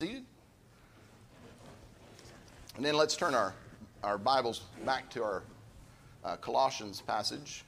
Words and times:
And 0.00 0.24
then 2.78 2.94
let's 2.94 3.16
turn 3.16 3.34
our, 3.34 3.52
our 4.04 4.16
Bibles 4.16 4.60
back 4.86 5.10
to 5.10 5.24
our 5.24 5.42
uh, 6.24 6.36
Colossians 6.36 7.00
passage. 7.00 7.64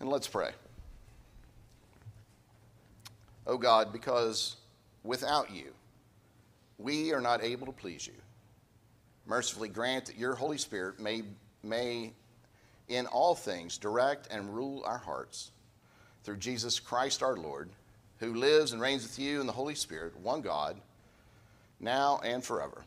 And 0.00 0.08
let's 0.08 0.26
pray. 0.26 0.52
Oh 3.46 3.58
God, 3.58 3.92
because 3.92 4.56
without 5.04 5.50
you, 5.50 5.74
we 6.82 7.12
are 7.12 7.20
not 7.20 7.42
able 7.42 7.66
to 7.66 7.72
please 7.72 8.06
you. 8.06 8.14
Mercifully 9.26 9.68
grant 9.68 10.06
that 10.06 10.18
your 10.18 10.34
Holy 10.34 10.58
Spirit 10.58 10.98
may, 10.98 11.22
may 11.62 12.12
in 12.88 13.06
all 13.06 13.34
things 13.34 13.78
direct 13.78 14.28
and 14.30 14.54
rule 14.54 14.82
our 14.84 14.98
hearts 14.98 15.50
through 16.24 16.36
Jesus 16.36 16.80
Christ 16.80 17.22
our 17.22 17.36
Lord, 17.36 17.70
who 18.18 18.34
lives 18.34 18.72
and 18.72 18.80
reigns 18.80 19.02
with 19.02 19.18
you 19.18 19.40
in 19.40 19.46
the 19.46 19.52
Holy 19.52 19.74
Spirit, 19.74 20.16
one 20.18 20.40
God, 20.40 20.80
now 21.80 22.20
and 22.24 22.42
forever. 22.42 22.84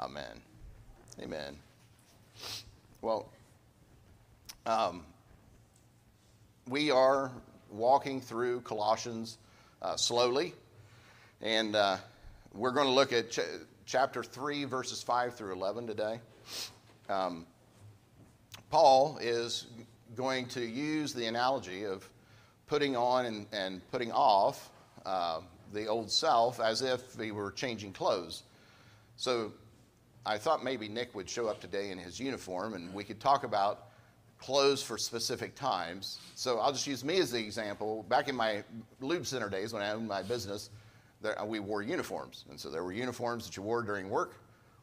Amen. 0.00 0.40
Amen. 1.20 1.56
Well, 3.00 3.28
um, 4.66 5.04
we 6.68 6.90
are 6.90 7.30
walking 7.70 8.20
through 8.20 8.60
Colossians 8.60 9.38
uh, 9.80 9.96
slowly, 9.96 10.54
and 11.40 11.74
uh, 11.74 11.96
we're 12.54 12.72
going 12.72 12.86
to 12.86 12.92
look 12.92 13.12
at 13.12 13.30
ch- 13.30 13.40
chapter 13.86 14.22
3, 14.22 14.64
verses 14.64 15.02
5 15.02 15.34
through 15.34 15.52
11 15.52 15.86
today. 15.86 16.20
Um, 17.08 17.46
Paul 18.70 19.18
is 19.20 19.66
going 20.14 20.46
to 20.48 20.64
use 20.64 21.12
the 21.14 21.26
analogy 21.26 21.84
of 21.84 22.08
putting 22.66 22.96
on 22.96 23.26
and, 23.26 23.46
and 23.52 23.80
putting 23.90 24.12
off 24.12 24.70
uh, 25.06 25.40
the 25.72 25.86
old 25.86 26.10
self 26.10 26.60
as 26.60 26.82
if 26.82 27.18
he 27.18 27.32
were 27.32 27.50
changing 27.50 27.92
clothes. 27.92 28.42
So 29.16 29.52
I 30.24 30.38
thought 30.38 30.62
maybe 30.62 30.88
Nick 30.88 31.14
would 31.14 31.28
show 31.28 31.48
up 31.48 31.60
today 31.60 31.90
in 31.90 31.98
his 31.98 32.20
uniform 32.20 32.74
and 32.74 32.92
we 32.92 33.04
could 33.04 33.20
talk 33.20 33.44
about 33.44 33.88
clothes 34.38 34.82
for 34.82 34.98
specific 34.98 35.54
times. 35.54 36.18
So 36.34 36.58
I'll 36.58 36.72
just 36.72 36.86
use 36.86 37.04
me 37.04 37.18
as 37.18 37.30
the 37.30 37.38
example. 37.38 38.04
Back 38.08 38.28
in 38.28 38.34
my 38.34 38.64
lube 39.00 39.26
center 39.26 39.48
days 39.48 39.72
when 39.72 39.82
I 39.82 39.92
owned 39.92 40.08
my 40.08 40.22
business, 40.22 40.70
there, 41.22 41.36
we 41.44 41.60
wore 41.60 41.82
uniforms. 41.82 42.44
And 42.50 42.58
so 42.58 42.70
there 42.70 42.84
were 42.84 42.92
uniforms 42.92 43.46
that 43.46 43.56
you 43.56 43.62
wore 43.62 43.82
during 43.82 44.10
work, 44.10 44.36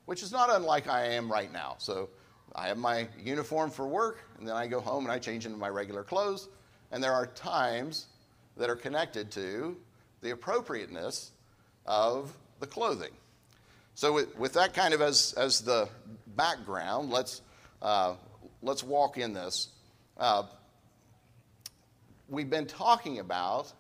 which 0.06 0.24
is 0.24 0.32
not 0.32 0.50
unlike 0.50 0.88
I 0.88 1.06
am 1.08 1.32
right 1.32 1.52
now. 1.52 1.76
So 1.78 2.10
I 2.56 2.68
have 2.68 2.78
my 2.78 3.08
uniform 3.24 3.70
for 3.70 3.88
work, 3.88 4.24
and 4.38 4.48
then 4.48 4.56
I 4.56 4.68
go 4.68 4.80
home 4.80 5.06
and 5.06 5.12
I 5.12 5.20
change 5.20 5.46
into 5.46 5.58
my 5.58 5.70
regular 5.70 6.04
clothes. 6.04 6.50
And 6.92 7.04
there 7.04 7.14
are 7.14 7.28
times 7.28 8.08
that 8.58 8.70
are 8.70 8.76
connected 8.76 9.32
to 9.32 9.78
the 10.22 10.32
appropriateness 10.32 11.32
of 11.86 12.36
the 12.60 12.68
clothing. 12.68 13.12
So, 13.94 14.14
with, 14.14 14.38
with 14.38 14.54
that 14.54 14.74
kind 14.74 14.94
of 14.94 15.02
as, 15.02 15.34
as 15.34 15.62
the 15.62 15.90
background, 16.36 17.10
let's, 17.10 17.42
uh, 17.82 18.16
let's 18.62 18.84
walk 18.84 19.18
in 19.18 19.34
this. 19.34 19.70
Uh, 20.18 20.44
we've 22.30 22.50
been 22.50 22.66
talking 22.66 23.20
about 23.20 23.72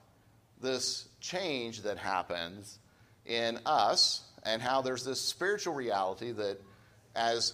this 0.61 1.08
change 1.19 1.81
that 1.83 1.97
happens 1.97 2.79
in 3.25 3.59
us 3.65 4.21
and 4.43 4.61
how 4.61 4.81
there's 4.81 5.03
this 5.03 5.19
spiritual 5.19 5.73
reality 5.73 6.31
that 6.31 6.57
as 7.15 7.53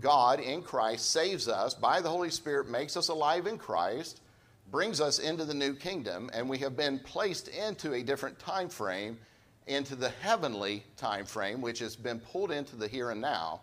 God 0.00 0.40
in 0.40 0.62
Christ 0.62 1.10
saves 1.10 1.48
us 1.48 1.74
by 1.74 2.00
the 2.00 2.08
Holy 2.08 2.30
Spirit, 2.30 2.68
makes 2.68 2.96
us 2.96 3.08
alive 3.08 3.46
in 3.46 3.58
Christ, 3.58 4.20
brings 4.70 5.00
us 5.00 5.18
into 5.18 5.44
the 5.44 5.54
new 5.54 5.74
kingdom, 5.74 6.30
and 6.32 6.48
we 6.48 6.58
have 6.58 6.76
been 6.76 6.98
placed 6.98 7.48
into 7.48 7.94
a 7.94 8.02
different 8.02 8.38
time 8.38 8.68
frame, 8.68 9.18
into 9.66 9.94
the 9.96 10.10
heavenly 10.20 10.84
time 10.96 11.24
frame, 11.24 11.60
which 11.60 11.78
has 11.78 11.96
been 11.96 12.20
pulled 12.20 12.50
into 12.50 12.76
the 12.76 12.88
here 12.88 13.10
and 13.10 13.20
now. 13.20 13.60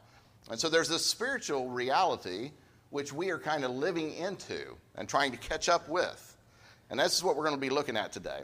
And 0.50 0.60
so 0.60 0.70
there's 0.70 0.90
this 0.90 1.06
spiritual 1.06 1.70
reality 1.70 2.52
which 2.90 3.12
we 3.12 3.30
are 3.30 3.40
kind 3.40 3.66
of 3.66 3.72
living 3.72 4.14
into 4.14 4.76
and 4.96 5.10
trying 5.10 5.32
to 5.32 5.38
catch 5.38 5.70
up 5.70 5.90
with. 5.90 6.38
And 6.90 7.00
this 7.00 7.16
is 7.16 7.24
what 7.24 7.36
we're 7.36 7.44
going 7.44 7.56
to 7.56 7.62
be 7.62 7.70
looking 7.70 7.98
at 7.98 8.12
today. 8.12 8.42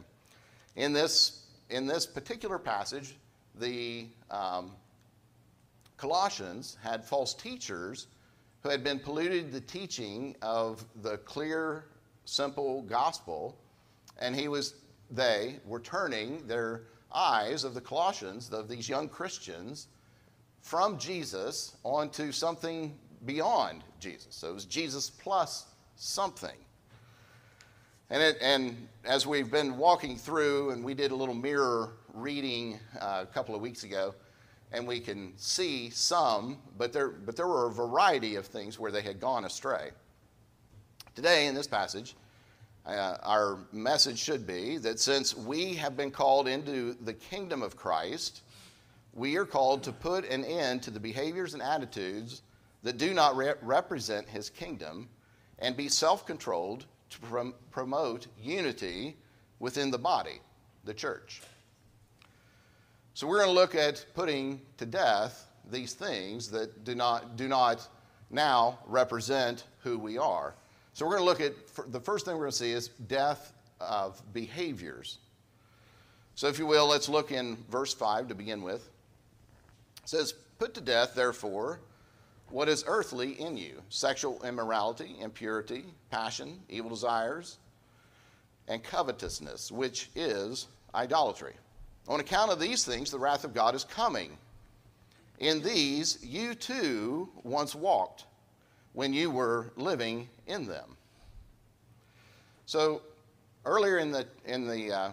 In 0.76 0.94
this, 0.94 1.46
in 1.70 1.86
this 1.86 2.06
particular 2.06 2.58
passage, 2.58 3.16
the 3.60 4.08
um, 4.30 4.72
Colossians 5.98 6.78
had 6.82 7.04
false 7.04 7.34
teachers 7.34 8.08
who 8.62 8.70
had 8.70 8.84
been 8.84 9.00
polluted 9.00 9.52
the 9.52 9.62
teaching 9.62 10.36
of 10.42 10.86
the 11.02 11.18
clear, 11.20 11.86
simple 12.26 12.84
gospel, 12.84 13.58
and 14.20 14.36
he 14.36 14.48
was 14.48 14.76
they 15.10 15.60
were 15.66 15.80
turning 15.80 16.48
their 16.48 16.84
eyes 17.14 17.64
of 17.64 17.74
the 17.74 17.82
Colossians, 17.82 18.50
of 18.52 18.70
these 18.70 18.88
young 18.88 19.10
Christians, 19.10 19.88
from 20.62 20.98
Jesus 20.98 21.76
onto 21.84 22.32
something 22.32 22.98
beyond 23.26 23.84
Jesus. 24.00 24.34
So 24.34 24.50
it 24.50 24.54
was 24.54 24.66
Jesus 24.66 25.10
plus 25.10 25.66
something. 25.96 26.56
And, 28.12 28.22
it, 28.22 28.38
and 28.42 28.90
as 29.06 29.26
we've 29.26 29.50
been 29.50 29.78
walking 29.78 30.18
through, 30.18 30.72
and 30.72 30.84
we 30.84 30.94
did 30.94 31.12
a 31.12 31.16
little 31.16 31.34
mirror 31.34 31.94
reading 32.14 32.78
uh, 33.00 33.24
a 33.24 33.26
couple 33.26 33.56
of 33.56 33.62
weeks 33.62 33.86
ago, 33.86 34.14
and 34.74 34.86
we 34.86 35.00
can 35.00 35.32
see 35.38 35.90
some, 35.90 36.58
but 36.78 36.92
there, 36.92 37.08
but 37.08 37.38
there 37.38 37.48
were 37.48 37.68
a 37.68 37.72
variety 37.72 38.36
of 38.36 38.46
things 38.46 38.78
where 38.78 38.92
they 38.92 39.02
had 39.02 39.22
gone 39.22 39.46
astray. 39.46 39.92
Today, 41.16 41.48
in 41.48 41.56
this 41.56 41.68
passage, 41.68 42.18
uh, 42.86 43.16
our 43.24 43.60
message 43.72 44.20
should 44.20 44.46
be 44.46 44.78
that 44.80 45.00
since 45.00 45.34
we 45.34 45.74
have 45.76 45.96
been 45.96 46.12
called 46.12 46.50
into 46.50 46.98
the 47.06 47.14
kingdom 47.14 47.62
of 47.62 47.78
Christ, 47.78 48.42
we 49.14 49.38
are 49.38 49.46
called 49.46 49.84
to 49.84 49.94
put 49.94 50.26
an 50.26 50.44
end 50.44 50.84
to 50.84 50.92
the 50.92 51.00
behaviors 51.00 51.54
and 51.54 51.64
attitudes 51.64 52.42
that 52.84 52.98
do 52.98 53.14
not 53.14 53.38
re- 53.38 53.54
represent 53.62 54.28
his 54.28 54.50
kingdom 54.50 55.08
and 55.60 55.78
be 55.78 55.88
self 55.88 56.26
controlled 56.26 56.88
to 57.12 57.20
prom- 57.20 57.54
promote 57.72 58.28
unity 58.42 59.16
within 59.60 59.92
the 59.92 59.98
body, 59.98 60.42
the 60.84 60.94
church. 60.94 61.42
So 63.14 63.28
we're 63.28 63.38
going 63.38 63.50
to 63.50 63.54
look 63.54 63.76
at 63.76 64.06
putting 64.16 64.62
to 64.78 64.86
death 64.86 65.48
these 65.70 65.94
things 65.94 66.50
that 66.52 66.84
do 66.84 66.96
not, 66.96 67.36
do 67.36 67.48
not 67.48 67.88
now 68.30 68.80
represent 68.88 69.66
who 69.84 70.00
we 70.00 70.18
are. 70.18 70.56
So 70.94 71.06
we're 71.06 71.18
going 71.18 71.24
to 71.24 71.26
look 71.26 71.42
at 71.42 71.92
the 71.92 72.00
first 72.00 72.26
thing 72.26 72.36
we're 72.36 72.42
going 72.42 72.52
to 72.52 72.58
see 72.58 72.72
is 72.72 72.88
death 72.88 73.54
of 73.80 74.22
behaviors. 74.34 75.20
So, 76.36 76.48
if 76.48 76.58
you 76.58 76.66
will, 76.66 76.88
let's 76.88 77.10
look 77.10 77.32
in 77.32 77.58
verse 77.70 77.94
5 77.94 78.30
to 78.30 78.36
begin 78.36 78.62
with. 78.62 78.90
It 80.04 80.10
says, 80.10 80.34
Put 80.60 80.74
to 80.76 80.82
death, 80.82 81.14
therefore, 81.14 81.80
what 82.52 82.70
is 82.70 82.84
earthly 82.88 83.40
in 83.40 83.58
you 83.58 83.82
sexual 83.90 84.42
immorality, 84.44 85.16
impurity, 85.20 85.86
passion, 86.10 86.60
evil 86.70 86.90
desires, 86.90 87.58
and 88.68 88.84
covetousness, 88.84 89.72
which 89.72 90.10
is 90.16 90.68
idolatry. 90.94 91.54
On 92.08 92.20
account 92.20 92.52
of 92.52 92.60
these 92.60 92.86
things, 92.86 93.12
the 93.12 93.20
wrath 93.20 93.44
of 93.44 93.54
God 93.54 93.76
is 93.76 93.84
coming. 93.84 94.38
In 95.40 95.62
these, 95.62 96.20
you 96.24 96.54
too 96.54 97.30
once 97.44 97.74
walked 97.74 98.26
when 98.94 99.14
you 99.14 99.32
were 99.32 99.72
living 99.76 100.30
in 100.48 100.66
them. 100.68 100.98
So, 102.66 103.02
earlier 103.66 103.98
in, 103.98 104.12
the, 104.12 104.28
in, 104.46 104.68
the, 104.68 104.92
uh, 104.92 105.12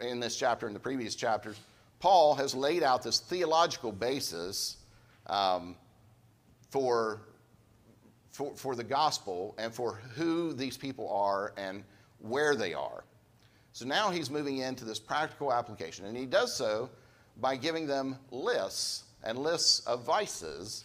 in 0.00 0.20
this 0.20 0.36
chapter, 0.36 0.66
in 0.66 0.74
the 0.74 0.80
previous 0.80 1.14
chapters, 1.14 1.58
Paul 2.00 2.34
has 2.36 2.54
laid 2.54 2.82
out 2.82 3.02
this 3.02 3.18
theological 3.18 3.90
basis 3.90 4.76
um, 5.26 5.76
for, 6.70 7.22
for, 8.30 8.54
for 8.56 8.74
the 8.74 8.84
gospel 8.84 9.54
and 9.58 9.74
for 9.74 9.94
who 10.14 10.52
these 10.52 10.76
people 10.76 11.10
are 11.10 11.52
and 11.56 11.84
where 12.18 12.54
they 12.54 12.74
are. 12.74 13.04
So 13.72 13.86
now 13.86 14.10
he's 14.10 14.30
moving 14.30 14.58
into 14.58 14.84
this 14.84 14.98
practical 14.98 15.52
application, 15.52 16.04
and 16.06 16.16
he 16.16 16.26
does 16.26 16.56
so 16.56 16.90
by 17.36 17.56
giving 17.56 17.86
them 17.86 18.16
lists 18.30 19.04
and 19.22 19.38
lists 19.38 19.80
of 19.86 20.04
vices 20.04 20.84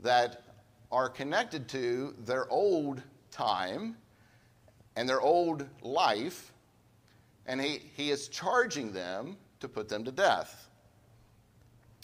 that 0.00 0.42
are 0.90 1.08
connected 1.08 1.68
to 1.68 2.14
their 2.24 2.50
old 2.50 3.02
time 3.30 3.96
and 4.96 5.08
their 5.08 5.20
old 5.20 5.66
life, 5.82 6.52
and 7.46 7.60
he, 7.60 7.82
he 7.96 8.10
is 8.10 8.28
charging 8.28 8.92
them 8.92 9.36
to 9.60 9.68
put 9.68 9.88
them 9.88 10.04
to 10.04 10.10
death. 10.10 10.68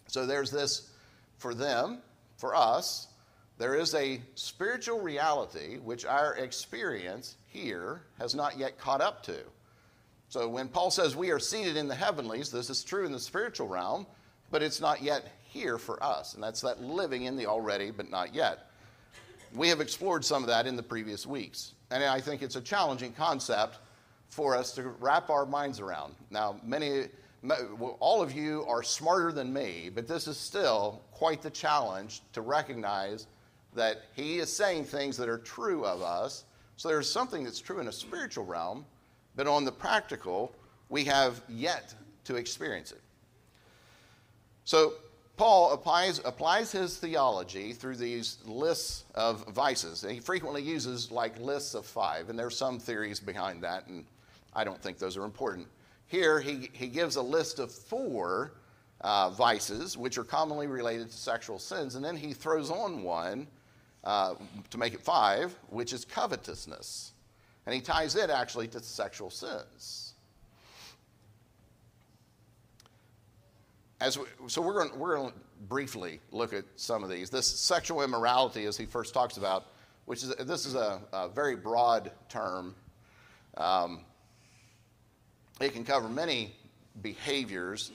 So 0.06 0.26
there's 0.26 0.50
this 0.50 0.90
for 1.38 1.54
them, 1.54 2.00
for 2.36 2.54
us, 2.54 3.08
there 3.58 3.74
is 3.74 3.94
a 3.94 4.20
spiritual 4.34 5.00
reality 5.00 5.78
which 5.78 6.04
our 6.04 6.34
experience 6.34 7.36
here 7.46 8.02
has 8.18 8.34
not 8.34 8.58
yet 8.58 8.78
caught 8.78 9.00
up 9.00 9.22
to. 9.24 9.38
So 10.28 10.48
when 10.48 10.68
Paul 10.68 10.90
says 10.90 11.16
we 11.16 11.30
are 11.30 11.38
seated 11.38 11.76
in 11.76 11.88
the 11.88 11.94
heavenlies, 11.94 12.50
this 12.50 12.68
is 12.68 12.84
true 12.84 13.06
in 13.06 13.12
the 13.12 13.20
spiritual 13.20 13.68
realm, 13.68 14.06
but 14.50 14.62
it's 14.62 14.80
not 14.80 15.02
yet 15.02 15.32
here 15.48 15.78
for 15.78 16.02
us, 16.02 16.34
and 16.34 16.42
that's 16.42 16.60
that 16.60 16.82
living 16.82 17.24
in 17.24 17.36
the 17.36 17.46
already 17.46 17.90
but 17.90 18.10
not 18.10 18.34
yet. 18.34 18.70
We 19.54 19.68
have 19.68 19.80
explored 19.80 20.24
some 20.24 20.42
of 20.42 20.48
that 20.48 20.66
in 20.66 20.76
the 20.76 20.82
previous 20.82 21.26
weeks, 21.26 21.72
and 21.90 22.04
I 22.04 22.20
think 22.20 22.42
it's 22.42 22.56
a 22.56 22.60
challenging 22.60 23.12
concept 23.12 23.78
for 24.28 24.54
us 24.54 24.72
to 24.72 24.82
wrap 25.00 25.30
our 25.30 25.46
minds 25.46 25.80
around. 25.80 26.14
Now, 26.30 26.60
many, 26.62 27.04
all 28.00 28.20
of 28.20 28.32
you 28.32 28.64
are 28.68 28.82
smarter 28.82 29.32
than 29.32 29.52
me, 29.52 29.90
but 29.94 30.06
this 30.06 30.26
is 30.26 30.36
still 30.36 31.00
quite 31.12 31.40
the 31.40 31.50
challenge 31.50 32.20
to 32.32 32.42
recognize 32.42 33.28
that 33.76 34.02
He 34.14 34.38
is 34.38 34.52
saying 34.52 34.84
things 34.84 35.16
that 35.16 35.28
are 35.28 35.38
true 35.38 35.84
of 35.84 36.02
us. 36.02 36.44
So 36.76 36.88
there's 36.88 37.10
something 37.10 37.44
that's 37.44 37.60
true 37.60 37.78
in 37.78 37.88
a 37.88 37.92
spiritual 37.92 38.44
realm, 38.44 38.84
but 39.34 39.46
on 39.46 39.64
the 39.64 39.72
practical, 39.72 40.54
we 40.88 41.04
have 41.04 41.42
yet 41.48 41.94
to 42.24 42.36
experience 42.36 42.92
it. 42.92 43.00
So 44.64 44.94
Paul 45.36 45.72
applies, 45.72 46.20
applies 46.24 46.72
his 46.72 46.96
theology 46.96 47.72
through 47.72 47.96
these 47.96 48.38
lists 48.46 49.04
of 49.14 49.46
vices. 49.48 50.04
He 50.08 50.18
frequently 50.18 50.62
uses 50.62 51.10
like 51.10 51.38
lists 51.38 51.74
of 51.74 51.84
five, 51.84 52.30
and 52.30 52.38
there's 52.38 52.56
some 52.56 52.78
theories 52.78 53.20
behind 53.20 53.62
that, 53.62 53.86
and 53.86 54.04
I 54.54 54.64
don't 54.64 54.80
think 54.82 54.98
those 54.98 55.16
are 55.16 55.24
important. 55.24 55.68
Here, 56.06 56.40
he, 56.40 56.70
he 56.72 56.86
gives 56.86 57.16
a 57.16 57.22
list 57.22 57.58
of 57.58 57.70
four 57.70 58.54
uh, 59.02 59.30
vices, 59.30 59.96
which 59.98 60.16
are 60.16 60.24
commonly 60.24 60.66
related 60.66 61.10
to 61.10 61.16
sexual 61.16 61.58
sins, 61.58 61.96
and 61.96 62.04
then 62.04 62.16
he 62.16 62.32
throws 62.32 62.70
on 62.70 63.02
one 63.02 63.46
uh, 64.04 64.34
to 64.70 64.78
make 64.78 64.94
it 64.94 65.02
five, 65.02 65.56
which 65.68 65.92
is 65.92 66.04
covetousness. 66.04 67.12
And 67.66 67.74
he 67.74 67.80
ties 67.80 68.14
it 68.14 68.30
actually 68.30 68.68
to 68.68 68.80
sexual 68.80 69.30
sins. 69.30 70.14
As 74.00 74.18
we, 74.18 74.26
so 74.46 74.60
we're 74.62 74.74
going, 74.74 74.98
we're 74.98 75.16
going 75.16 75.32
to 75.32 75.38
briefly 75.68 76.20
look 76.30 76.52
at 76.52 76.64
some 76.76 77.02
of 77.02 77.10
these. 77.10 77.30
This 77.30 77.46
sexual 77.46 78.02
immorality, 78.02 78.66
as 78.66 78.76
he 78.76 78.84
first 78.84 79.14
talks 79.14 79.36
about, 79.36 79.66
which 80.04 80.22
is 80.22 80.34
this 80.36 80.66
is 80.66 80.74
a, 80.74 81.00
a 81.12 81.28
very 81.28 81.56
broad 81.56 82.12
term. 82.28 82.74
Um, 83.56 84.04
it 85.60 85.72
can 85.72 85.84
cover 85.84 86.08
many 86.08 86.54
behaviors, 87.02 87.90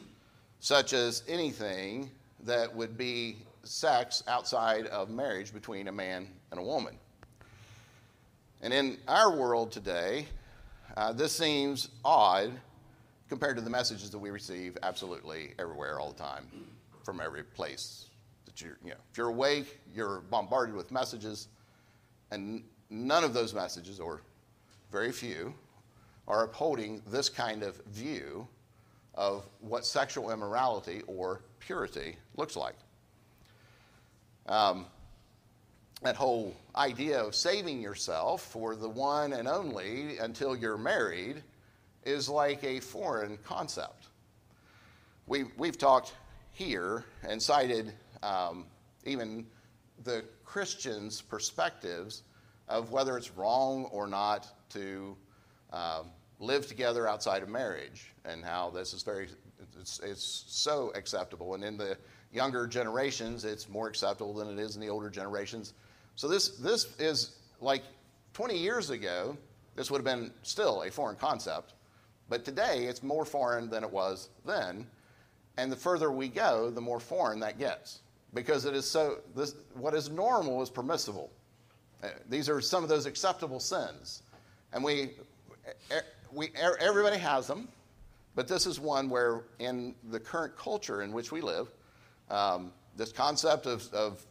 such 0.60 0.94
as 0.94 1.24
anything 1.28 2.10
that 2.44 2.76
would 2.76 2.98
be 2.98 3.38
sex 3.64 4.24
outside 4.28 4.88
of 4.88 5.10
marriage 5.10 5.54
between 5.54 5.88
a 5.88 5.92
man 5.92 6.28
and 6.52 6.60
a 6.60 6.64
woman. 6.64 6.98
And 8.62 8.74
in 8.74 8.98
our 9.08 9.36
world 9.36 9.72
today, 9.72 10.28
uh, 10.98 11.14
this 11.14 11.32
seems 11.32 11.90
odd 12.04 12.52
compared 13.30 13.56
to 13.56 13.62
the 13.62 13.70
messages 13.70 14.10
that 14.12 14.20
we 14.20 14.30
receive 14.30 14.78
absolutely 14.84 15.54
everywhere 15.58 16.00
all 16.00 16.12
the 16.12 16.20
time 16.22 16.46
from 17.04 17.22
every 17.22 17.44
place 17.44 18.10
that 18.46 18.62
you're, 18.62 18.78
you 18.84 18.90
know, 18.90 18.98
if 19.10 19.18
you're 19.18 19.30
awake, 19.30 19.80
you're 19.96 20.22
bombarded 20.30 20.76
with 20.76 20.92
messages, 20.92 21.48
and 22.32 22.64
none 22.90 23.24
of 23.24 23.34
those 23.34 23.54
messages, 23.54 24.00
or 24.00 24.22
very 24.92 25.12
few, 25.12 25.54
are 26.28 26.44
upholding 26.44 27.02
this 27.08 27.30
kind 27.30 27.64
of 27.64 27.78
view 27.88 28.48
of 29.16 29.46
what 29.60 29.86
sexual 29.86 30.32
immorality 30.32 31.02
or 31.08 31.42
purity 31.60 32.18
looks 32.36 32.56
like. 32.56 32.76
Um, 34.52 34.86
that 36.02 36.18
whole 36.18 36.54
idea 36.76 37.24
of 37.24 37.36
saving 37.36 37.82
yourself 37.82 38.42
for 38.42 38.76
the 38.76 38.90
one 38.90 39.32
and 39.32 39.48
only 39.48 40.18
until 40.18 40.58
you're 40.58 40.78
married 40.78 41.42
is 42.04 42.28
like 42.28 42.62
a 42.66 42.82
foreign 42.82 43.38
concept. 43.46 44.08
We, 45.26 45.46
we've 45.58 45.78
talked 45.78 46.14
here 46.52 47.06
and 47.24 47.42
cited 47.42 47.94
um, 48.24 48.66
even 49.06 49.46
the 50.04 50.26
Christians' 50.44 51.22
perspectives 51.22 52.24
of 52.68 52.92
whether 52.92 53.18
it's 53.18 53.32
wrong 53.32 53.86
or 53.86 54.06
not 54.06 54.48
to 54.72 55.16
um, 55.72 56.08
live 56.42 56.68
together 56.68 57.08
outside 57.08 57.42
of 57.42 57.48
marriage 57.48 58.12
and 58.26 58.44
how 58.44 58.70
this 58.70 58.94
is 58.94 59.02
very, 59.02 59.30
it's, 59.80 60.02
it's 60.04 60.44
so 60.48 60.92
acceptable. 60.94 61.54
And 61.54 61.64
in 61.64 61.78
the 61.78 61.96
younger 62.32 62.68
generations, 62.68 63.44
it's 63.46 63.70
more 63.70 63.88
acceptable 63.88 64.34
than 64.34 64.50
it 64.50 64.60
is 64.60 64.76
in 64.76 64.82
the 64.82 64.90
older 64.90 65.10
generations. 65.10 65.74
So 66.16 66.28
this, 66.28 66.50
this 66.58 66.96
is 67.00 67.38
like 67.60 67.84
20 68.34 68.58
years 68.58 68.90
ago, 68.90 69.38
this 69.76 69.92
would 69.92 69.98
have 69.98 70.06
been 70.06 70.32
still 70.44 70.84
a 70.84 70.92
foreign 70.92 71.16
concept. 71.16 71.74
But 72.30 72.46
today, 72.46 72.86
it's 72.86 73.04
more 73.04 73.26
foreign 73.26 73.70
than 73.70 73.84
it 73.84 73.92
was 73.92 74.30
then. 74.46 74.88
And 75.58 75.72
the 75.72 75.76
further 75.76 76.12
we 76.12 76.30
go, 76.30 76.70
the 76.70 76.82
more 76.82 77.00
foreign 77.00 77.40
that 77.42 77.60
gets. 77.60 78.00
Because 78.34 78.66
it 78.66 78.74
is 78.74 78.90
so, 78.90 79.18
this, 79.36 79.56
what 79.74 79.94
is 79.94 80.10
normal 80.10 80.62
is 80.62 80.70
permissible. 80.70 81.30
Uh, 82.02 82.08
these 82.30 82.48
are 82.48 82.62
some 82.62 82.84
of 82.84 82.90
those 82.90 83.06
acceptable 83.06 83.60
sins. 83.60 84.24
And 84.72 84.82
we, 84.84 85.12
we, 86.32 86.52
everybody 86.56 87.18
has 87.18 87.48
them, 87.48 87.68
but 88.36 88.48
this 88.48 88.66
is 88.66 88.80
one 88.80 89.10
where, 89.10 89.44
in 89.60 89.94
the 90.10 90.20
current 90.20 90.56
culture 90.56 91.02
in 91.02 91.12
which 91.12 91.34
we 91.34 91.42
live, 91.42 91.68
um, 92.32 92.72
this 92.96 93.12
concept 93.12 93.66
of, 93.68 93.88
of 93.94 94.26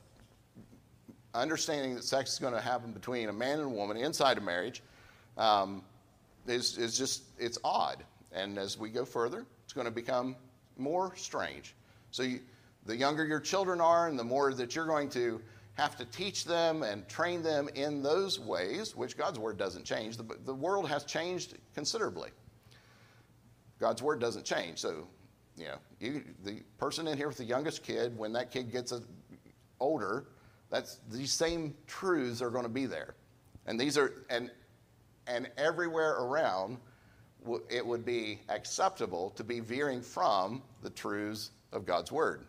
understanding 1.35 1.95
that 1.95 2.05
sex 2.05 2.33
is 2.33 2.39
going 2.39 2.55
to 2.55 2.61
happen 2.61 2.93
between 2.93 3.29
a 3.29 3.33
man 3.33 3.61
and 3.61 3.67
a 3.67 3.75
woman 3.75 3.97
inside 3.97 4.37
of 4.37 4.43
marriage 4.43 4.83
um, 5.37 5.83
is, 6.47 6.79
is 6.79 6.97
just, 6.99 7.25
it's 7.39 7.59
odd. 7.63 8.03
And 8.33 8.59
as 8.59 8.79
we 8.79 8.91
go 8.91 9.05
further, 9.05 9.45
it's 9.65 9.73
going 9.73 9.87
to 9.87 9.93
become 9.93 10.35
more 10.77 11.15
strange. 11.17 11.75
So 12.11 12.23
you, 12.23 12.41
the 12.87 12.97
younger 12.97 13.25
your 13.25 13.41
children 13.41 13.81
are, 13.81 14.09
and 14.09 14.19
the 14.19 14.25
more 14.25 14.53
that 14.55 14.75
you're 14.75 14.87
going 14.87 15.11
to 15.11 15.41
have 15.75 15.97
to 15.97 16.05
teach 16.07 16.45
them 16.45 16.83
and 16.83 17.09
train 17.09 17.43
them 17.43 17.69
in 17.75 18.03
those 18.03 18.41
ways, 18.41 18.97
which 18.97 19.17
God's 19.17 19.39
word 19.39 19.59
doesn't 19.59 19.85
change. 19.85 20.17
The, 20.17 20.27
the 20.45 20.55
world 20.55 20.89
has 20.89 21.05
changed 21.05 21.57
considerably. 21.75 22.31
God's 23.79 24.03
word 24.03 24.21
doesn't 24.21 24.45
change. 24.45 24.79
So, 24.79 25.07
you 25.61 25.67
know, 25.67 25.79
you, 26.01 26.25
the 26.45 26.63
person 26.79 27.07
in 27.07 27.17
here 27.17 27.29
with 27.29 27.37
the 27.37 27.45
youngest 27.45 27.83
kid, 27.83 28.17
when 28.17 28.33
that 28.33 28.51
kid 28.51 28.73
gets 28.73 28.93
a, 28.93 29.03
older, 29.79 30.27
that's 30.71 31.01
these 31.11 31.33
same 31.33 31.75
truths 31.87 32.41
are 32.41 32.51
going 32.51 32.65
to 32.65 32.71
be 32.71 32.87
there. 32.87 33.15
And 33.67 33.79
these 33.79 33.99
are, 33.99 34.25
and 34.31 34.51
and 35.27 35.51
everywhere 35.57 36.13
around, 36.13 36.79
it 37.69 37.87
would 37.87 38.05
be 38.05 38.41
acceptable 38.49 39.31
to 39.37 39.45
be 39.45 39.61
veering 39.61 40.03
from 40.03 40.63
the 40.83 40.91
truths 40.91 41.51
of 41.73 41.85
God's 41.85 42.11
Word. 42.11 42.47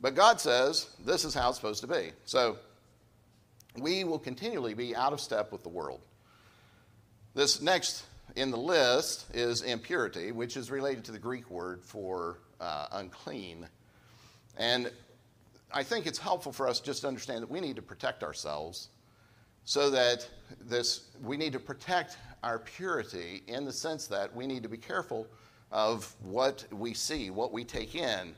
But 0.00 0.14
God 0.14 0.40
says 0.40 0.88
this 1.04 1.24
is 1.24 1.34
how 1.34 1.50
it's 1.50 1.58
supposed 1.58 1.82
to 1.82 1.86
be. 1.86 2.12
So 2.24 2.58
we 3.78 4.04
will 4.04 4.18
continually 4.18 4.74
be 4.74 4.96
out 4.96 5.12
of 5.12 5.20
step 5.20 5.52
with 5.52 5.62
the 5.62 5.68
world. 5.68 6.00
This 7.34 7.60
next 7.60 8.04
in 8.36 8.50
the 8.50 8.58
list 8.58 9.26
is 9.34 9.62
impurity, 9.62 10.32
which 10.32 10.56
is 10.56 10.70
related 10.70 11.04
to 11.04 11.12
the 11.12 11.18
Greek 11.18 11.50
word 11.50 11.84
for 11.84 12.38
uh, 12.60 12.86
unclean. 12.92 13.68
And 14.56 14.90
I 15.72 15.82
think 15.82 16.06
it's 16.06 16.18
helpful 16.18 16.52
for 16.52 16.68
us 16.68 16.80
just 16.80 17.02
to 17.02 17.08
understand 17.08 17.42
that 17.42 17.50
we 17.50 17.60
need 17.60 17.76
to 17.76 17.82
protect 17.82 18.22
ourselves 18.22 18.88
so 19.64 19.90
that 19.90 20.28
this 20.60 21.08
we 21.22 21.36
need 21.36 21.52
to 21.52 21.58
protect 21.58 22.18
our 22.42 22.58
purity 22.58 23.42
in 23.46 23.64
the 23.64 23.72
sense 23.72 24.06
that 24.08 24.34
we 24.34 24.46
need 24.46 24.62
to 24.62 24.68
be 24.68 24.76
careful 24.76 25.26
of 25.72 26.14
what 26.22 26.64
we 26.70 26.92
see, 26.94 27.30
what 27.30 27.52
we 27.52 27.64
take 27.64 27.94
in. 27.94 28.34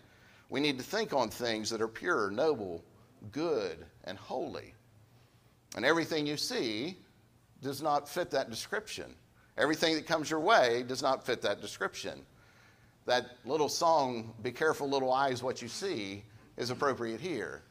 We 0.48 0.60
need 0.60 0.78
to 0.78 0.84
think 0.84 1.12
on 1.12 1.28
things 1.28 1.68
that 1.70 1.82
are 1.82 1.88
pure, 1.88 2.30
noble, 2.30 2.84
good, 3.32 3.84
and 4.04 4.16
holy. 4.16 4.74
And 5.74 5.84
everything 5.84 6.26
you 6.26 6.36
see 6.36 6.96
does 7.62 7.82
not 7.82 8.08
fit 8.08 8.30
that 8.30 8.48
description. 8.48 9.14
Everything 9.58 9.94
that 9.94 10.06
comes 10.06 10.30
your 10.30 10.40
way 10.40 10.82
does 10.82 11.02
not 11.02 11.24
fit 11.24 11.42
that 11.42 11.60
description. 11.60 12.24
That 13.06 13.26
little 13.44 13.68
song, 13.68 14.34
Be 14.42 14.52
Careful, 14.52 14.88
Little 14.88 15.12
Eyes, 15.12 15.42
What 15.42 15.62
You 15.62 15.68
See, 15.68 16.24
is 16.56 16.70
appropriate 16.70 17.20
here. 17.20 17.62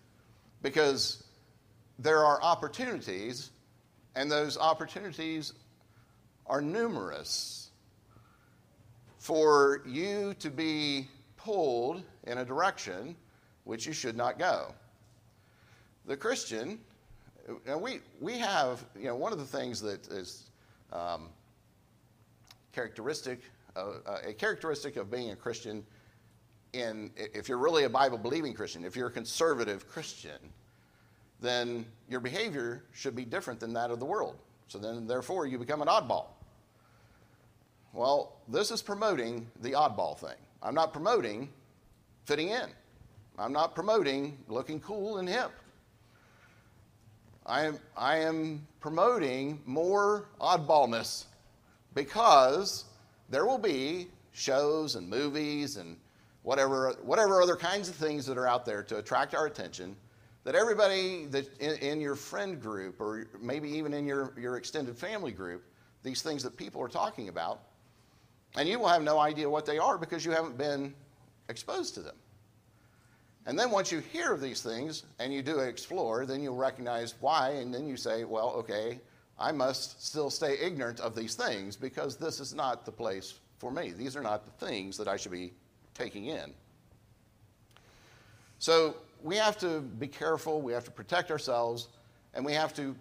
Because 0.62 1.24
there 2.00 2.24
are 2.26 2.42
opportunities, 2.42 3.52
and 4.16 4.32
those 4.32 4.58
opportunities 4.58 5.54
are 6.48 6.62
numerous 6.62 7.70
for 9.20 9.82
you 9.86 10.36
to 10.40 10.50
be 10.50 11.08
pulled 11.38 12.04
in 12.24 12.40
a 12.40 12.46
direction 12.46 13.16
which 13.64 13.86
you 13.86 13.94
should 13.94 14.16
not 14.16 14.40
go. 14.40 14.74
The 16.06 16.16
Christian, 16.16 16.80
and 17.66 17.82
we, 17.82 18.00
we 18.22 18.38
have, 18.38 18.86
you 18.98 19.06
know, 19.06 19.16
one 19.16 19.34
of 19.34 19.40
the 19.40 19.46
things 19.46 19.82
that 19.82 20.08
is 20.08 20.44
um, 20.94 21.30
characteristic, 22.76 23.40
uh, 23.78 23.94
a 24.28 24.34
characteristic 24.34 24.98
of 24.98 25.10
being 25.10 25.32
a 25.32 25.36
Christian, 25.36 25.84
in, 26.74 27.10
if 27.16 27.48
you're 27.48 27.58
really 27.58 27.86
a 27.86 27.90
Bible 27.90 28.18
believing 28.18 28.54
Christian, 28.54 28.84
if 28.84 28.98
you're 28.98 29.08
a 29.08 29.12
conservative 29.12 29.88
Christian, 29.88 30.38
then 31.40 31.86
your 32.10 32.20
behavior 32.20 32.84
should 32.92 33.16
be 33.16 33.24
different 33.24 33.62
than 33.62 33.72
that 33.74 33.92
of 33.92 34.00
the 34.00 34.06
world. 34.06 34.36
So 34.68 34.78
then, 34.78 35.08
therefore, 35.08 35.48
you 35.48 35.58
become 35.58 35.82
an 35.82 35.88
oddball. 35.88 36.28
Well, 37.94 38.34
this 38.50 38.72
is 38.72 38.82
promoting 38.82 39.50
the 39.62 39.72
oddball 39.72 40.18
thing. 40.18 40.38
I'm 40.62 40.76
not 40.76 40.92
promoting 40.92 41.50
fitting 42.26 42.50
in. 42.50 42.70
I'm 43.38 43.54
not 43.54 43.74
promoting 43.74 44.38
looking 44.50 44.82
cool 44.82 45.18
and 45.18 45.30
hip. 45.30 45.52
I 47.46 47.64
am, 47.66 47.80
I 47.96 48.18
am 48.18 48.68
promoting 48.80 49.62
more 49.66 50.26
oddballness 50.42 51.26
because 51.96 52.86
there 53.30 53.46
will 53.46 53.58
be 53.58 54.08
shows 54.34 54.96
and 54.96 55.10
movies 55.10 55.78
and 55.78 55.98
whatever, 56.44 56.96
whatever 57.02 57.42
other 57.42 57.56
kinds 57.56 57.90
of 57.90 57.96
things 57.96 58.28
that 58.28 58.38
are 58.38 58.48
out 58.48 58.66
there 58.66 58.84
to 58.84 58.98
attract 58.98 59.34
our 59.34 59.48
attention 59.48 59.96
that 60.44 60.54
everybody 60.54 61.26
that 61.26 61.48
in, 61.60 61.76
in, 61.78 62.00
your 62.00 62.16
friend 62.16 62.62
group 62.62 63.02
or 63.02 63.26
maybe 63.42 63.68
even 63.68 63.94
in 63.94 64.06
your, 64.06 64.32
your 64.38 64.58
extended 64.58 64.96
family 64.96 65.32
group, 65.32 65.64
these 66.04 66.22
things 66.22 66.44
that 66.44 66.56
people 66.56 66.82
are 66.84 66.88
talking 66.88 67.30
about, 67.30 67.62
and 68.56 68.70
you 68.70 68.78
will 68.78 68.88
have 68.88 69.02
no 69.02 69.18
idea 69.18 69.50
what 69.50 69.66
they 69.66 69.80
are 69.80 69.98
because 69.98 70.24
you 70.24 70.32
haven't 70.32 70.56
been 70.56 70.94
exposed 71.50 71.96
to 71.96 72.02
them. 72.02 72.16
And 73.48 73.58
then 73.58 73.72
once 73.72 73.92
you 73.92 74.00
hear 74.00 74.34
of 74.34 74.42
these 74.42 74.62
things 74.62 75.04
and 75.18 75.34
you 75.34 75.42
do 75.42 75.60
explore, 75.60 76.28
then 76.28 76.44
you'll 76.44 76.56
recognize 76.56 77.16
why, 77.20 77.52
and 77.52 77.74
then 77.74 77.88
you 77.88 77.98
say, 77.98 78.24
well, 78.24 78.50
okay, 78.58 79.00
I 79.38 79.52
must 79.52 80.06
still 80.06 80.30
stay 80.30 80.58
ignorant 80.60 81.00
of 81.00 81.16
these 81.16 81.36
things 81.36 81.76
because 81.76 82.16
this 82.16 82.40
is 82.40 82.54
not 82.54 82.86
the 82.86 82.92
place 82.92 83.34
for 83.58 83.72
me. 83.72 83.92
These 83.92 84.16
are 84.16 84.22
not 84.22 84.46
the 84.46 84.66
things 84.66 84.98
that 84.98 85.08
I 85.08 85.18
should 85.18 85.32
be 85.32 85.54
taking 85.94 86.26
in. 86.26 86.54
So 88.60 88.96
we 89.22 89.36
have 89.36 89.58
to 89.60 89.82
be 89.82 90.08
careful, 90.08 90.62
we 90.62 90.74
have 90.74 90.86
to 90.86 90.92
protect 90.92 91.32
ourselves, 91.32 91.90
and 92.34 92.46
we 92.46 92.54
have 92.54 92.74
to 92.76 92.96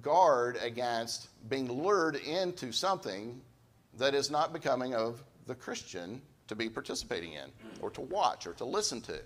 guard 0.00 0.56
against 0.62 1.28
being 1.50 1.70
lured 1.70 2.16
into 2.16 2.72
something 2.72 3.40
that 3.98 4.14
is 4.14 4.30
not 4.30 4.52
becoming 4.52 4.94
of 4.94 5.22
the 5.46 5.54
Christian 5.54 6.22
to 6.48 6.56
be 6.56 6.68
participating 6.68 7.34
in, 7.34 7.50
or 7.80 7.90
to 7.90 8.00
watch, 8.00 8.46
or 8.46 8.54
to 8.54 8.64
listen 8.64 9.00
to. 9.02 9.20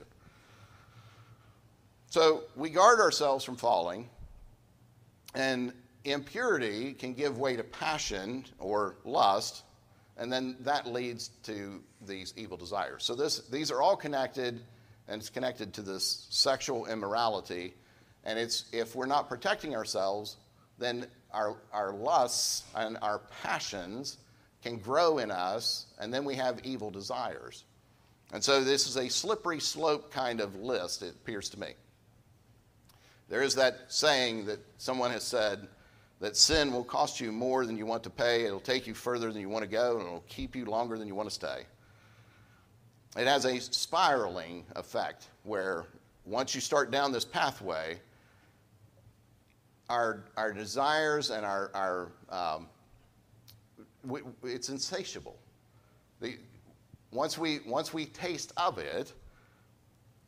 So 2.10 2.42
we 2.56 2.70
guard 2.70 3.00
ourselves 3.00 3.44
from 3.44 3.56
falling, 3.56 4.08
and 5.36 5.72
impurity 6.04 6.92
can 6.92 7.14
give 7.14 7.38
way 7.38 7.56
to 7.56 7.62
passion 7.62 8.44
or 8.58 8.96
lust, 9.04 9.62
and 10.16 10.32
then 10.32 10.56
that 10.60 10.86
leads 10.86 11.28
to 11.44 11.82
these 12.06 12.32
evil 12.36 12.56
desires. 12.56 13.04
So 13.04 13.14
this, 13.14 13.40
these 13.48 13.70
are 13.70 13.82
all 13.82 13.96
connected 13.96 14.60
and 15.08 15.20
it's 15.20 15.30
connected 15.30 15.72
to 15.74 15.82
this 15.82 16.26
sexual 16.30 16.86
immorality. 16.86 17.74
And 18.24 18.38
it's 18.38 18.64
if 18.72 18.96
we're 18.96 19.06
not 19.06 19.28
protecting 19.28 19.76
ourselves, 19.76 20.36
then 20.78 21.06
our, 21.32 21.56
our 21.72 21.92
lusts 21.92 22.64
and 22.74 22.98
our 23.02 23.20
passions 23.42 24.18
can 24.62 24.78
grow 24.78 25.18
in 25.18 25.30
us, 25.30 25.86
and 26.00 26.12
then 26.12 26.24
we 26.24 26.34
have 26.34 26.60
evil 26.64 26.90
desires. 26.90 27.64
And 28.32 28.42
so 28.42 28.64
this 28.64 28.88
is 28.88 28.96
a 28.96 29.08
slippery 29.08 29.60
slope 29.60 30.10
kind 30.10 30.40
of 30.40 30.56
list, 30.56 31.02
it 31.02 31.14
appears 31.14 31.48
to 31.50 31.60
me. 31.60 31.74
There 33.28 33.42
is 33.42 33.54
that 33.56 33.86
saying 33.88 34.46
that 34.46 34.60
someone 34.78 35.10
has 35.10 35.24
said 35.24 35.66
that 36.20 36.36
sin 36.36 36.72
will 36.72 36.84
cost 36.84 37.20
you 37.20 37.32
more 37.32 37.66
than 37.66 37.76
you 37.76 37.86
want 37.86 38.02
to 38.04 38.10
pay, 38.10 38.44
it'll 38.44 38.60
take 38.60 38.86
you 38.86 38.94
further 38.94 39.32
than 39.32 39.40
you 39.40 39.48
want 39.48 39.64
to 39.64 39.70
go, 39.70 39.98
and 39.98 40.06
it'll 40.06 40.24
keep 40.28 40.56
you 40.56 40.64
longer 40.64 40.96
than 40.96 41.06
you 41.06 41.14
want 41.14 41.28
to 41.28 41.34
stay 41.34 41.66
it 43.16 43.26
has 43.26 43.44
a 43.46 43.58
spiraling 43.60 44.64
effect 44.76 45.28
where 45.44 45.86
once 46.24 46.54
you 46.54 46.60
start 46.60 46.90
down 46.90 47.12
this 47.12 47.24
pathway, 47.24 47.98
our, 49.88 50.24
our 50.36 50.52
desires 50.52 51.30
and 51.30 51.46
our, 51.46 51.70
our 51.74 52.12
um, 52.30 52.68
we, 54.04 54.20
it's 54.42 54.68
insatiable. 54.68 55.36
The, 56.20 56.36
once, 57.10 57.38
we, 57.38 57.60
once 57.66 57.94
we 57.94 58.06
taste 58.06 58.52
of 58.56 58.78
it, 58.78 59.12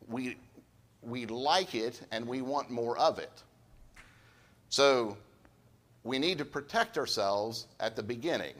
we, 0.07 0.37
we 1.01 1.25
like 1.25 1.75
it 1.75 2.01
and 2.11 2.27
we 2.27 2.41
want 2.41 2.69
more 2.69 2.97
of 2.97 3.19
it. 3.19 3.43
So 4.69 5.17
we 6.03 6.19
need 6.19 6.37
to 6.37 6.45
protect 6.45 6.97
ourselves 6.97 7.67
at 7.79 7.95
the 7.95 8.03
beginning. 8.03 8.53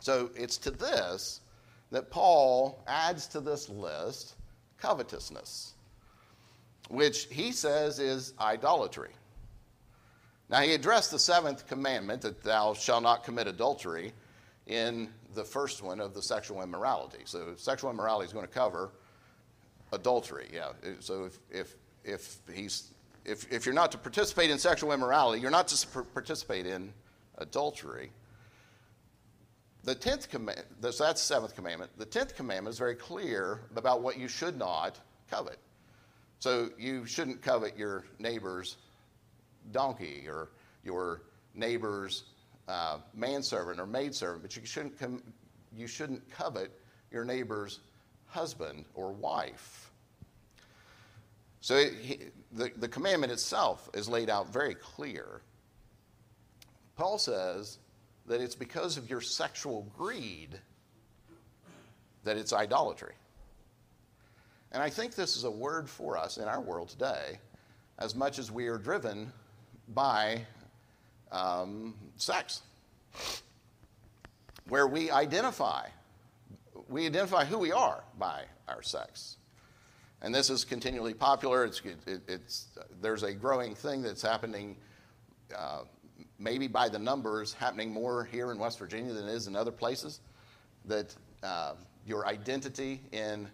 So 0.00 0.30
it's 0.34 0.56
to 0.58 0.70
this 0.70 1.40
that 1.90 2.10
Paul 2.10 2.82
adds 2.86 3.26
to 3.28 3.40
this 3.40 3.68
list 3.68 4.34
covetousness, 4.78 5.74
which 6.88 7.26
he 7.30 7.52
says 7.52 7.98
is 7.98 8.32
idolatry. 8.40 9.10
Now, 10.48 10.60
he 10.60 10.74
addressed 10.74 11.10
the 11.10 11.18
seventh 11.18 11.66
commandment 11.66 12.22
that 12.22 12.42
thou 12.42 12.74
shalt 12.74 13.02
not 13.02 13.24
commit 13.24 13.46
adultery 13.46 14.12
in 14.66 15.08
the 15.34 15.44
first 15.44 15.82
one 15.82 16.00
of 16.00 16.14
the 16.14 16.20
sexual 16.20 16.62
immorality. 16.62 17.20
So, 17.24 17.54
sexual 17.56 17.90
immorality 17.90 18.26
is 18.26 18.32
going 18.32 18.46
to 18.46 18.52
cover 18.52 18.90
adultery. 19.92 20.48
Yeah. 20.52 20.72
So, 21.00 21.24
if, 21.24 21.38
if, 21.50 21.76
if, 22.04 22.36
he's, 22.52 22.90
if, 23.24 23.50
if 23.52 23.66
you're 23.66 23.74
not 23.74 23.92
to 23.92 23.98
participate 23.98 24.50
in 24.50 24.58
sexual 24.58 24.92
immorality, 24.92 25.40
you're 25.40 25.50
not 25.50 25.68
to 25.68 26.02
participate 26.14 26.66
in 26.66 26.92
adultery. 27.38 28.10
The 29.84 29.94
tenth 29.94 30.30
commandment, 30.30 30.68
so 30.80 31.04
that's 31.04 31.20
the 31.20 31.34
seventh 31.34 31.56
commandment. 31.56 31.90
The 31.98 32.04
tenth 32.04 32.36
commandment 32.36 32.72
is 32.72 32.78
very 32.78 32.94
clear 32.94 33.62
about 33.74 34.00
what 34.00 34.16
you 34.16 34.28
should 34.28 34.56
not 34.56 34.98
covet. 35.28 35.58
So 36.38 36.70
you 36.78 37.04
shouldn't 37.04 37.42
covet 37.42 37.76
your 37.76 38.04
neighbor's 38.18 38.76
donkey 39.72 40.24
or 40.28 40.50
your 40.84 41.22
neighbor's 41.54 42.24
uh, 42.68 42.98
manservant 43.14 43.80
or 43.80 43.86
maidservant, 43.86 44.42
but 44.42 44.56
you 44.56 44.64
shouldn't, 44.64 44.98
com- 44.98 45.22
you 45.76 45.86
shouldn't 45.86 46.28
covet 46.30 46.70
your 47.10 47.24
neighbor's 47.24 47.80
husband 48.32 48.86
or 48.94 49.12
wife. 49.12 49.90
So 51.60 51.76
he, 51.76 52.18
the, 52.50 52.70
the 52.76 52.88
commandment 52.88 53.32
itself 53.32 53.88
is 53.94 54.08
laid 54.08 54.28
out 54.28 54.52
very 54.52 54.74
clear. 54.74 55.42
Paul 56.96 57.18
says 57.18 57.78
that 58.26 58.40
it's 58.40 58.54
because 58.54 58.96
of 58.96 59.08
your 59.08 59.20
sexual 59.20 59.86
greed 59.96 60.58
that 62.24 62.36
it's 62.36 62.52
idolatry. 62.52 63.14
And 64.72 64.82
I 64.82 64.88
think 64.88 65.14
this 65.14 65.36
is 65.36 65.44
a 65.44 65.50
word 65.50 65.88
for 65.88 66.16
us 66.16 66.38
in 66.38 66.44
our 66.44 66.60
world 66.60 66.88
today, 66.88 67.38
as 67.98 68.14
much 68.14 68.38
as 68.38 68.50
we 68.50 68.68
are 68.68 68.78
driven 68.78 69.30
by 69.88 70.46
um, 71.30 71.94
sex, 72.16 72.62
where 74.68 74.86
we 74.86 75.10
identify, 75.10 75.86
we 76.92 77.06
identify 77.06 77.44
who 77.44 77.58
we 77.58 77.72
are 77.72 78.04
by 78.18 78.44
our 78.68 78.82
sex. 78.82 79.36
And 80.20 80.34
this 80.34 80.50
is 80.50 80.64
continually 80.64 81.14
popular. 81.14 81.64
It's, 81.64 81.82
it, 82.06 82.20
it's, 82.28 82.68
there's 83.00 83.24
a 83.24 83.32
growing 83.32 83.74
thing 83.74 84.02
that's 84.02 84.22
happening 84.22 84.76
uh, 85.56 85.82
maybe 86.38 86.66
by 86.66 86.88
the 86.88 86.98
numbers 86.98 87.52
happening 87.52 87.92
more 87.92 88.24
here 88.24 88.52
in 88.52 88.58
West 88.58 88.78
Virginia 88.78 89.12
than 89.12 89.28
it 89.28 89.32
is 89.32 89.46
in 89.46 89.56
other 89.56 89.70
places, 89.70 90.20
that 90.84 91.14
uh, 91.42 91.74
your 92.06 92.26
identity 92.26 93.00
in, 93.12 93.48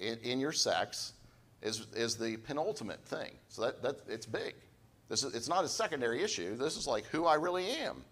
in, 0.00 0.18
in, 0.18 0.40
your 0.40 0.52
sex 0.52 1.14
is, 1.62 1.86
is 1.94 2.16
the 2.16 2.36
penultimate 2.38 3.04
thing. 3.04 3.32
So 3.48 3.62
that, 3.62 3.82
that 3.82 3.96
it's 4.08 4.26
big. 4.26 4.54
This 5.08 5.24
is, 5.24 5.34
it's 5.34 5.48
not 5.48 5.64
a 5.64 5.68
secondary 5.68 6.22
issue. 6.22 6.56
This 6.56 6.76
is 6.76 6.86
like 6.86 7.06
who 7.06 7.24
I 7.24 7.34
really 7.34 7.70
am. 7.70 8.04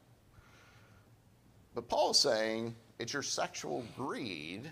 But 1.75 1.89
Paul 1.89 2.13
is 2.13 2.19
saying 2.19 2.75
it's 2.99 3.13
your 3.13 3.23
sexual 3.23 3.85
greed 3.97 4.71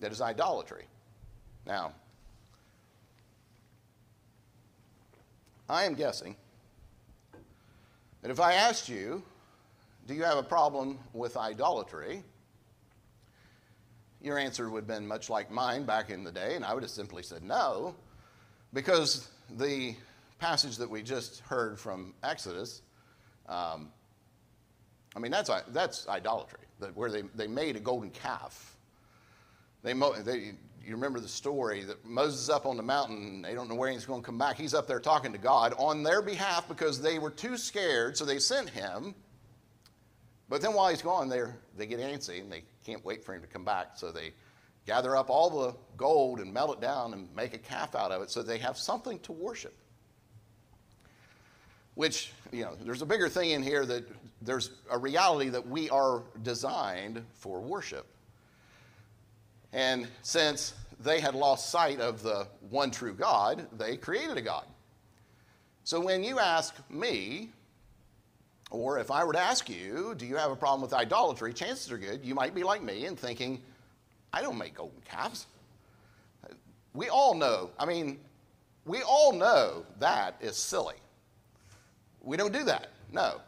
that 0.00 0.12
is 0.12 0.20
idolatry. 0.20 0.84
Now, 1.66 1.92
I 5.68 5.84
am 5.84 5.94
guessing 5.94 6.36
that 8.22 8.30
if 8.30 8.40
I 8.40 8.54
asked 8.54 8.88
you, 8.88 9.22
do 10.06 10.14
you 10.14 10.22
have 10.24 10.38
a 10.38 10.42
problem 10.42 10.98
with 11.12 11.36
idolatry? 11.36 12.22
Your 14.20 14.38
answer 14.38 14.68
would 14.68 14.80
have 14.80 14.86
been 14.86 15.06
much 15.06 15.30
like 15.30 15.50
mine 15.50 15.84
back 15.84 16.10
in 16.10 16.24
the 16.24 16.32
day, 16.32 16.54
and 16.56 16.64
I 16.64 16.74
would 16.74 16.82
have 16.82 16.90
simply 16.90 17.22
said 17.22 17.42
no, 17.42 17.94
because 18.72 19.28
the 19.56 19.94
passage 20.38 20.76
that 20.76 20.90
we 20.90 21.02
just 21.02 21.40
heard 21.40 21.78
from 21.78 22.14
Exodus, 22.22 22.82
um, 23.48 23.90
I 25.16 25.18
mean, 25.18 25.30
that's, 25.30 25.50
that's 25.68 26.08
idolatry, 26.08 26.63
that 26.80 26.96
where 26.96 27.10
they, 27.10 27.22
they 27.34 27.46
made 27.46 27.76
a 27.76 27.80
golden 27.80 28.10
calf. 28.10 28.76
They, 29.82 29.92
they, 29.92 30.52
you 30.84 30.92
remember 30.92 31.20
the 31.20 31.28
story 31.28 31.84
that 31.84 32.04
Moses 32.04 32.40
is 32.40 32.50
up 32.50 32.66
on 32.66 32.76
the 32.76 32.82
mountain, 32.82 33.42
they 33.42 33.54
don't 33.54 33.68
know 33.68 33.74
where 33.74 33.90
he's 33.90 34.06
going 34.06 34.22
to 34.22 34.26
come 34.26 34.38
back. 34.38 34.56
He's 34.56 34.74
up 34.74 34.86
there 34.86 35.00
talking 35.00 35.32
to 35.32 35.38
God 35.38 35.74
on 35.78 36.02
their 36.02 36.22
behalf 36.22 36.68
because 36.68 37.00
they 37.00 37.18
were 37.18 37.30
too 37.30 37.56
scared, 37.56 38.16
so 38.16 38.24
they 38.24 38.38
sent 38.38 38.70
him. 38.70 39.14
But 40.48 40.60
then 40.60 40.74
while 40.74 40.90
he's 40.90 41.02
gone, 41.02 41.28
they 41.28 41.42
they 41.76 41.86
get 41.86 42.00
antsy 42.00 42.40
and 42.40 42.52
they 42.52 42.64
can't 42.84 43.04
wait 43.04 43.24
for 43.24 43.34
him 43.34 43.40
to 43.40 43.46
come 43.46 43.64
back. 43.64 43.92
So 43.96 44.12
they 44.12 44.32
gather 44.86 45.16
up 45.16 45.30
all 45.30 45.48
the 45.48 45.74
gold 45.96 46.40
and 46.40 46.52
melt 46.52 46.76
it 46.76 46.80
down 46.80 47.14
and 47.14 47.34
make 47.34 47.54
a 47.54 47.58
calf 47.58 47.94
out 47.94 48.12
of 48.12 48.22
it 48.22 48.30
so 48.30 48.42
they 48.42 48.58
have 48.58 48.76
something 48.76 49.18
to 49.20 49.32
worship. 49.32 49.74
Which, 51.94 52.32
you 52.52 52.64
know, 52.64 52.74
there's 52.80 53.02
a 53.02 53.06
bigger 53.06 53.28
thing 53.28 53.50
in 53.50 53.62
here 53.62 53.86
that 53.86 54.04
there's 54.42 54.70
a 54.90 54.98
reality 54.98 55.50
that 55.50 55.66
we 55.66 55.88
are 55.90 56.22
designed 56.42 57.24
for 57.34 57.60
worship. 57.60 58.06
And 59.72 60.06
since 60.22 60.74
they 61.00 61.20
had 61.20 61.34
lost 61.34 61.70
sight 61.70 62.00
of 62.00 62.22
the 62.22 62.46
one 62.70 62.90
true 62.90 63.14
God, 63.14 63.66
they 63.76 63.96
created 63.96 64.36
a 64.36 64.42
God. 64.42 64.64
So 65.84 66.00
when 66.00 66.24
you 66.24 66.38
ask 66.38 66.74
me, 66.90 67.50
or 68.70 68.98
if 68.98 69.10
I 69.10 69.24
were 69.24 69.32
to 69.32 69.40
ask 69.40 69.68
you, 69.68 70.14
do 70.16 70.26
you 70.26 70.36
have 70.36 70.50
a 70.50 70.56
problem 70.56 70.80
with 70.80 70.92
idolatry? 70.92 71.52
Chances 71.52 71.92
are 71.92 71.98
good 71.98 72.24
you 72.24 72.34
might 72.34 72.54
be 72.54 72.62
like 72.62 72.82
me 72.82 73.06
and 73.06 73.18
thinking, 73.18 73.60
I 74.32 74.42
don't 74.42 74.58
make 74.58 74.74
golden 74.74 75.00
calves. 75.08 75.46
We 76.92 77.08
all 77.08 77.34
know, 77.34 77.70
I 77.78 77.86
mean, 77.86 78.18
we 78.84 79.02
all 79.02 79.32
know 79.32 79.84
that 79.98 80.36
is 80.40 80.56
silly. 80.56 80.96
We 82.24 82.36
don't 82.36 82.52
do 82.52 82.64
that. 82.64 82.88
No. 83.12 83.40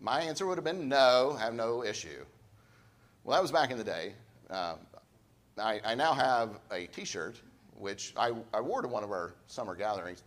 My 0.00 0.20
answer 0.20 0.46
would 0.46 0.58
have 0.58 0.64
been 0.64 0.88
no, 0.88 1.36
have 1.38 1.54
no 1.54 1.84
issue. 1.84 2.24
Well, 3.22 3.36
that 3.36 3.42
was 3.42 3.52
back 3.52 3.70
in 3.70 3.78
the 3.78 3.84
day. 3.84 4.12
Um, 4.50 4.78
I, 5.56 5.80
I, 5.84 5.94
now 5.94 6.12
have 6.12 6.58
a 6.70 6.86
t 6.86 7.04
shirt, 7.04 7.40
which 7.78 8.12
I, 8.16 8.32
I 8.52 8.60
wore 8.60 8.82
to 8.82 8.88
one 8.88 9.04
of 9.04 9.10
our 9.10 9.32
summer 9.46 9.74
gatherings, 9.74 10.24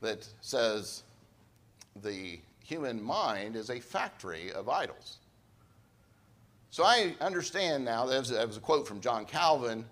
that 0.00 0.26
says, 0.40 1.04
The 2.02 2.40
human 2.64 3.00
mind 3.00 3.56
is 3.56 3.70
a 3.70 3.78
factory 3.78 4.52
of 4.52 4.68
idols. 4.68 5.18
So 6.70 6.82
I 6.82 7.14
understand 7.20 7.84
now, 7.84 8.06
that 8.06 8.18
was, 8.18 8.30
that 8.30 8.46
was 8.46 8.56
a 8.56 8.60
quote 8.60 8.88
from 8.88 9.00
John 9.00 9.26
Calvin, 9.26 9.84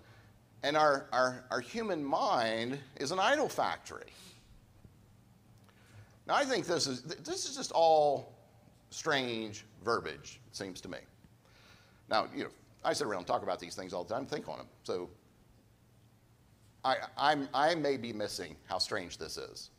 and 0.63 0.75
our, 0.75 1.05
our, 1.13 1.45
our 1.49 1.61
human 1.61 2.03
mind 2.03 2.79
is 2.97 3.11
an 3.11 3.19
idol 3.19 3.47
factory. 3.47 4.11
Now, 6.27 6.35
I 6.35 6.45
think 6.45 6.65
this 6.65 6.87
is, 6.87 7.01
this 7.01 7.49
is 7.49 7.55
just 7.55 7.71
all 7.71 8.33
strange 8.89 9.65
verbiage, 9.83 10.39
it 10.47 10.55
seems 10.55 10.79
to 10.81 10.89
me. 10.89 10.99
Now, 12.09 12.27
you 12.35 12.45
know, 12.45 12.49
I 12.83 12.93
sit 12.93 13.07
around 13.07 13.19
and 13.19 13.27
talk 13.27 13.43
about 13.43 13.59
these 13.59 13.75
things 13.75 13.93
all 13.93 14.03
the 14.03 14.13
time, 14.13 14.25
think 14.25 14.47
on 14.47 14.57
them. 14.57 14.67
So 14.83 15.09
I, 16.85 16.97
I'm, 17.17 17.49
I 17.53 17.75
may 17.75 17.97
be 17.97 18.13
missing 18.13 18.55
how 18.65 18.77
strange 18.77 19.17
this 19.17 19.37
is. 19.37 19.69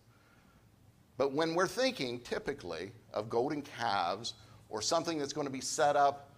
But 1.16 1.32
when 1.32 1.54
we're 1.54 1.68
thinking 1.68 2.20
typically 2.20 2.92
of 3.12 3.30
golden 3.30 3.62
calves 3.62 4.34
or 4.68 4.82
something 4.82 5.18
that's 5.18 5.32
going 5.32 5.46
to 5.46 5.52
be 5.52 5.60
set 5.60 5.96
up 5.96 6.30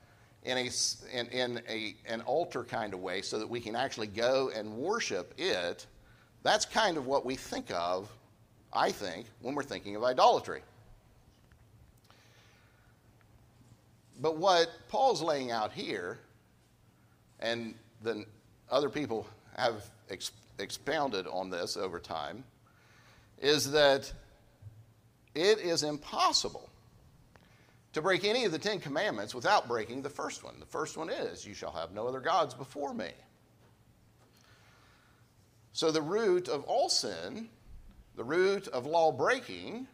in, 0.45 0.59
a, 0.59 0.71
in, 1.13 1.27
in 1.29 1.63
a, 1.69 1.97
an 2.07 2.21
altar 2.23 2.63
kind 2.63 2.95
of 2.95 3.01
way 3.01 3.23
so 3.23 3.39
that 3.39 3.49
we 3.49 3.61
can 3.61 3.75
actually 3.75 4.07
go 4.07 4.51
and 4.55 4.71
worship 4.71 5.35
it, 5.39 5.87
that's 6.43 6.65
kind 6.65 6.97
of 6.97 7.07
what 7.07 7.25
we 7.25 7.37
think 7.37 7.71
of 7.73 8.11
I 8.76 8.92
think, 8.92 9.26
when 9.40 9.54
we're 9.54 9.62
thinking 9.62 9.97
of 9.97 10.04
idolatry. 10.04 10.61
But 14.21 14.37
what 14.37 14.68
Paul's 14.88 15.23
laying 15.23 15.50
out 15.50 15.73
here, 15.73 16.18
and 17.40 17.75
then 18.02 18.26
other 18.71 18.88
people 18.90 19.26
have 19.56 19.83
expounded 20.59 21.26
on 21.26 21.50
this 21.50 21.76
over 21.76 21.99
time, 21.99 22.45
is 23.40 23.71
that 23.73 24.12
it 25.35 25.59
is 25.59 25.83
impossible 25.83 26.68
to 27.92 28.02
break 28.02 28.25
any 28.25 28.45
of 28.45 28.52
the 28.52 28.59
Ten 28.59 28.78
Commandments 28.78 29.35
without 29.35 29.68
breaking 29.68 30.02
the 30.02 30.11
first 30.11 30.45
one. 30.45 30.54
The 30.61 30.66
first 30.66 30.97
one 30.97 31.09
is, 31.09 31.47
You 31.47 31.54
shall 31.54 31.73
have 31.73 31.92
no 31.92 32.06
other 32.06 32.21
gods 32.21 32.52
before 32.54 32.92
me. 32.92 33.11
So 35.73 35.90
the 35.90 36.02
root 36.02 36.49
of 36.49 36.64
all 36.64 36.88
sin 36.88 37.49
the 38.17 38.25
root 38.25 38.69
of 38.69 38.87
law 38.87 39.13
breaking 39.13 39.87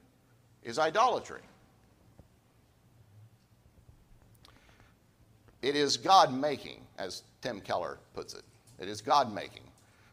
is 0.62 0.78
idolatry. 0.78 1.42
It 5.60 5.76
is 5.76 5.96
God 5.96 6.32
making, 6.32 6.80
as 6.98 7.22
Tim 7.40 7.60
Keller 7.60 7.98
puts 8.14 8.34
it. 8.34 8.42
It 8.80 8.88
is 8.88 9.00
God 9.00 9.32
making. 9.32 9.62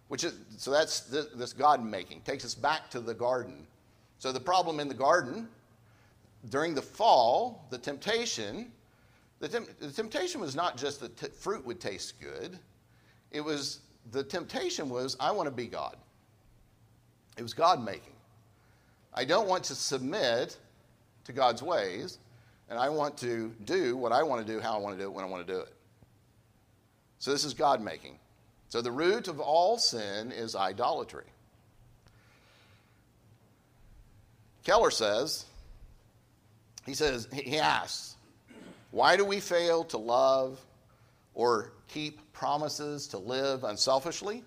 Which 0.07 0.23
is, 0.23 0.33
so 0.57 0.71
that's 0.71 1.01
this 1.01 1.53
God 1.53 1.83
making. 1.83 2.21
Takes 2.21 2.45
us 2.45 2.55
back 2.55 2.89
to 2.91 2.99
the 2.99 3.13
garden. 3.13 3.65
So 4.17 4.31
the 4.31 4.39
problem 4.39 4.79
in 4.79 4.87
the 4.87 4.93
garden, 4.93 5.47
during 6.49 6.73
the 6.73 6.81
fall, 6.81 7.65
the 7.69 7.77
temptation, 7.77 8.71
the, 9.39 9.47
the 9.79 9.91
temptation 9.91 10.41
was 10.41 10.55
not 10.55 10.77
just 10.77 10.99
that 11.01 11.15
t- 11.17 11.27
fruit 11.27 11.65
would 11.65 11.79
taste 11.79 12.19
good. 12.19 12.57
It 13.31 13.41
was, 13.41 13.79
the 14.11 14.23
temptation 14.23 14.89
was, 14.89 15.15
I 15.19 15.31
want 15.31 15.47
to 15.47 15.51
be 15.51 15.67
God. 15.67 15.95
It 17.39 17.41
was 17.41 17.53
God 17.53 17.81
making. 17.83 18.11
I 19.13 19.23
don't 19.23 19.47
want 19.47 19.63
to 19.65 19.75
submit 19.75 20.57
to 21.23 21.31
God's 21.31 21.63
ways, 21.63 22.19
and 22.69 22.77
I 22.77 22.89
want 22.89 23.17
to 23.19 23.55
do 23.63 23.95
what 23.95 24.11
I 24.11 24.23
want 24.23 24.45
to 24.45 24.53
do, 24.53 24.59
how 24.59 24.75
I 24.75 24.77
want 24.77 24.97
to 24.97 25.01
do 25.01 25.07
it, 25.07 25.13
when 25.13 25.23
I 25.23 25.27
want 25.29 25.47
to 25.47 25.53
do 25.53 25.59
it. 25.61 25.73
So 27.19 27.31
this 27.31 27.45
is 27.45 27.53
God 27.53 27.81
making. 27.81 28.19
So 28.67 28.81
the 28.81 28.91
root 28.91 29.29
of 29.29 29.39
all 29.39 29.77
sin 29.77 30.33
is 30.33 30.53
idolatry. 30.53 31.27
Keller 34.65 34.91
says, 34.91 35.45
he 36.85 36.93
says, 36.93 37.29
he 37.31 37.57
asks, 37.57 38.17
why 38.91 39.15
do 39.15 39.23
we 39.23 39.39
fail 39.39 39.85
to 39.85 39.97
love 39.97 40.59
or 41.33 41.71
keep 41.87 42.33
promises 42.33 43.07
to 43.07 43.17
live 43.17 43.63
unselfishly? 43.63 44.43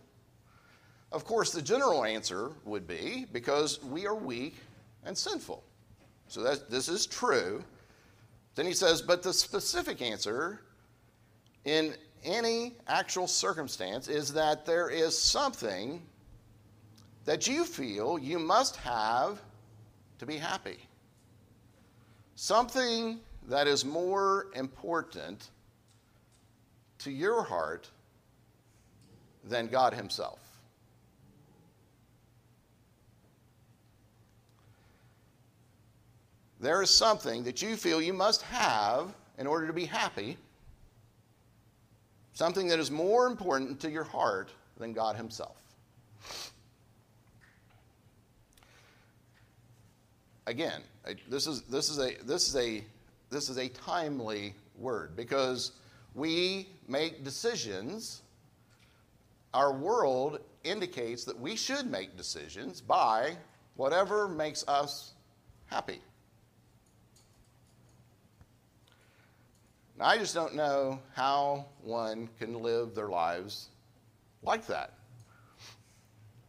Of 1.13 1.25
course, 1.27 1.53
the 1.53 1.61
general 1.61 2.05
answer 2.05 2.53
would 2.65 2.87
be 2.87 3.27
because 3.33 3.83
we 3.85 4.07
are 4.07 4.15
weak 4.15 4.57
and 5.05 5.17
sinful. 5.17 5.63
So 6.27 6.43
that, 6.43 6.71
this 6.71 6.89
is 6.89 7.07
true. 7.07 7.63
Then 8.55 8.65
he 8.65 8.73
says, 8.73 9.03
but 9.03 9.23
the 9.23 9.33
specific 9.33 10.01
answer 10.01 10.63
in 11.65 11.95
any 12.25 12.77
actual 12.89 13.27
circumstance 13.27 14.09
is 14.09 14.33
that 14.33 14.65
there 14.65 14.89
is 14.89 15.17
something 15.19 16.03
that 17.25 17.47
you 17.47 17.65
feel 17.65 18.19
you 18.19 18.39
must 18.39 18.77
have 18.77 19.41
to 20.19 20.27
be 20.27 20.37
happy. 20.37 20.79
Something 22.37 23.21
that 23.49 23.67
is 23.67 23.85
more 23.85 24.47
important 24.55 25.51
to 27.01 27.11
your 27.11 27.43
heart 27.43 27.91
than 29.45 29.67
God 29.67 29.93
Himself. 29.93 30.42
There 36.63 36.81
is 36.81 36.91
something 36.91 37.43
that 37.43 37.61
you 37.61 37.77
feel 37.77 38.01
you 38.01 38.13
must 38.13 38.41
have 38.43 39.13
in 39.37 39.49
order 39.49 39.67
to 39.67 39.73
be 39.73 39.85
happy, 39.85 40.39
something 42.35 42.69
that 42.69 42.79
is 42.79 42.89
more 42.89 43.27
important 43.27 43.81
to 43.81 43.91
your 43.91 44.05
heart 44.05 44.51
than 44.79 44.93
God 44.93 45.17
Himself. 45.17 45.57
Again, 50.47 50.83
this 51.29 51.49
is, 51.49 51.63
this 51.63 51.91
is, 51.91 51.99
a, 51.99 52.15
this 52.25 52.49
is, 52.49 52.57
a, 52.57 52.85
this 53.29 53.49
is 53.49 53.59
a 53.59 53.69
timely 53.69 54.55
word 54.79 55.17
because 55.17 55.73
we 56.15 56.69
make 56.87 57.25
decisions. 57.25 58.23
Our 59.53 59.73
world 59.73 60.39
indicates 60.63 61.25
that 61.25 61.39
we 61.39 61.57
should 61.57 61.91
make 61.91 62.17
decisions 62.17 62.81
by 62.81 63.37
whatever 63.75 64.29
makes 64.29 64.67
us 64.69 65.15
happy. 65.67 66.01
I 70.01 70.19
just 70.19 70.35
don't 70.35 70.55
know 70.55 70.99
how 71.15 71.67
one 71.83 72.29
can 72.39 72.63
live 72.63 72.95
their 72.95 73.09
lives 73.09 73.69
like 74.43 74.67
that. 74.67 74.95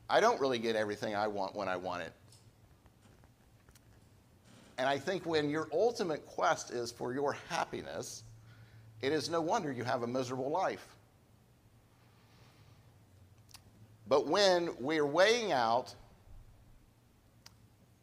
I 0.10 0.20
don't 0.20 0.40
really 0.40 0.60
get 0.60 0.76
everything 0.76 1.16
I 1.16 1.28
want 1.28 1.56
when 1.56 1.68
I 1.68 1.76
want 1.76 2.04
it. 2.04 2.14
And 4.78 4.90
I 4.90 4.98
think 4.98 5.26
when 5.26 5.50
your 5.50 5.68
ultimate 5.72 6.26
quest 6.26 6.72
is 6.72 6.92
for 6.92 7.14
your 7.14 7.38
happiness, 7.50 8.24
it 9.02 9.12
is 9.12 9.30
no 9.30 9.42
wonder 9.42 9.72
you 9.72 9.84
have 9.84 10.04
a 10.04 10.08
miserable 10.08 10.50
life. 10.50 10.86
But 14.08 14.28
when 14.28 14.70
we're 14.80 15.06
weighing 15.06 15.52
out 15.52 15.94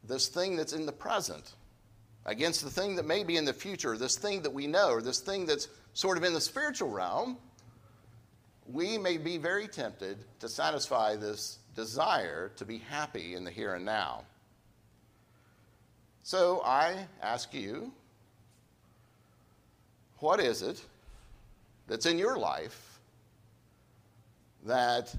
this 0.04 0.28
thing 0.28 0.56
that's 0.56 0.72
in 0.72 0.86
the 0.86 0.92
present, 0.92 1.54
against 2.30 2.62
the 2.62 2.70
thing 2.70 2.94
that 2.94 3.04
may 3.04 3.24
be 3.24 3.36
in 3.36 3.44
the 3.44 3.52
future, 3.52 3.98
this 3.98 4.16
thing 4.16 4.40
that 4.42 4.52
we 4.52 4.68
know, 4.68 4.90
or 4.90 5.02
this 5.02 5.18
thing 5.18 5.44
that's 5.44 5.66
sort 5.94 6.16
of 6.16 6.22
in 6.22 6.32
the 6.32 6.40
spiritual 6.40 6.88
realm, 6.88 7.36
we 8.72 8.96
may 8.96 9.18
be 9.18 9.36
very 9.36 9.66
tempted 9.66 10.16
to 10.38 10.48
satisfy 10.48 11.16
this 11.16 11.58
desire 11.74 12.52
to 12.54 12.64
be 12.64 12.78
happy 12.78 13.34
in 13.34 13.42
the 13.42 13.50
here 13.50 13.74
and 13.74 13.84
now. 13.84 14.22
So 16.22 16.62
I 16.64 17.04
ask 17.20 17.52
you, 17.52 17.92
what 20.18 20.38
is 20.38 20.62
it 20.62 20.80
that's 21.88 22.06
in 22.06 22.16
your 22.16 22.38
life 22.38 23.00
that 24.66 25.12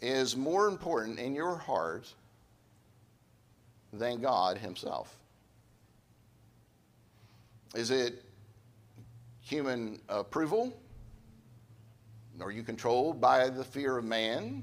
is 0.00 0.36
more 0.36 0.68
important 0.68 1.18
in 1.18 1.34
your 1.34 1.56
heart 1.56 2.06
than 3.92 4.20
God 4.20 4.58
Himself? 4.58 5.18
Is 7.76 7.90
it 7.90 8.24
human 9.42 10.00
approval? 10.08 10.74
Are 12.40 12.50
you 12.50 12.62
controlled 12.62 13.20
by 13.20 13.50
the 13.50 13.62
fear 13.62 13.98
of 13.98 14.04
man? 14.04 14.62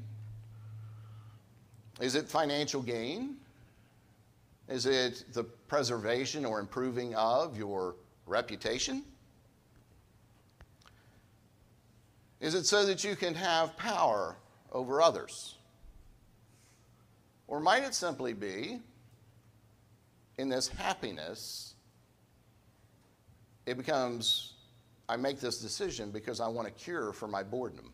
Is 2.01 2.15
it 2.15 2.27
financial 2.27 2.81
gain? 2.81 3.35
Is 4.67 4.87
it 4.87 5.25
the 5.31 5.43
preservation 5.43 6.43
or 6.43 6.59
improving 6.59 7.13
of 7.13 7.55
your 7.55 7.95
reputation? 8.25 9.03
Is 12.39 12.55
it 12.55 12.65
so 12.65 12.83
that 12.87 13.03
you 13.03 13.15
can 13.15 13.35
have 13.35 13.77
power 13.77 14.37
over 14.71 15.03
others? 15.03 15.55
Or 17.47 17.59
might 17.59 17.83
it 17.83 17.93
simply 17.93 18.33
be 18.33 18.79
in 20.39 20.49
this 20.49 20.67
happiness, 20.67 21.72
it 23.65 23.77
becomes 23.77 24.53
I 25.07 25.17
make 25.17 25.39
this 25.39 25.59
decision 25.59 26.11
because 26.11 26.39
I 26.39 26.47
want 26.47 26.67
a 26.67 26.71
cure 26.71 27.11
for 27.11 27.27
my 27.27 27.43
boredom? 27.43 27.93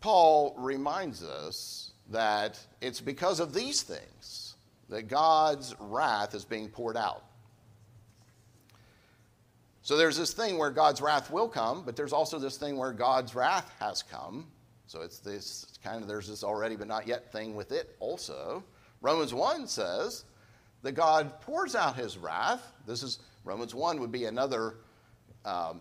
Paul 0.00 0.54
reminds 0.58 1.22
us 1.24 1.92
that 2.10 2.60
it's 2.80 3.00
because 3.00 3.40
of 3.40 3.54
these 3.54 3.82
things 3.82 4.54
that 4.90 5.08
God's 5.08 5.74
wrath 5.80 6.34
is 6.34 6.44
being 6.44 6.68
poured 6.68 6.96
out. 6.96 7.24
So 9.82 9.96
there's 9.96 10.16
this 10.16 10.32
thing 10.32 10.56
where 10.58 10.70
God's 10.70 11.00
wrath 11.00 11.30
will 11.30 11.48
come, 11.48 11.82
but 11.84 11.96
there's 11.96 12.12
also 12.12 12.38
this 12.38 12.56
thing 12.56 12.76
where 12.76 12.92
God's 12.92 13.34
wrath 13.34 13.70
has 13.80 14.02
come. 14.02 14.46
So 14.86 15.00
it's 15.00 15.18
this 15.18 15.66
kind 15.82 16.02
of, 16.02 16.08
there's 16.08 16.28
this 16.28 16.44
already 16.44 16.76
but 16.76 16.86
not 16.86 17.06
yet 17.06 17.32
thing 17.32 17.54
with 17.54 17.72
it 17.72 17.96
also. 17.98 18.62
Romans 19.00 19.34
1 19.34 19.66
says 19.66 20.24
that 20.84 20.92
God 20.92 21.40
pours 21.40 21.74
out 21.74 21.96
his 21.96 22.18
wrath. 22.18 22.62
This 22.86 23.02
is, 23.02 23.18
Romans 23.42 23.74
1 23.74 23.98
would 24.00 24.12
be 24.12 24.26
another 24.26 24.76
um, 25.46 25.80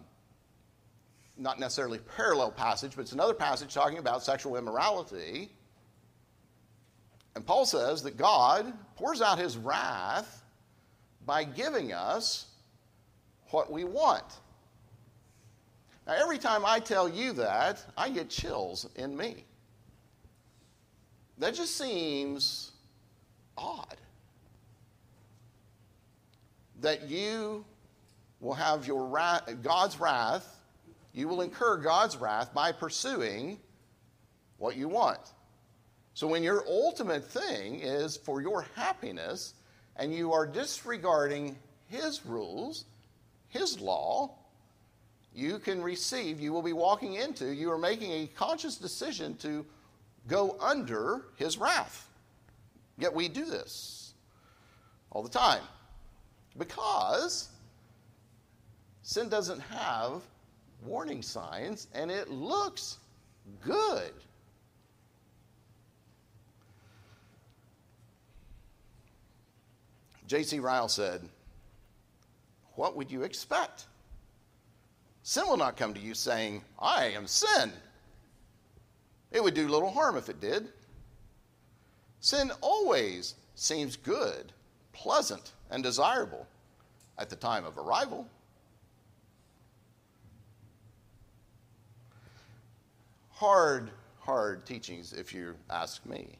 not 1.37 1.59
necessarily 1.59 1.99
parallel 2.15 2.51
passage, 2.51 2.95
but 2.95 3.01
it's 3.01 3.11
another 3.11 3.33
passage 3.33 3.73
talking 3.73 3.97
about 3.97 4.23
sexual 4.23 4.55
immorality. 4.55 5.51
And 7.35 7.45
Paul 7.45 7.65
says 7.65 8.01
that 8.03 8.15
God 8.15 8.71
pours 8.95 9.21
out 9.21 9.37
his 9.37 9.57
wrath 9.57 10.41
by 11.25 11.43
giving 11.43 11.91
us 11.91 12.45
what 13.49 13.69
we 13.69 13.83
want. 13.83 14.39
Now, 16.07 16.13
every 16.13 16.37
time 16.37 16.65
I 16.65 16.79
tell 16.79 17.09
you 17.09 17.33
that, 17.33 17.83
I 17.97 18.09
get 18.09 18.29
chills 18.29 18.87
in 18.95 19.17
me. 19.17 19.43
That 21.39 21.55
just 21.55 21.75
seems 21.77 22.71
odd. 23.57 23.97
That 26.83 27.09
you 27.09 27.65
will 28.39 28.53
have 28.53 28.85
your 28.85 29.07
wrath, 29.07 29.49
God's 29.63 29.99
wrath 29.99 30.53
you 31.13 31.27
will 31.27 31.41
incur 31.41 31.77
God's 31.77 32.17
wrath 32.17 32.53
by 32.53 32.71
pursuing 32.71 33.59
what 34.57 34.75
you 34.75 34.89
want. 34.89 35.19
So, 36.15 36.27
when 36.27 36.43
your 36.43 36.63
ultimate 36.67 37.23
thing 37.23 37.79
is 37.79 38.17
for 38.17 38.41
your 38.41 38.65
happiness 38.75 39.53
and 39.95 40.13
you 40.13 40.33
are 40.33 40.45
disregarding 40.45 41.55
His 41.87 42.25
rules, 42.25 42.85
His 43.47 43.79
law, 43.79 44.35
you 45.35 45.59
can 45.59 45.81
receive, 45.81 46.39
you 46.39 46.51
will 46.51 46.61
be 46.61 46.73
walking 46.73 47.15
into, 47.15 47.53
you 47.53 47.71
are 47.71 47.77
making 47.77 48.11
a 48.11 48.27
conscious 48.35 48.75
decision 48.75 49.35
to 49.37 49.65
go 50.27 50.57
under 50.59 51.25
His 51.35 51.57
wrath. 51.57 52.07
Yet 52.97 53.13
we 53.13 53.27
do 53.27 53.45
this 53.45 54.13
all 55.11 55.23
the 55.23 55.29
time 55.29 55.61
because 56.57 57.49
sin 59.01 59.29
doesn't 59.29 59.59
have 59.59 60.21
warning 60.85 61.21
signs, 61.21 61.87
and 61.93 62.11
it 62.11 62.29
looks 62.29 62.97
good. 63.65 64.13
J.C. 70.27 70.59
Ryle 70.59 70.87
said, 70.87 71.21
What 72.75 72.95
would 72.95 73.11
you 73.11 73.23
expect? 73.23 73.85
Sin 75.23 75.43
will 75.47 75.57
not 75.57 75.77
come 75.77 75.93
to 75.93 75.99
you 75.99 76.13
saying, 76.13 76.63
I 76.79 77.05
am 77.05 77.27
sin. 77.27 77.71
It 79.31 79.43
would 79.43 79.53
do 79.53 79.67
little 79.67 79.91
harm 79.91 80.17
if 80.17 80.29
it 80.29 80.41
did. 80.41 80.69
Sin 82.19 82.51
always 82.61 83.35
seems 83.55 83.95
good, 83.95 84.51
pleasant, 84.91 85.52
and 85.73 85.83
desirable 85.83 86.47
at 87.17 87.29
the 87.29 87.35
time 87.35 87.65
of 87.65 87.77
arrival. 87.77 88.27
hard, 93.43 93.89
hard 94.21 94.65
teachings, 94.65 95.11
if 95.11 95.33
you 95.33 95.53
ask 95.69 96.05
me. 96.05 96.37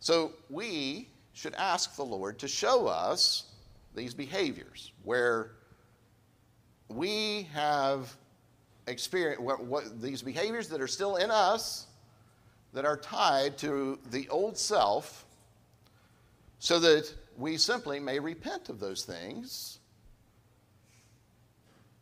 So 0.00 0.32
we 0.50 1.06
should 1.32 1.54
ask 1.54 1.94
the 1.94 2.04
Lord 2.04 2.40
to 2.40 2.48
show 2.48 2.88
us 2.88 3.44
these 3.94 4.14
behaviors 4.14 4.90
where 5.04 5.52
we 6.88 7.48
have 7.52 8.12
experienced 8.88 9.40
what, 9.40 9.64
what, 9.64 10.02
these 10.02 10.22
behaviors 10.22 10.66
that 10.70 10.80
are 10.80 10.88
still 10.88 11.14
in 11.14 11.30
us 11.30 11.86
that 12.72 12.84
are 12.84 12.96
tied 12.96 13.56
to 13.58 14.00
the 14.10 14.28
old 14.28 14.58
self 14.58 15.24
so 16.58 16.80
that 16.80 17.14
we 17.36 17.56
simply 17.56 17.98
may 17.98 18.18
repent 18.18 18.68
of 18.68 18.80
those 18.80 19.04
things 19.04 19.78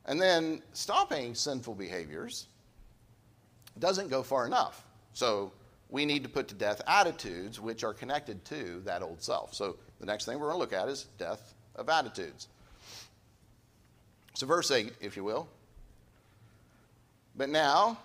and 0.07 0.21
then 0.21 0.63
stopping 0.73 1.35
sinful 1.35 1.75
behaviors 1.75 2.49
doesn't 3.79 4.09
go 4.09 4.23
far 4.23 4.47
enough. 4.47 4.85
So 5.13 5.53
we 5.89 6.05
need 6.05 6.23
to 6.23 6.29
put 6.29 6.49
to 6.49 6.55
death 6.55 6.81
attitudes 6.87 7.61
which 7.61 7.85
are 7.85 7.95
connected 7.95 8.45
to 8.47 8.81
that 8.85 9.03
old 9.03 9.23
self. 9.23 9.55
So 9.55 9.77
the 10.01 10.07
next 10.07 10.25
thing 10.25 10.39
we're 10.39 10.49
going 10.53 10.57
to 10.57 10.61
look 10.61 10.73
at 10.73 10.89
is 10.89 11.07
death 11.19 11.55
of 11.77 11.89
attitudes. 11.89 12.49
So, 14.35 14.47
verse 14.47 14.71
8, 14.71 14.95
if 15.01 15.17
you 15.17 15.25
will. 15.25 15.49
But 17.37 17.51
now 17.51 17.99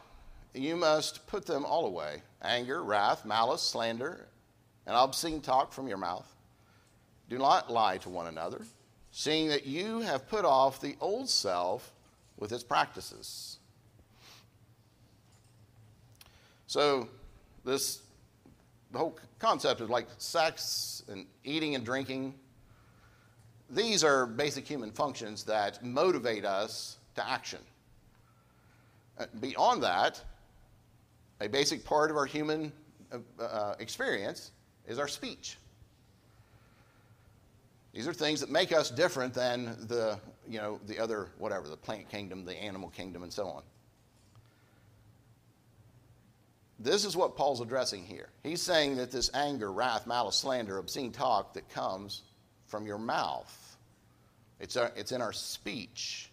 you 0.53 0.75
must 0.75 1.25
put 1.27 1.45
them 1.45 1.65
all 1.65 1.85
away 1.85 2.21
anger, 2.41 2.83
wrath, 2.83 3.25
malice, 3.25 3.61
slander, 3.61 4.27
and 4.85 4.95
obscene 4.95 5.41
talk 5.41 5.71
from 5.71 5.87
your 5.87 5.97
mouth. 5.97 6.34
Do 7.29 7.37
not 7.37 7.71
lie 7.71 7.97
to 7.99 8.09
one 8.09 8.27
another, 8.27 8.61
seeing 9.11 9.49
that 9.49 9.65
you 9.65 10.01
have 10.01 10.27
put 10.27 10.45
off 10.45 10.79
the 10.79 10.95
old 10.99 11.29
self 11.29 11.91
with 12.37 12.51
its 12.51 12.63
practices 12.63 13.59
so, 16.67 17.07
this 17.63 18.01
the 18.91 18.99
whole 18.99 19.17
concept 19.39 19.81
of 19.81 19.89
like 19.89 20.07
sex 20.17 21.03
and 21.07 21.25
eating 21.43 21.75
and 21.75 21.85
drinking, 21.85 22.33
these 23.69 24.03
are 24.03 24.25
basic 24.25 24.67
human 24.67 24.91
functions 24.91 25.43
that 25.43 25.83
motivate 25.83 26.45
us 26.45 26.97
to 27.15 27.27
action. 27.27 27.59
Uh, 29.17 29.25
beyond 29.39 29.83
that, 29.83 30.21
a 31.41 31.47
basic 31.47 31.83
part 31.85 32.11
of 32.11 32.17
our 32.17 32.25
human 32.25 32.71
uh, 33.11 33.19
uh, 33.41 33.75
experience 33.79 34.51
is 34.87 34.99
our 34.99 35.07
speech. 35.07 35.57
These 37.95 38.09
are 38.09 38.13
things 38.13 38.41
that 38.41 38.49
make 38.49 38.73
us 38.73 38.91
different 38.91 39.33
than 39.33 39.87
the, 39.87 40.19
you 40.49 40.59
know, 40.59 40.81
the 40.85 40.99
other, 40.99 41.29
whatever, 41.37 41.69
the 41.69 41.77
plant 41.77 42.09
kingdom, 42.09 42.43
the 42.43 42.53
animal 42.53 42.89
kingdom, 42.89 43.23
and 43.23 43.31
so 43.31 43.47
on. 43.47 43.63
This 46.77 47.05
is 47.05 47.15
what 47.15 47.37
Paul's 47.37 47.61
addressing 47.61 48.03
here. 48.03 48.27
He's 48.43 48.61
saying 48.61 48.97
that 48.97 49.11
this 49.11 49.31
anger, 49.33 49.71
wrath, 49.71 50.07
malice, 50.07 50.35
slander, 50.35 50.77
obscene 50.77 51.13
talk 51.13 51.53
that 51.53 51.69
comes 51.69 52.23
from 52.67 52.85
your 52.85 52.97
mouth, 52.97 53.77
it's, 54.59 54.75
our, 54.75 54.91
it's 54.97 55.13
in 55.13 55.21
our 55.21 55.31
speech. 55.31 56.29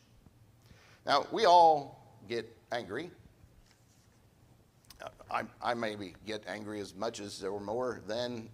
Now, 1.06 1.26
we 1.30 1.44
all 1.44 2.18
get 2.28 2.52
angry. 2.72 3.08
I, 5.30 5.42
I 5.62 5.74
maybe 5.74 6.14
get 6.26 6.42
angry 6.48 6.80
as 6.80 6.92
much 6.92 7.20
as 7.20 7.44
or 7.44 7.60
more 7.60 8.00
than 8.08 8.48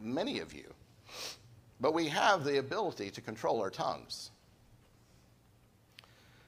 many 0.00 0.38
of 0.38 0.54
you. 0.54 0.64
But 1.80 1.94
we 1.94 2.08
have 2.08 2.44
the 2.44 2.58
ability 2.58 3.10
to 3.10 3.20
control 3.20 3.60
our 3.60 3.70
tongues. 3.70 4.30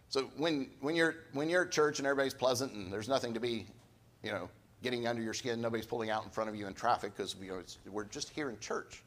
So 0.09 0.31
when, 0.37 0.69
when, 0.81 0.95
you're, 0.95 1.17
when 1.33 1.49
you're 1.49 1.65
at 1.65 1.71
church 1.71 1.99
and 1.99 2.07
everybody's 2.07 2.35
pleasant 2.35 2.73
and 2.73 2.93
there's 2.93 3.09
nothing 3.09 3.33
to 3.33 3.41
be 3.41 3.67
you 4.23 4.31
know, 4.31 4.49
getting 4.83 5.07
under 5.07 5.23
your 5.23 5.35
skin. 5.35 5.61
Nobody's 5.61 5.87
pulling 5.87 6.11
out 6.11 6.25
in 6.25 6.31
front 6.31 6.51
of 6.51 6.57
you 6.57 6.67
in 6.67 6.75
traffic 6.75 7.17
because 7.17 7.37
you 7.41 7.49
know, 7.49 7.63
we're 7.91 8.05
just 8.05 8.31
here 8.31 8.51
in 8.51 8.59
church. 8.59 9.03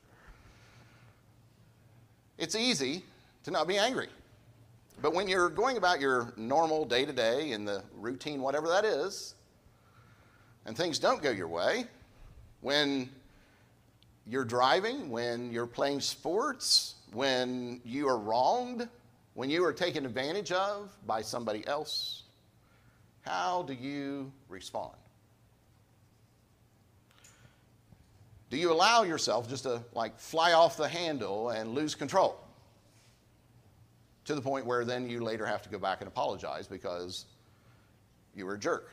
It's 2.38 2.56
easy 2.56 3.04
to 3.44 3.52
not 3.52 3.68
be 3.68 3.78
angry. 3.78 4.10
But 5.02 5.14
when 5.14 5.28
you're 5.28 5.50
going 5.50 5.78
about 5.78 6.00
your 6.00 6.34
normal 6.38 6.86
day 6.86 7.06
to 7.06 7.14
day 7.14 7.52
in 7.52 7.66
the 7.66 7.84
routine, 7.98 8.42
whatever 8.42 8.68
that 8.70 8.86
is, 8.86 9.36
and 10.66 10.76
things 10.76 11.00
don't 11.00 11.22
go 11.22 11.30
your 11.30 11.48
way, 11.48 11.86
when 12.62 13.10
you're 14.28 14.46
driving, 14.46 15.10
when 15.10 15.52
you're 15.52 15.68
playing 15.68 16.02
sports, 16.02 16.96
when 17.14 17.80
you 17.84 18.08
are 18.08 18.18
wronged, 18.18 18.88
when 19.36 19.50
you 19.50 19.64
are 19.64 19.74
taken 19.74 20.06
advantage 20.06 20.52
of 20.52 20.96
by 21.06 21.22
somebody 21.22 21.66
else, 21.68 22.24
how 23.22 23.64
do 23.64 23.74
you 23.74 24.32
respond? 24.50 24.96
Do 28.50 28.58
you 28.58 28.72
allow 28.72 29.04
yourself 29.04 29.50
just 29.50 29.64
to 29.64 29.84
like 29.94 30.20
fly 30.20 30.54
off 30.54 30.78
the 30.78 30.88
handle 30.88 31.50
and 31.50 31.72
lose 31.72 31.96
control? 31.96 32.40
To 34.26 34.36
the 34.36 34.42
point 34.42 34.66
where 34.66 34.86
then 34.86 35.10
you 35.10 35.24
later 35.24 35.46
have 35.46 35.62
to 35.64 35.70
go 35.70 35.78
back 35.78 36.02
and 36.02 36.08
apologize 36.08 36.68
because 36.68 37.26
you 38.36 38.46
were 38.46 38.56
a 38.56 38.60
jerk. 38.60 38.92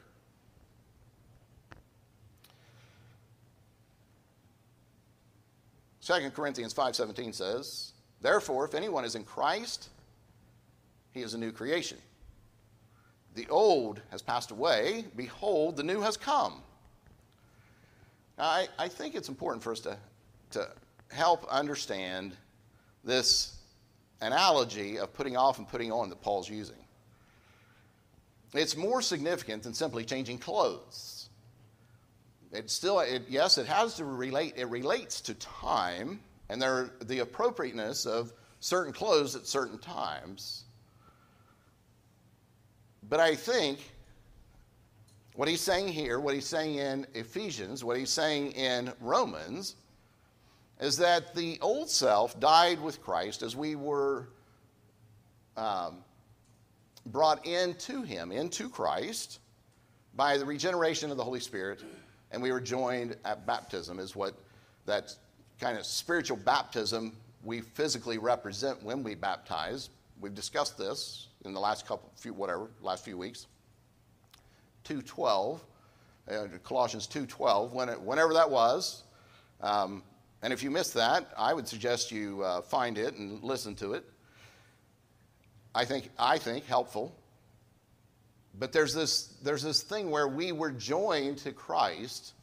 Second 6.02 6.34
Corinthians 6.34 6.74
5:17 6.74 7.32
says, 7.32 7.92
"Therefore 8.20 8.64
if 8.64 8.74
anyone 8.74 9.04
is 9.04 9.14
in 9.14 9.24
Christ, 9.24 9.88
he 11.12 11.22
is 11.22 11.32
a 11.32 11.38
new 11.38 11.52
creation. 11.52 12.02
The 13.34 13.48
old 13.48 14.02
has 14.10 14.20
passed 14.20 14.50
away, 14.50 15.02
behold 15.14 15.76
the 15.76 15.84
new 15.84 16.00
has 16.00 16.16
come." 16.16 16.64
I, 18.36 18.68
I 18.78 18.88
think 18.88 19.14
it's 19.14 19.28
important 19.28 19.62
for 19.62 19.70
us 19.70 19.80
to, 19.80 19.96
to 20.50 20.68
help 21.10 21.44
understand 21.44 22.36
this 23.04 23.56
analogy 24.20 24.98
of 24.98 25.12
putting 25.12 25.36
off 25.36 25.58
and 25.58 25.68
putting 25.68 25.92
on 25.92 26.08
that 26.08 26.20
Paul's 26.20 26.50
using. 26.50 26.84
It's 28.54 28.76
more 28.76 29.02
significant 29.02 29.62
than 29.62 29.72
simply 29.72 30.04
changing 30.04 30.38
clothes. 30.38 31.21
It 32.52 32.70
still, 32.70 33.00
it, 33.00 33.22
yes, 33.28 33.56
it 33.56 33.66
has 33.66 33.94
to 33.96 34.04
relate, 34.04 34.54
it 34.56 34.66
relates 34.66 35.20
to 35.22 35.34
time 35.34 36.20
and 36.48 36.60
there, 36.60 36.90
the 37.00 37.20
appropriateness 37.20 38.04
of 38.04 38.32
certain 38.60 38.92
clothes 38.92 39.34
at 39.34 39.46
certain 39.46 39.78
times. 39.78 40.64
But 43.08 43.20
I 43.20 43.34
think 43.34 43.78
what 45.34 45.48
he's 45.48 45.62
saying 45.62 45.88
here, 45.88 46.20
what 46.20 46.34
he's 46.34 46.46
saying 46.46 46.74
in 46.74 47.06
Ephesians, 47.14 47.84
what 47.84 47.96
he's 47.96 48.10
saying 48.10 48.52
in 48.52 48.92
Romans, 49.00 49.76
is 50.78 50.98
that 50.98 51.34
the 51.34 51.58
old 51.62 51.88
self 51.88 52.38
died 52.38 52.80
with 52.80 53.02
Christ 53.02 53.42
as 53.42 53.56
we 53.56 53.74
were 53.74 54.28
um, 55.56 56.04
brought 57.06 57.46
into 57.46 58.02
him, 58.02 58.30
into 58.30 58.68
Christ, 58.68 59.38
by 60.14 60.36
the 60.36 60.44
regeneration 60.44 61.10
of 61.10 61.16
the 61.16 61.24
Holy 61.24 61.40
Spirit, 61.40 61.82
and 62.32 62.42
we 62.42 62.50
were 62.50 62.60
joined 62.60 63.16
at 63.24 63.46
baptism, 63.46 63.98
is 63.98 64.16
what 64.16 64.34
that 64.86 65.14
kind 65.60 65.78
of 65.78 65.84
spiritual 65.84 66.36
baptism 66.38 67.16
we 67.44 67.60
physically 67.60 68.18
represent 68.18 68.82
when 68.82 69.02
we 69.02 69.14
baptize. 69.14 69.90
We've 70.20 70.34
discussed 70.34 70.78
this 70.78 71.28
in 71.44 71.52
the 71.52 71.60
last 71.60 71.86
couple, 71.86 72.10
few, 72.16 72.32
whatever, 72.32 72.70
last 72.80 73.04
few 73.04 73.18
weeks. 73.18 73.46
2.12, 74.84 75.60
uh, 76.30 76.46
Colossians 76.64 77.06
2.12, 77.06 77.72
when 77.72 77.88
it, 77.88 78.00
whenever 78.00 78.32
that 78.32 78.50
was. 78.50 79.02
Um, 79.60 80.02
and 80.42 80.52
if 80.52 80.62
you 80.62 80.70
missed 80.70 80.94
that, 80.94 81.32
I 81.36 81.54
would 81.54 81.68
suggest 81.68 82.10
you 82.10 82.42
uh, 82.42 82.62
find 82.62 82.98
it 82.98 83.14
and 83.14 83.42
listen 83.42 83.74
to 83.76 83.92
it. 83.92 84.04
I 85.74 85.84
think, 85.84 86.10
I 86.18 86.38
think 86.38 86.66
helpful. 86.66 87.14
But 88.58 88.72
there's 88.72 88.94
this, 88.94 89.34
there's 89.42 89.62
this 89.62 89.82
thing 89.82 90.10
where 90.10 90.28
we 90.28 90.52
were 90.52 90.70
joined 90.70 91.38
to 91.38 91.52
Christ. 91.52 92.34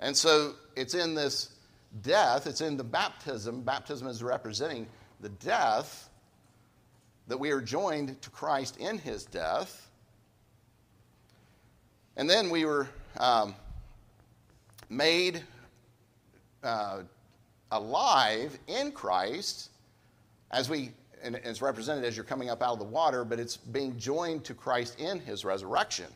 And 0.00 0.16
so 0.16 0.54
it's 0.76 0.94
in 0.94 1.14
this 1.14 1.54
death, 2.02 2.46
it's 2.46 2.60
in 2.60 2.76
the 2.76 2.84
baptism. 2.84 3.62
Baptism 3.62 4.06
is 4.08 4.22
representing 4.22 4.86
the 5.20 5.30
death 5.30 6.10
that 7.28 7.38
we 7.38 7.50
are 7.50 7.60
joined 7.60 8.20
to 8.22 8.30
Christ 8.30 8.76
in 8.78 8.98
his 8.98 9.24
death. 9.24 9.90
And 12.16 12.28
then 12.28 12.50
we 12.50 12.64
were 12.64 12.88
um, 13.18 13.54
made 14.88 15.42
uh, 16.62 17.02
alive 17.70 18.58
in 18.66 18.92
Christ 18.92 19.70
as 20.50 20.68
we, 20.68 20.92
and 21.22 21.36
it's 21.36 21.62
represented 21.62 22.04
as 22.04 22.16
you're 22.16 22.24
coming 22.24 22.50
up 22.50 22.62
out 22.62 22.74
of 22.74 22.78
the 22.78 22.84
water, 22.84 23.24
but 23.24 23.38
it's 23.38 23.56
being 23.56 23.98
joined 23.98 24.44
to 24.44 24.54
Christ 24.54 24.98
in 24.98 25.20
his 25.20 25.44
resurrection. 25.44 26.06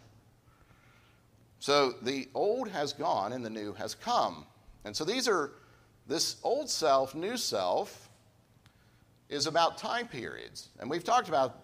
So 1.58 1.92
the 2.02 2.28
old 2.34 2.68
has 2.68 2.92
gone 2.92 3.32
and 3.32 3.44
the 3.44 3.50
new 3.50 3.72
has 3.74 3.94
come. 3.94 4.46
And 4.84 4.96
so 4.96 5.04
these 5.04 5.28
are, 5.28 5.52
this 6.06 6.36
old 6.42 6.68
self, 6.68 7.14
new 7.14 7.36
self, 7.36 8.08
is 9.28 9.46
about 9.46 9.78
time 9.78 10.08
periods. 10.08 10.70
And 10.80 10.90
we've 10.90 11.04
talked 11.04 11.28
about 11.28 11.60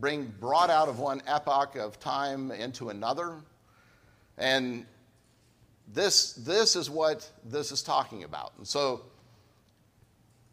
being 0.00 0.32
brought 0.40 0.70
out 0.70 0.88
of 0.88 0.98
one 0.98 1.22
epoch 1.26 1.76
of 1.76 2.00
time 2.00 2.50
into 2.50 2.88
another. 2.88 3.36
And 4.38 4.86
this, 5.92 6.32
this 6.32 6.74
is 6.74 6.88
what 6.88 7.30
this 7.44 7.72
is 7.72 7.82
talking 7.82 8.24
about. 8.24 8.52
And 8.56 8.66
so 8.66 9.02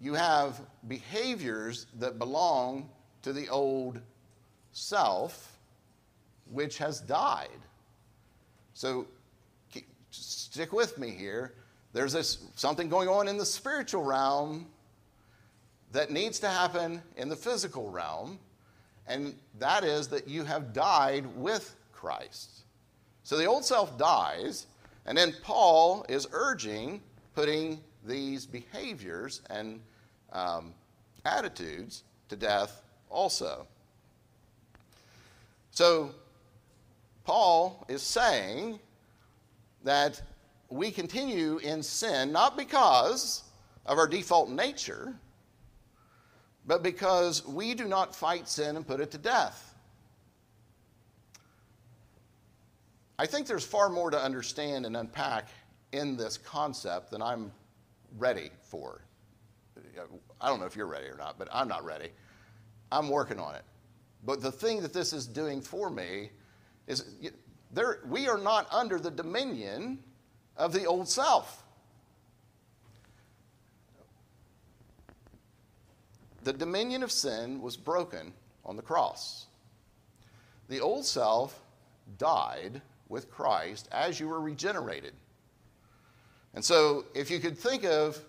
you 0.01 0.13
have 0.13 0.62
behaviors 0.88 1.88
that 1.99 2.17
belong 2.17 2.89
to 3.21 3.33
the 3.33 3.49
old 3.49 3.99
self, 4.71 5.57
which 6.51 6.77
has 6.77 7.01
died. 7.01 7.49
So 8.73 9.07
stick 10.12 10.71
with 10.71 10.97
me 10.97 11.12
here. 11.12 11.53
There's 11.91 12.13
this 12.13 12.38
something 12.55 12.88
going 12.88 13.09
on 13.09 13.27
in 13.27 13.38
the 13.38 13.45
spiritual 13.45 14.03
realm 14.03 14.67
that 15.91 16.12
needs 16.12 16.39
to 16.39 16.47
happen 16.47 17.01
in 17.17 17.29
the 17.29 17.35
physical 17.35 17.89
realm, 17.89 18.39
and 19.07 19.35
that 19.57 19.83
is 19.83 20.07
that 20.09 20.27
you 20.27 20.43
have 20.43 20.71
died 20.71 21.25
with 21.35 21.75
Christ. 21.91 22.63
So 23.23 23.38
the 23.38 23.45
old 23.45 23.65
self 23.65 23.97
dies, 23.97 24.67
and 25.05 25.17
then 25.17 25.33
Paul 25.43 26.05
is 26.07 26.27
urging 26.31 27.01
putting 27.35 27.81
these 28.05 28.45
behaviors 28.45 29.41
and 29.49 29.81
um, 30.31 30.73
attitudes 31.25 32.03
to 32.29 32.35
death 32.35 32.81
also. 33.09 33.67
So 35.71 36.11
Paul 37.23 37.85
is 37.87 38.01
saying 38.01 38.79
that 39.83 40.21
we 40.69 40.91
continue 40.91 41.57
in 41.57 41.81
sin 41.81 42.31
not 42.31 42.57
because 42.57 43.43
of 43.85 43.97
our 43.97 44.07
default 44.07 44.49
nature, 44.49 45.15
but 46.65 46.83
because 46.83 47.45
we 47.47 47.73
do 47.73 47.85
not 47.85 48.15
fight 48.15 48.47
sin 48.47 48.75
and 48.75 48.85
put 48.85 48.99
it 48.99 49.11
to 49.11 49.17
death. 49.17 49.75
I 53.17 53.25
think 53.25 53.47
there's 53.47 53.65
far 53.65 53.89
more 53.89 54.11
to 54.11 54.21
understand 54.21 54.85
and 54.85 54.95
unpack 54.95 55.49
in 55.91 56.15
this 56.15 56.37
concept 56.37 57.11
than 57.11 57.21
I'm 57.21 57.51
ready 58.17 58.49
for. 58.61 59.01
I 60.41 60.47
don't 60.47 60.59
know 60.59 60.65
if 60.65 60.75
you're 60.75 60.87
ready 60.87 61.07
or 61.07 61.17
not, 61.17 61.37
but 61.37 61.47
I'm 61.51 61.67
not 61.67 61.83
ready. 61.83 62.09
I'm 62.91 63.09
working 63.09 63.39
on 63.39 63.55
it. 63.55 63.63
But 64.25 64.41
the 64.41 64.51
thing 64.51 64.81
that 64.81 64.93
this 64.93 65.13
is 65.13 65.25
doing 65.25 65.61
for 65.61 65.89
me 65.89 66.31
is 66.87 67.05
there, 67.71 67.99
we 68.07 68.27
are 68.27 68.37
not 68.37 68.67
under 68.71 68.99
the 68.99 69.11
dominion 69.11 69.99
of 70.57 70.73
the 70.73 70.85
old 70.85 71.07
self. 71.07 71.63
The 76.43 76.53
dominion 76.53 77.03
of 77.03 77.11
sin 77.11 77.61
was 77.61 77.77
broken 77.77 78.33
on 78.65 78.75
the 78.75 78.81
cross. 78.81 79.47
The 80.67 80.79
old 80.79 81.05
self 81.05 81.59
died 82.17 82.81
with 83.07 83.29
Christ 83.29 83.87
as 83.91 84.19
you 84.19 84.27
were 84.27 84.39
regenerated. 84.39 85.13
And 86.53 86.65
so, 86.65 87.05
if 87.13 87.29
you 87.29 87.39
could 87.39 87.57
think 87.57 87.83
of, 87.83 88.19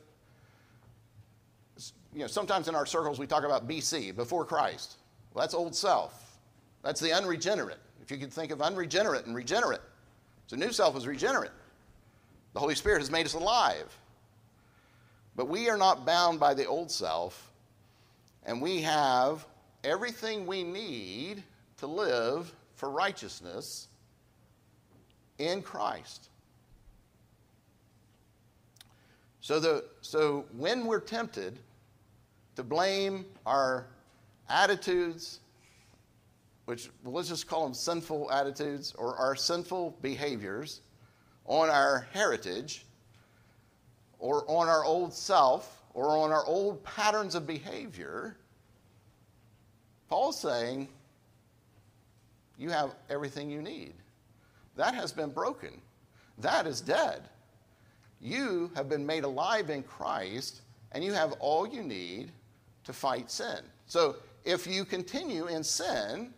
you 2.12 2.20
know, 2.20 2.26
sometimes 2.26 2.68
in 2.68 2.74
our 2.74 2.86
circles 2.86 3.18
we 3.18 3.26
talk 3.26 3.44
about 3.44 3.68
BC, 3.68 4.14
before 4.14 4.44
Christ. 4.44 4.96
Well, 5.32 5.42
that's 5.42 5.54
old 5.54 5.74
self. 5.74 6.38
That's 6.82 7.00
the 7.00 7.12
unregenerate. 7.12 7.78
If 8.02 8.10
you 8.10 8.16
could 8.16 8.32
think 8.32 8.50
of 8.50 8.60
unregenerate 8.60 9.26
and 9.26 9.36
regenerate. 9.36 9.80
So, 10.46 10.56
new 10.56 10.72
self 10.72 10.96
is 10.96 11.06
regenerate. 11.06 11.52
The 12.54 12.60
Holy 12.60 12.74
Spirit 12.74 12.98
has 12.98 13.10
made 13.10 13.26
us 13.26 13.34
alive. 13.34 13.96
But 15.36 15.48
we 15.48 15.70
are 15.70 15.76
not 15.76 16.04
bound 16.04 16.40
by 16.40 16.54
the 16.54 16.66
old 16.66 16.90
self, 16.90 17.52
and 18.44 18.60
we 18.60 18.82
have 18.82 19.46
everything 19.84 20.46
we 20.46 20.64
need 20.64 21.44
to 21.78 21.86
live 21.86 22.52
for 22.74 22.90
righteousness 22.90 23.86
in 25.38 25.62
Christ. 25.62 26.28
So, 29.40 29.60
the, 29.60 29.84
so 30.00 30.46
when 30.56 30.86
we're 30.86 31.00
tempted 31.00 31.58
to 32.60 32.64
blame 32.64 33.24
our 33.46 33.86
attitudes, 34.50 35.40
which 36.66 36.90
well, 37.02 37.14
let's 37.14 37.30
just 37.30 37.48
call 37.48 37.64
them 37.64 37.72
sinful 37.72 38.30
attitudes 38.30 38.94
or 38.98 39.16
our 39.16 39.34
sinful 39.34 39.96
behaviors, 40.02 40.82
on 41.46 41.70
our 41.70 42.06
heritage, 42.12 42.84
or 44.18 44.44
on 44.46 44.68
our 44.68 44.84
old 44.84 45.14
self, 45.14 45.82
or 45.94 46.18
on 46.18 46.32
our 46.32 46.44
old 46.44 46.84
patterns 46.84 47.34
of 47.34 47.46
behavior, 47.46 48.36
Paul's 50.10 50.38
saying, 50.38 50.86
You 52.58 52.68
have 52.68 52.94
everything 53.08 53.48
you 53.48 53.62
need. 53.62 53.94
That 54.76 54.94
has 54.94 55.12
been 55.12 55.30
broken, 55.30 55.80
that 56.36 56.66
is 56.66 56.82
dead. 56.82 57.22
You 58.20 58.70
have 58.74 58.90
been 58.90 59.06
made 59.06 59.24
alive 59.24 59.70
in 59.70 59.82
Christ, 59.82 60.60
and 60.92 61.02
you 61.02 61.14
have 61.14 61.32
all 61.40 61.66
you 61.66 61.82
need 61.82 62.32
to 62.84 62.92
fight 62.92 63.30
sin. 63.30 63.58
So 63.86 64.16
if 64.44 64.66
you 64.66 64.84
continue 64.84 65.46
in 65.46 65.62
sin, 65.62 66.32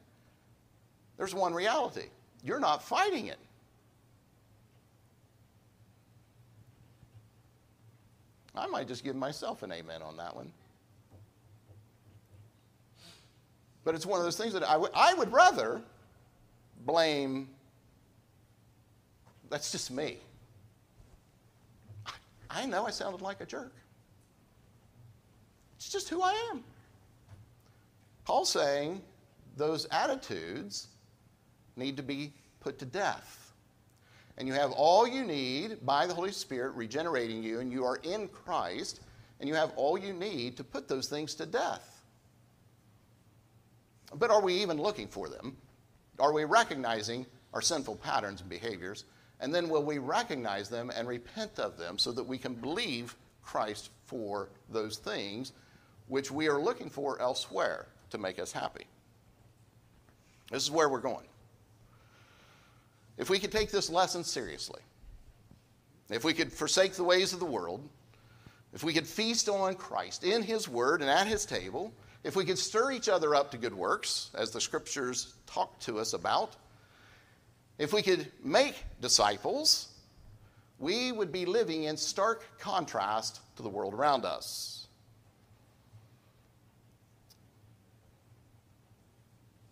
there's 1.16 1.34
one 1.34 1.54
reality 1.54 2.06
you're 2.44 2.60
not 2.60 2.82
fighting 2.82 3.26
it. 3.26 3.38
I 8.54 8.66
might 8.66 8.88
just 8.88 9.04
give 9.04 9.16
myself 9.16 9.62
an 9.62 9.72
amen 9.72 10.02
on 10.02 10.16
that 10.16 10.34
one. 10.34 10.52
But 13.84 13.94
it's 13.94 14.04
one 14.04 14.18
of 14.18 14.24
those 14.24 14.36
things 14.36 14.52
that 14.52 14.62
I, 14.62 14.72
w- 14.72 14.92
I 14.94 15.14
would 15.14 15.32
rather 15.32 15.80
blame, 16.84 17.48
that's 19.48 19.72
just 19.72 19.90
me. 19.90 20.18
I 22.50 22.66
know 22.66 22.86
I 22.86 22.90
sounded 22.90 23.22
like 23.22 23.40
a 23.40 23.46
jerk. 23.46 23.72
It's 25.82 25.90
just 25.90 26.08
who 26.10 26.22
I 26.22 26.32
am. 26.52 26.62
Paul's 28.24 28.50
saying 28.50 29.02
those 29.56 29.84
attitudes 29.90 30.86
need 31.74 31.96
to 31.96 32.04
be 32.04 32.32
put 32.60 32.78
to 32.78 32.84
death. 32.84 33.52
And 34.38 34.46
you 34.46 34.54
have 34.54 34.70
all 34.70 35.08
you 35.08 35.24
need 35.24 35.84
by 35.84 36.06
the 36.06 36.14
Holy 36.14 36.30
Spirit 36.30 36.76
regenerating 36.76 37.42
you, 37.42 37.58
and 37.58 37.72
you 37.72 37.84
are 37.84 37.96
in 38.04 38.28
Christ, 38.28 39.00
and 39.40 39.48
you 39.48 39.56
have 39.56 39.72
all 39.74 39.98
you 39.98 40.12
need 40.12 40.56
to 40.58 40.62
put 40.62 40.86
those 40.86 41.08
things 41.08 41.34
to 41.34 41.46
death. 41.46 42.00
But 44.14 44.30
are 44.30 44.40
we 44.40 44.54
even 44.54 44.80
looking 44.80 45.08
for 45.08 45.28
them? 45.28 45.56
Are 46.20 46.32
we 46.32 46.44
recognizing 46.44 47.26
our 47.52 47.60
sinful 47.60 47.96
patterns 47.96 48.40
and 48.40 48.48
behaviors? 48.48 49.04
And 49.40 49.52
then 49.52 49.68
will 49.68 49.82
we 49.82 49.98
recognize 49.98 50.68
them 50.68 50.92
and 50.94 51.08
repent 51.08 51.58
of 51.58 51.76
them 51.76 51.98
so 51.98 52.12
that 52.12 52.22
we 52.22 52.38
can 52.38 52.54
believe 52.54 53.16
Christ 53.42 53.90
for 54.06 54.48
those 54.70 54.98
things 54.98 55.50
which 56.08 56.30
we 56.30 56.48
are 56.48 56.60
looking 56.60 56.90
for 56.90 57.20
elsewhere 57.20 57.86
to 58.10 58.18
make 58.18 58.38
us 58.38 58.52
happy? 58.52 58.86
This 60.50 60.62
is 60.62 60.70
where 60.70 60.88
we're 60.88 61.00
going. 61.00 61.26
If 63.18 63.30
we 63.30 63.38
could 63.38 63.52
take 63.52 63.70
this 63.70 63.90
lesson 63.90 64.24
seriously, 64.24 64.80
if 66.10 66.24
we 66.24 66.34
could 66.34 66.52
forsake 66.52 66.92
the 66.94 67.04
ways 67.04 67.32
of 67.32 67.40
the 67.40 67.46
world, 67.46 67.88
if 68.72 68.82
we 68.82 68.92
could 68.92 69.06
feast 69.06 69.48
on 69.48 69.74
Christ 69.74 70.24
in 70.24 70.42
His 70.42 70.68
Word 70.68 71.00
and 71.00 71.10
at 71.10 71.26
His 71.26 71.44
table, 71.46 71.92
if 72.24 72.36
we 72.36 72.44
could 72.44 72.58
stir 72.58 72.92
each 72.92 73.08
other 73.08 73.34
up 73.34 73.50
to 73.50 73.58
good 73.58 73.74
works, 73.74 74.30
as 74.34 74.50
the 74.50 74.60
Scriptures 74.60 75.34
talk 75.46 75.78
to 75.80 75.98
us 75.98 76.12
about, 76.12 76.56
if 77.78 77.92
we 77.92 78.02
could 78.02 78.30
make 78.42 78.76
disciples, 79.00 79.88
we 80.78 81.12
would 81.12 81.32
be 81.32 81.46
living 81.46 81.84
in 81.84 81.96
stark 81.96 82.44
contrast 82.58 83.40
to 83.56 83.62
the 83.62 83.68
world 83.68 83.94
around 83.94 84.24
us. 84.24 84.81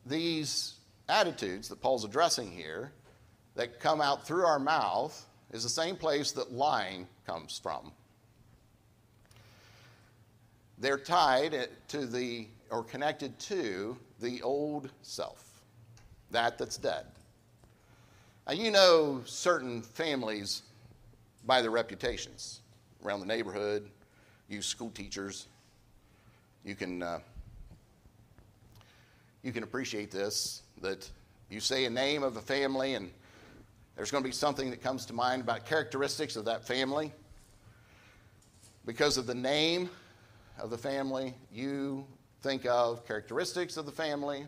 These 0.06 0.74
attitudes 1.08 1.68
that 1.68 1.80
Paul's 1.80 2.04
addressing 2.04 2.50
here 2.50 2.92
that 3.54 3.80
come 3.80 4.00
out 4.00 4.26
through 4.26 4.44
our 4.44 4.58
mouth 4.58 5.26
is 5.52 5.62
the 5.62 5.68
same 5.68 5.96
place 5.96 6.32
that 6.32 6.52
lying 6.52 7.06
comes 7.26 7.58
from. 7.58 7.92
They're 10.78 10.98
tied 10.98 11.68
to 11.88 12.06
the, 12.06 12.46
or 12.70 12.82
connected 12.82 13.38
to 13.40 13.98
the 14.20 14.40
old 14.42 14.90
self, 15.02 15.62
that 16.30 16.56
that's 16.56 16.78
dead. 16.78 17.04
Now, 18.46 18.54
you 18.54 18.70
know 18.70 19.22
certain 19.26 19.82
families 19.82 20.62
by 21.46 21.60
their 21.62 21.70
reputations 21.70 22.60
around 23.04 23.20
the 23.20 23.26
neighborhood, 23.26 23.90
you 24.48 24.62
school 24.62 24.90
teachers. 24.90 25.46
You 26.64 26.74
can, 26.74 27.02
uh, 27.02 27.20
you 29.42 29.52
can 29.52 29.62
appreciate 29.62 30.10
this 30.10 30.62
that 30.80 31.08
you 31.48 31.60
say 31.60 31.84
a 31.84 31.90
name 31.90 32.22
of 32.22 32.36
a 32.36 32.40
family, 32.40 32.94
and 32.94 33.10
there's 33.96 34.10
going 34.10 34.22
to 34.22 34.28
be 34.28 34.34
something 34.34 34.70
that 34.70 34.82
comes 34.82 35.06
to 35.06 35.12
mind 35.12 35.42
about 35.42 35.66
characteristics 35.66 36.36
of 36.36 36.44
that 36.44 36.66
family. 36.66 37.12
Because 38.86 39.16
of 39.16 39.26
the 39.26 39.34
name 39.34 39.90
of 40.58 40.70
the 40.70 40.78
family, 40.78 41.34
you 41.52 42.06
think 42.42 42.66
of 42.66 43.06
characteristics 43.06 43.76
of 43.76 43.86
the 43.86 43.92
family, 43.92 44.46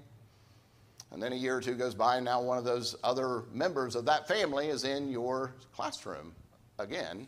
and 1.10 1.22
then 1.22 1.32
a 1.32 1.36
year 1.36 1.56
or 1.56 1.60
two 1.60 1.74
goes 1.74 1.94
by, 1.94 2.16
and 2.16 2.24
now 2.24 2.40
one 2.40 2.56
of 2.56 2.64
those 2.64 2.96
other 3.04 3.44
members 3.52 3.94
of 3.94 4.06
that 4.06 4.26
family 4.26 4.68
is 4.68 4.84
in 4.84 5.10
your 5.10 5.54
classroom 5.74 6.32
again. 6.78 7.26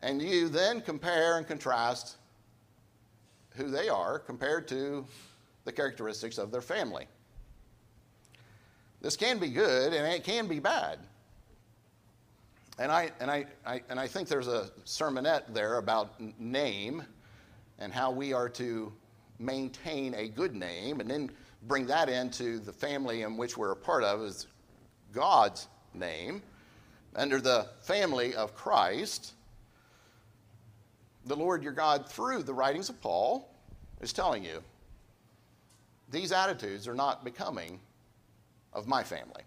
And 0.00 0.20
you 0.20 0.48
then 0.48 0.80
compare 0.80 1.38
and 1.38 1.46
contrast 1.46 2.16
who 3.56 3.70
they 3.70 3.88
are 3.88 4.18
compared 4.18 4.66
to 4.68 5.04
the 5.64 5.72
characteristics 5.72 6.38
of 6.38 6.50
their 6.50 6.60
family. 6.60 7.06
This 9.00 9.16
can 9.16 9.38
be 9.38 9.48
good 9.48 9.92
and 9.92 10.06
it 10.06 10.24
can 10.24 10.46
be 10.46 10.60
bad. 10.60 10.98
And 12.78 12.90
I, 12.90 13.10
and 13.20 13.30
I, 13.30 13.46
I, 13.66 13.82
and 13.90 14.00
I 14.00 14.06
think 14.06 14.28
there's 14.28 14.48
a 14.48 14.70
sermonette 14.84 15.52
there 15.52 15.78
about 15.78 16.14
name 16.40 17.02
and 17.78 17.92
how 17.92 18.10
we 18.10 18.32
are 18.32 18.48
to 18.50 18.92
maintain 19.38 20.14
a 20.14 20.28
good 20.28 20.54
name 20.54 21.00
and 21.00 21.10
then 21.10 21.30
bring 21.64 21.86
that 21.86 22.08
into 22.08 22.58
the 22.60 22.72
family 22.72 23.22
in 23.22 23.36
which 23.36 23.56
we're 23.56 23.72
a 23.72 23.76
part 23.76 24.04
of 24.04 24.22
is 24.22 24.46
God's 25.12 25.68
name. 25.94 26.42
Under 27.14 27.40
the 27.40 27.66
family 27.82 28.34
of 28.34 28.54
Christ, 28.54 29.34
the 31.26 31.36
Lord 31.36 31.62
your 31.62 31.72
God, 31.72 32.08
through 32.08 32.42
the 32.42 32.54
writings 32.54 32.88
of 32.88 33.00
Paul, 33.00 33.48
is 34.00 34.12
telling 34.12 34.44
you 34.44 34.62
these 36.10 36.32
attitudes 36.32 36.86
are 36.86 36.94
not 36.94 37.24
becoming 37.24 37.80
of 38.72 38.86
my 38.86 39.02
family. 39.02 39.42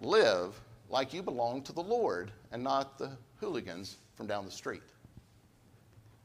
Live 0.00 0.60
like 0.90 1.14
you 1.14 1.22
belong 1.22 1.62
to 1.62 1.72
the 1.72 1.82
Lord 1.82 2.30
and 2.50 2.62
not 2.62 2.98
the 2.98 3.10
hooligans 3.40 3.96
from 4.14 4.26
down 4.26 4.44
the 4.44 4.50
street. 4.50 4.82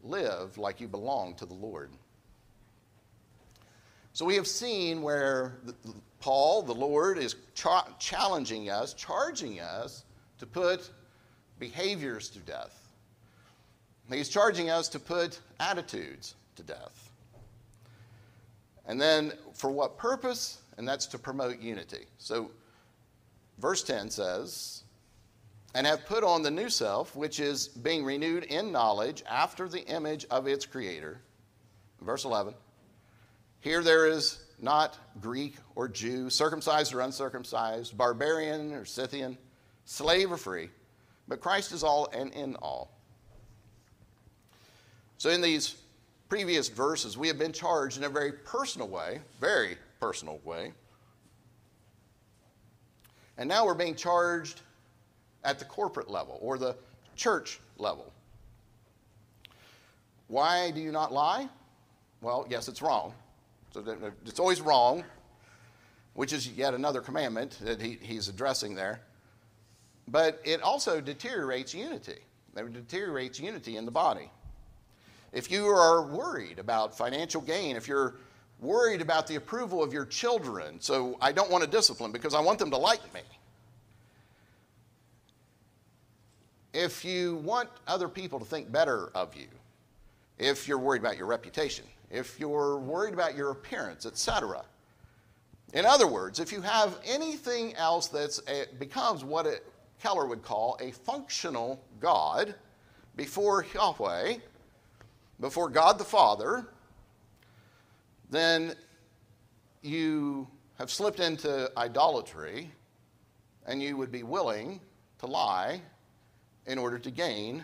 Live 0.03 0.57
like 0.57 0.81
you 0.81 0.87
belong 0.87 1.35
to 1.35 1.45
the 1.45 1.53
Lord. 1.53 1.91
So 4.13 4.25
we 4.25 4.35
have 4.35 4.47
seen 4.47 5.01
where 5.01 5.59
the, 5.63 5.75
Paul, 6.19 6.63
the 6.63 6.73
Lord, 6.73 7.17
is 7.17 7.35
cha- 7.53 7.87
challenging 7.99 8.69
us, 8.69 8.93
charging 8.93 9.59
us 9.59 10.05
to 10.39 10.45
put 10.45 10.89
behaviors 11.59 12.29
to 12.29 12.39
death. 12.39 12.86
He's 14.11 14.29
charging 14.29 14.69
us 14.69 14.87
to 14.89 14.99
put 14.99 15.39
attitudes 15.59 16.35
to 16.55 16.63
death. 16.63 17.11
And 18.85 19.01
then 19.01 19.33
for 19.53 19.69
what 19.69 19.97
purpose? 19.97 20.61
And 20.77 20.87
that's 20.87 21.07
to 21.07 21.17
promote 21.17 21.59
unity. 21.59 22.05
So 22.17 22.51
verse 23.59 23.83
10 23.83 24.09
says, 24.09 24.83
and 25.75 25.85
have 25.85 26.05
put 26.05 26.23
on 26.23 26.41
the 26.41 26.51
new 26.51 26.69
self, 26.69 27.15
which 27.15 27.39
is 27.39 27.67
being 27.67 28.05
renewed 28.05 28.45
in 28.45 28.71
knowledge 28.71 29.23
after 29.29 29.67
the 29.67 29.85
image 29.87 30.25
of 30.31 30.47
its 30.47 30.65
creator. 30.65 31.19
Verse 32.01 32.25
11 32.25 32.53
here 33.59 33.83
there 33.83 34.07
is 34.07 34.39
not 34.59 34.97
Greek 35.19 35.55
or 35.75 35.87
Jew, 35.87 36.29
circumcised 36.29 36.93
or 36.93 37.01
uncircumcised, 37.01 37.97
barbarian 37.97 38.73
or 38.73 38.85
Scythian, 38.85 39.37
slave 39.85 40.31
or 40.31 40.37
free, 40.37 40.69
but 41.27 41.41
Christ 41.41 41.71
is 41.71 41.83
all 41.83 42.07
and 42.13 42.31
in 42.33 42.55
all. 42.55 42.96
So, 45.17 45.29
in 45.29 45.41
these 45.41 45.75
previous 46.29 46.69
verses, 46.69 47.17
we 47.17 47.27
have 47.27 47.39
been 47.39 47.53
charged 47.53 47.97
in 47.97 48.03
a 48.03 48.09
very 48.09 48.31
personal 48.31 48.87
way, 48.87 49.19
very 49.39 49.77
personal 49.99 50.39
way. 50.43 50.73
And 53.37 53.47
now 53.47 53.65
we're 53.65 53.73
being 53.73 53.95
charged 53.95 54.61
at 55.43 55.59
the 55.59 55.65
corporate 55.65 56.09
level 56.09 56.37
or 56.41 56.57
the 56.57 56.75
church 57.15 57.59
level. 57.77 58.11
Why 60.27 60.71
do 60.71 60.81
you 60.81 60.91
not 60.91 61.13
lie? 61.13 61.47
Well, 62.21 62.45
yes, 62.49 62.67
it's 62.67 62.81
wrong. 62.81 63.13
So 63.71 63.83
it's 64.25 64.39
always 64.39 64.59
wrong, 64.59 65.03
which 66.13 66.33
is 66.33 66.49
yet 66.49 66.73
another 66.73 67.01
commandment 67.01 67.57
that 67.61 67.81
he, 67.81 67.97
he's 68.01 68.27
addressing 68.27 68.75
there. 68.75 69.01
But 70.07 70.41
it 70.43 70.61
also 70.61 70.99
deteriorates 70.99 71.73
unity. 71.73 72.19
It 72.55 72.73
deteriorates 72.73 73.39
unity 73.39 73.77
in 73.77 73.85
the 73.85 73.91
body. 73.91 74.31
If 75.33 75.51
you 75.51 75.65
are 75.67 76.01
worried 76.03 76.59
about 76.59 76.97
financial 76.97 77.41
gain, 77.41 77.75
if 77.75 77.87
you're 77.87 78.15
worried 78.59 79.01
about 79.01 79.27
the 79.27 79.35
approval 79.35 79.83
of 79.83 79.93
your 79.93 80.05
children, 80.05 80.79
so 80.79 81.17
I 81.21 81.31
don't 81.31 81.51
want 81.51 81.63
to 81.63 81.69
discipline 81.69 82.11
because 82.11 82.33
I 82.33 82.39
want 82.39 82.59
them 82.59 82.71
to 82.71 82.77
like 82.77 83.13
me. 83.13 83.21
If 86.73 87.03
you 87.03 87.37
want 87.37 87.69
other 87.87 88.07
people 88.07 88.39
to 88.39 88.45
think 88.45 88.71
better 88.71 89.09
of 89.15 89.35
you, 89.35 89.47
if 90.37 90.67
you're 90.67 90.77
worried 90.77 91.01
about 91.01 91.17
your 91.17 91.25
reputation, 91.25 91.85
if 92.11 92.39
you're 92.39 92.77
worried 92.77 93.13
about 93.13 93.35
your 93.35 93.51
appearance, 93.51 94.05
etc. 94.05 94.63
In 95.73 95.85
other 95.85 96.07
words, 96.07 96.39
if 96.39 96.51
you 96.51 96.61
have 96.61 96.99
anything 97.05 97.75
else 97.75 98.07
that 98.07 98.39
eh, 98.47 98.65
becomes 98.79 99.23
what 99.23 99.45
it, 99.45 99.65
Keller 100.01 100.27
would 100.27 100.43
call 100.43 100.77
a 100.79 100.91
functional 100.91 101.83
God 101.99 102.55
before 103.15 103.65
Yahweh, 103.73 104.35
before 105.39 105.69
God 105.69 105.97
the 105.97 106.03
Father, 106.03 106.67
then 108.29 108.73
you 109.81 110.47
have 110.77 110.91
slipped 110.91 111.19
into 111.19 111.71
idolatry 111.77 112.71
and 113.65 113.81
you 113.81 113.97
would 113.97 114.11
be 114.11 114.23
willing 114.23 114.79
to 115.19 115.27
lie 115.27 115.81
in 116.65 116.77
order 116.77 116.99
to 116.99 117.11
gain 117.11 117.63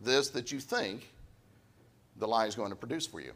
this 0.00 0.30
that 0.30 0.50
you 0.50 0.60
think 0.60 1.12
the 2.16 2.26
lie 2.26 2.46
is 2.46 2.54
going 2.54 2.70
to 2.70 2.76
produce 2.76 3.06
for 3.06 3.20
you. 3.20 3.32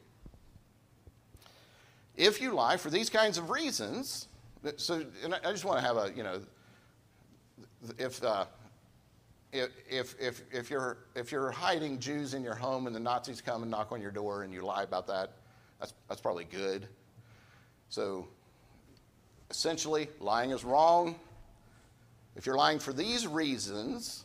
If 2.17 2.41
you 2.41 2.53
lie 2.53 2.77
for 2.77 2.91
these 2.91 3.11
kinds 3.11 3.39
of 3.39 3.51
reasons, 3.51 4.29
so 4.77 5.05
and 5.23 5.35
I 5.35 5.51
just 5.51 5.65
want 5.65 5.81
to 5.81 5.87
have 5.87 5.97
a, 5.97 6.13
you 6.15 6.23
know, 6.23 6.41
if, 7.99 8.23
uh, 8.23 8.47
if, 9.55 10.15
if, 10.21 10.43
if, 10.53 10.71
you're, 10.71 10.99
if 11.15 11.31
you're 11.31 11.51
hiding 11.51 11.99
Jews 12.01 12.35
in 12.35 12.43
your 12.43 12.55
home 12.55 12.87
and 12.87 12.95
the 12.95 13.01
Nazis 13.01 13.41
come 13.41 13.63
and 13.63 13.71
knock 13.71 13.93
on 13.93 14.01
your 14.01 14.11
door 14.11 14.43
and 14.43 14.53
you 14.53 14.63
lie 14.63 14.83
about 14.83 15.07
that, 15.07 15.33
that's, 15.79 15.95
that's 16.09 16.21
probably 16.21 16.45
good. 16.45 16.89
So 17.89 18.27
essentially, 19.51 20.09
lying 20.19 20.51
is 20.51 20.65
wrong. 20.65 21.15
If 22.35 22.47
you're 22.47 22.57
lying 22.57 22.81
for 22.81 22.93
these 22.93 23.29
reasons, 23.29 24.25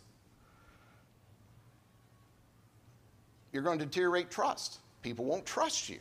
you're 3.53 3.63
going 3.63 3.77
to 3.77 3.85
deteriorate 3.85 4.31
trust. 4.31 4.79
People 5.03 5.25
won't 5.25 5.45
trust 5.45 5.89
you. 5.89 5.99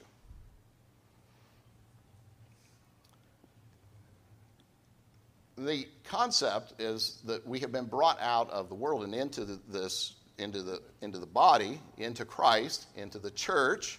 The 5.59 5.88
concept 6.04 6.80
is 6.80 7.20
that 7.24 7.46
we 7.46 7.59
have 7.59 7.72
been 7.72 7.86
brought 7.86 8.20
out 8.20 8.48
of 8.50 8.68
the 8.68 8.76
world 8.76 9.02
and 9.02 9.12
into 9.12 9.44
the, 9.44 9.59
this, 9.68 10.14
into 10.38 10.62
the, 10.62 10.80
into 11.02 11.18
the 11.18 11.26
body, 11.26 11.80
into 11.96 12.24
Christ, 12.24 12.86
into 12.96 13.18
the 13.18 13.32
church. 13.32 13.98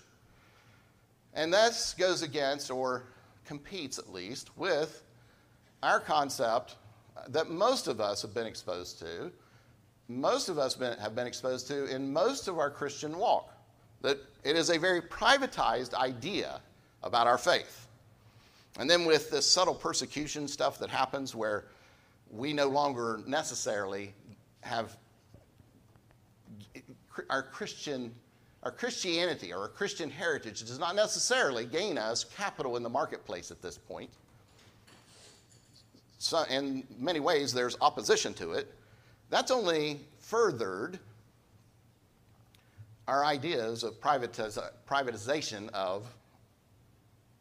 And 1.34 1.54
this 1.54 1.94
goes 2.00 2.22
against, 2.22 2.72
or 2.72 3.04
competes 3.46 4.00
at 4.00 4.12
least, 4.14 4.58
with 4.58 5.04
our 5.84 6.00
concept 6.00 6.78
that 7.28 7.50
most 7.50 7.88
of 7.88 8.00
us 8.00 8.22
have 8.22 8.34
been 8.34 8.48
exposed 8.48 9.00
to, 9.00 9.30
most 10.08 10.48
of 10.48 10.58
us 10.58 10.76
been, 10.76 10.98
have 10.98 11.14
been 11.14 11.28
exposed 11.28 11.68
to 11.68 11.86
in 11.94 12.12
most 12.12 12.48
of 12.48 12.58
our 12.58 12.70
Christian 12.70 13.18
walk. 13.18 13.54
That 14.02 14.18
it 14.46 14.56
is 14.56 14.70
a 14.70 14.80
very 14.80 15.02
privatized 15.02 15.94
idea 15.94 16.62
about 17.04 17.28
our 17.28 17.38
faith. 17.38 17.89
And 18.80 18.90
then 18.90 19.06
with 19.06 19.30
this 19.30 19.46
subtle 19.46 19.76
persecution 19.76 20.48
stuff 20.48 20.80
that 20.80 20.90
happens 20.90 21.36
where 21.36 21.66
we 22.32 22.54
no 22.54 22.68
longer 22.68 23.22
necessarily 23.28 24.14
have 24.62 24.98
our 27.30 27.44
Christian 27.44 28.14
our 28.64 28.72
Christianity 28.72 29.54
or 29.54 29.60
our 29.60 29.68
Christian 29.70 30.10
heritage 30.10 30.60
does 30.60 30.80
not 30.80 30.94
necessarily 30.94 31.66
gain 31.66 31.98
us 31.98 32.26
capital 32.26 32.76
in 32.76 32.84
the 32.84 32.90
marketplace 32.90 33.52
at 33.52 33.62
this 33.62 33.78
point 33.78 34.10
so 36.20 36.44
in 36.50 36.84
many 37.00 37.22
ways 37.22 37.54
there's 37.54 37.78
opposition 37.80 38.34
to 38.36 38.52
it, 38.52 38.72
that's 39.30 39.52
only 39.52 40.02
furthered 40.20 41.00
our 43.08 43.26
ideas 43.26 43.84
of 43.84 44.00
privatiz- 44.02 44.60
privatization 44.88 45.70
of 45.70 46.06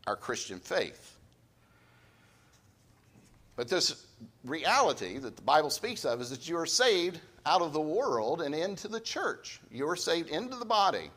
our 0.07 0.17
Christian 0.17 0.61
faith. 0.61 1.18
But 3.59 3.67
this 3.67 4.07
reality 4.45 5.19
that 5.19 5.35
the 5.35 5.43
Bible 5.43 5.71
speaks 5.71 6.05
of 6.05 6.21
is 6.21 6.31
that 6.31 6.49
you 6.49 6.57
are 6.57 6.65
saved 6.65 7.19
out 7.45 7.61
of 7.61 7.73
the 7.73 7.81
world 7.81 8.41
and 8.41 8.55
into 8.55 8.87
the 8.87 9.01
church. 9.01 9.61
You 9.73 9.89
are 9.89 9.97
saved 9.97 10.29
into 10.29 10.57
the 10.57 10.65
body. 10.65 11.11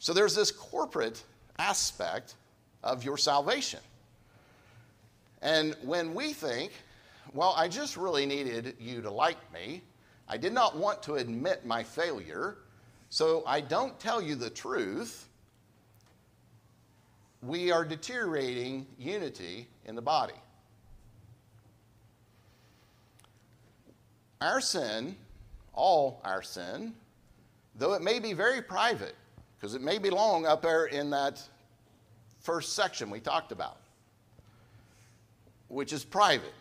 So 0.00 0.12
there's 0.12 0.34
this 0.34 0.50
corporate 0.50 1.22
aspect 1.56 2.34
of 2.82 3.04
your 3.04 3.16
salvation. 3.16 3.78
And 5.40 5.76
when 5.84 6.14
we 6.14 6.32
think, 6.32 6.72
well, 7.32 7.54
I 7.56 7.68
just 7.68 7.96
really 7.96 8.26
needed 8.26 8.74
you 8.80 9.00
to 9.00 9.10
like 9.12 9.38
me, 9.52 9.82
I 10.28 10.36
did 10.36 10.52
not 10.52 10.76
want 10.76 11.00
to 11.04 11.14
admit 11.14 11.64
my 11.64 11.84
failure, 11.84 12.56
so 13.08 13.44
I 13.46 13.60
don't 13.60 14.00
tell 14.00 14.20
you 14.20 14.34
the 14.34 14.50
truth, 14.50 15.28
we 17.40 17.70
are 17.70 17.84
deteriorating 17.84 18.88
unity 18.98 19.68
in 19.84 19.94
the 19.94 20.02
body. 20.02 20.34
Our 24.44 24.60
sin, 24.60 25.16
all 25.72 26.20
our 26.22 26.42
sin, 26.42 26.94
though 27.76 27.94
it 27.94 28.02
may 28.02 28.20
be 28.20 28.34
very 28.34 28.60
private, 28.60 29.14
because 29.56 29.74
it 29.74 29.80
may 29.80 29.98
belong 29.98 30.44
up 30.44 30.60
there 30.62 30.84
in 30.84 31.10
that 31.10 31.42
first 32.40 32.74
section 32.74 33.10
we 33.10 33.20
talked 33.20 33.52
about 33.52 33.78
which 35.68 35.92
is 35.92 36.04
private. 36.04 36.54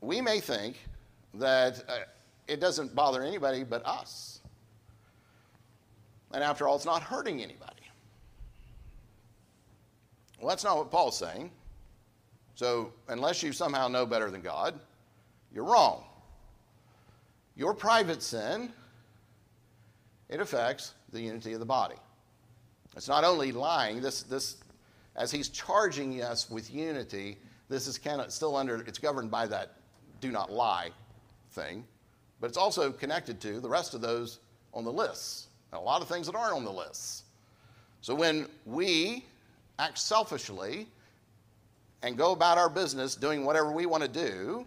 We 0.00 0.20
may 0.20 0.40
think 0.40 0.76
that 1.34 1.82
uh, 1.88 2.00
it 2.48 2.60
doesn't 2.60 2.94
bother 2.94 3.22
anybody 3.22 3.64
but 3.64 3.84
us. 3.86 4.40
And 6.32 6.44
after 6.44 6.68
all, 6.68 6.76
it's 6.76 6.84
not 6.84 7.02
hurting 7.02 7.42
anybody. 7.42 7.82
Well, 10.38 10.48
that's 10.48 10.64
not 10.64 10.76
what 10.76 10.90
Paul's 10.90 11.16
saying. 11.16 11.50
So, 12.56 12.92
unless 13.08 13.42
you 13.42 13.52
somehow 13.52 13.88
know 13.88 14.04
better 14.04 14.30
than 14.30 14.42
God, 14.42 14.78
you're 15.52 15.64
wrong. 15.64 16.04
Your 17.56 17.74
private 17.74 18.22
sin, 18.22 18.72
it 20.28 20.40
affects 20.40 20.94
the 21.12 21.20
unity 21.20 21.52
of 21.52 21.60
the 21.60 21.66
body. 21.66 21.96
It's 22.96 23.08
not 23.08 23.24
only 23.24 23.52
lying, 23.52 24.00
this, 24.00 24.22
this 24.22 24.56
as 25.16 25.30
he's 25.30 25.48
charging 25.48 26.22
us 26.22 26.50
with 26.50 26.72
unity, 26.72 27.38
this 27.68 27.86
is 27.86 27.98
kind 27.98 28.20
of 28.20 28.32
still 28.32 28.56
under, 28.56 28.76
it's 28.82 28.98
governed 28.98 29.30
by 29.30 29.46
that 29.46 29.74
do 30.20 30.30
not 30.30 30.50
lie 30.52 30.90
thing, 31.52 31.84
but 32.40 32.48
it's 32.48 32.56
also 32.56 32.90
connected 32.92 33.40
to 33.40 33.60
the 33.60 33.68
rest 33.68 33.94
of 33.94 34.00
those 34.00 34.40
on 34.72 34.84
the 34.84 34.92
lists. 34.92 35.48
and 35.72 35.80
a 35.80 35.82
lot 35.82 36.02
of 36.02 36.08
things 36.08 36.26
that 36.26 36.34
aren't 36.34 36.54
on 36.54 36.64
the 36.64 36.72
lists. 36.72 37.24
So 38.00 38.14
when 38.14 38.46
we 38.64 39.24
act 39.78 39.98
selfishly 39.98 40.86
and 42.02 42.16
go 42.16 42.32
about 42.32 42.58
our 42.58 42.68
business 42.68 43.14
doing 43.14 43.44
whatever 43.44 43.70
we 43.72 43.86
want 43.86 44.02
to 44.02 44.08
do, 44.08 44.66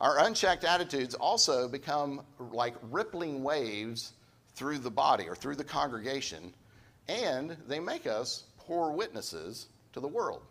our 0.00 0.24
unchecked 0.24 0.64
attitudes 0.64 1.14
also 1.14 1.68
become 1.68 2.22
like 2.52 2.74
rippling 2.90 3.42
waves 3.42 4.12
through 4.54 4.78
the 4.78 4.90
body 4.90 5.28
or 5.28 5.34
through 5.34 5.56
the 5.56 5.64
congregation, 5.64 6.54
and 7.08 7.56
they 7.68 7.80
make 7.80 8.06
us 8.06 8.44
poor 8.58 8.92
witnesses 8.92 9.66
to 9.92 10.00
the 10.00 10.08
world. 10.08 10.42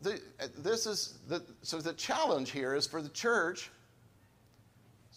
The, 0.00 0.20
this 0.58 0.86
is 0.86 1.18
the, 1.28 1.42
so 1.62 1.78
the 1.78 1.92
challenge 1.92 2.50
here 2.50 2.74
is 2.74 2.86
for 2.86 3.02
the 3.02 3.08
church 3.10 3.70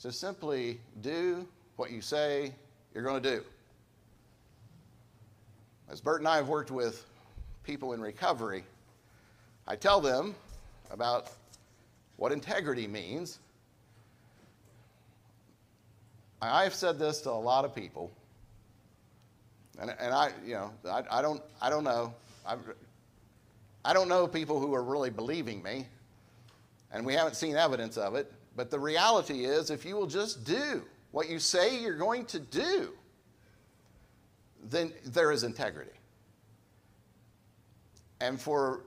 to 0.01 0.11
simply 0.11 0.80
do 1.01 1.47
what 1.78 1.89
you 1.91 2.01
say 2.01 2.53
you're 2.93 3.03
going 3.03 3.23
to 3.23 3.38
do. 3.38 3.43
As 5.89 6.01
Bert 6.01 6.21
and 6.21 6.28
I 6.28 6.36
have 6.36 6.49
worked 6.49 6.69
with 6.69 7.03
people 7.63 7.93
in 7.93 8.01
recovery, 8.01 8.63
I 9.67 9.76
tell 9.76 10.01
them 10.01 10.36
about 10.91 11.29
what 12.17 12.31
integrity 12.31 12.88
means. 12.88 13.39
I've 16.41 16.73
said 16.73 16.99
this 16.99 17.21
to 17.21 17.31
a 17.31 17.31
lot 17.31 17.65
of 17.65 17.73
people 17.73 18.11
and, 19.79 19.93
and 19.99 20.13
I, 20.13 20.31
you 20.45 20.53
know, 20.53 20.71
I, 20.89 21.03
I, 21.11 21.21
don't, 21.21 21.41
I 21.61 21.69
don't 21.69 21.83
know. 21.83 22.13
I, 22.45 22.55
I 23.83 23.93
don't 23.93 24.07
know 24.07 24.27
people 24.27 24.59
who 24.59 24.73
are 24.73 24.83
really 24.83 25.09
believing 25.09 25.61
me, 25.61 25.88
and 26.91 27.05
we 27.05 27.13
haven't 27.13 27.36
seen 27.36 27.55
evidence 27.55 27.97
of 27.97 28.15
it. 28.15 28.31
But 28.55 28.71
the 28.71 28.79
reality 28.79 29.45
is, 29.45 29.69
if 29.69 29.86
you 29.86 29.95
will 29.95 30.07
just 30.07 30.45
do 30.45 30.83
what 31.11 31.29
you 31.29 31.39
say 31.39 31.79
you're 31.79 31.97
going 31.97 32.25
to 32.25 32.39
do, 32.39 32.93
then 34.63 34.93
there 35.05 35.31
is 35.31 35.43
integrity. 35.43 35.91
And 38.21 38.39
for 38.39 38.81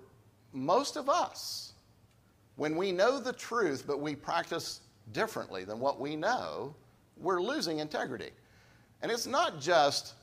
most 0.53 0.97
of 0.97 1.09
us, 1.09 1.68
when 2.59 2.77
we 2.77 2.93
know 2.93 3.19
the 3.21 3.33
truth 3.33 3.85
but 3.87 4.01
we 4.01 4.15
practice 4.15 4.81
differently 5.13 5.65
than 5.65 5.81
what 5.81 5.99
we 5.99 6.17
know, 6.17 6.75
we're 7.17 7.41
losing 7.41 7.79
integrity. 7.79 8.31
And 9.01 9.11
it's 9.11 9.27
not 9.27 9.61
just 9.61 10.15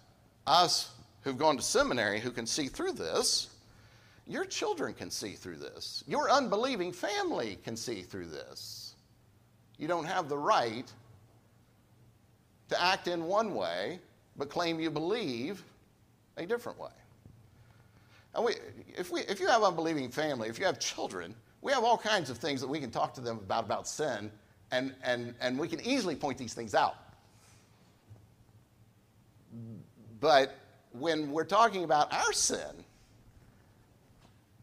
us 0.45 0.91
who've 1.21 1.37
gone 1.37 1.55
to 1.57 1.63
seminary 1.63 2.19
who 2.19 2.31
can 2.31 2.45
see 2.45 2.67
through 2.67 2.91
this, 2.91 3.49
your 4.27 4.43
children 4.43 4.93
can 4.93 5.09
see 5.09 5.31
through 5.31 5.57
this. 5.57 6.03
Your 6.07 6.29
unbelieving 6.29 6.91
family 6.91 7.57
can 7.63 7.77
see 7.77 8.01
through 8.01 8.27
this. 8.27 8.95
You 9.77 9.87
don't 9.87 10.05
have 10.05 10.27
the 10.27 10.37
right 10.37 10.91
to 12.69 12.83
act 12.83 13.07
in 13.07 13.25
one 13.25 13.55
way, 13.55 13.99
but 14.35 14.49
claim 14.49 14.79
you 14.79 14.91
believe 14.91 15.63
a 16.35 16.45
different 16.45 16.79
way. 16.79 16.89
And 18.33 18.43
we, 18.43 18.55
if, 18.97 19.09
we, 19.09 19.21
if 19.21 19.39
you 19.39 19.47
have 19.47 19.63
unbelieving 19.63 20.09
family, 20.09 20.49
if 20.49 20.59
you 20.59 20.65
have 20.65 20.79
children, 20.79 21.33
we 21.65 21.71
have 21.71 21.83
all 21.83 21.97
kinds 21.97 22.29
of 22.29 22.37
things 22.37 22.61
that 22.61 22.67
we 22.67 22.79
can 22.79 22.91
talk 22.91 23.15
to 23.15 23.21
them 23.21 23.39
about 23.39 23.63
about 23.63 23.87
sin, 23.87 24.31
and, 24.71 24.93
and, 25.01 25.33
and 25.41 25.57
we 25.57 25.67
can 25.67 25.81
easily 25.81 26.15
point 26.15 26.37
these 26.37 26.53
things 26.53 26.75
out. 26.75 26.95
But 30.19 30.55
when 30.91 31.31
we're 31.31 31.43
talking 31.43 31.83
about 31.83 32.13
our 32.13 32.31
sin, 32.33 32.85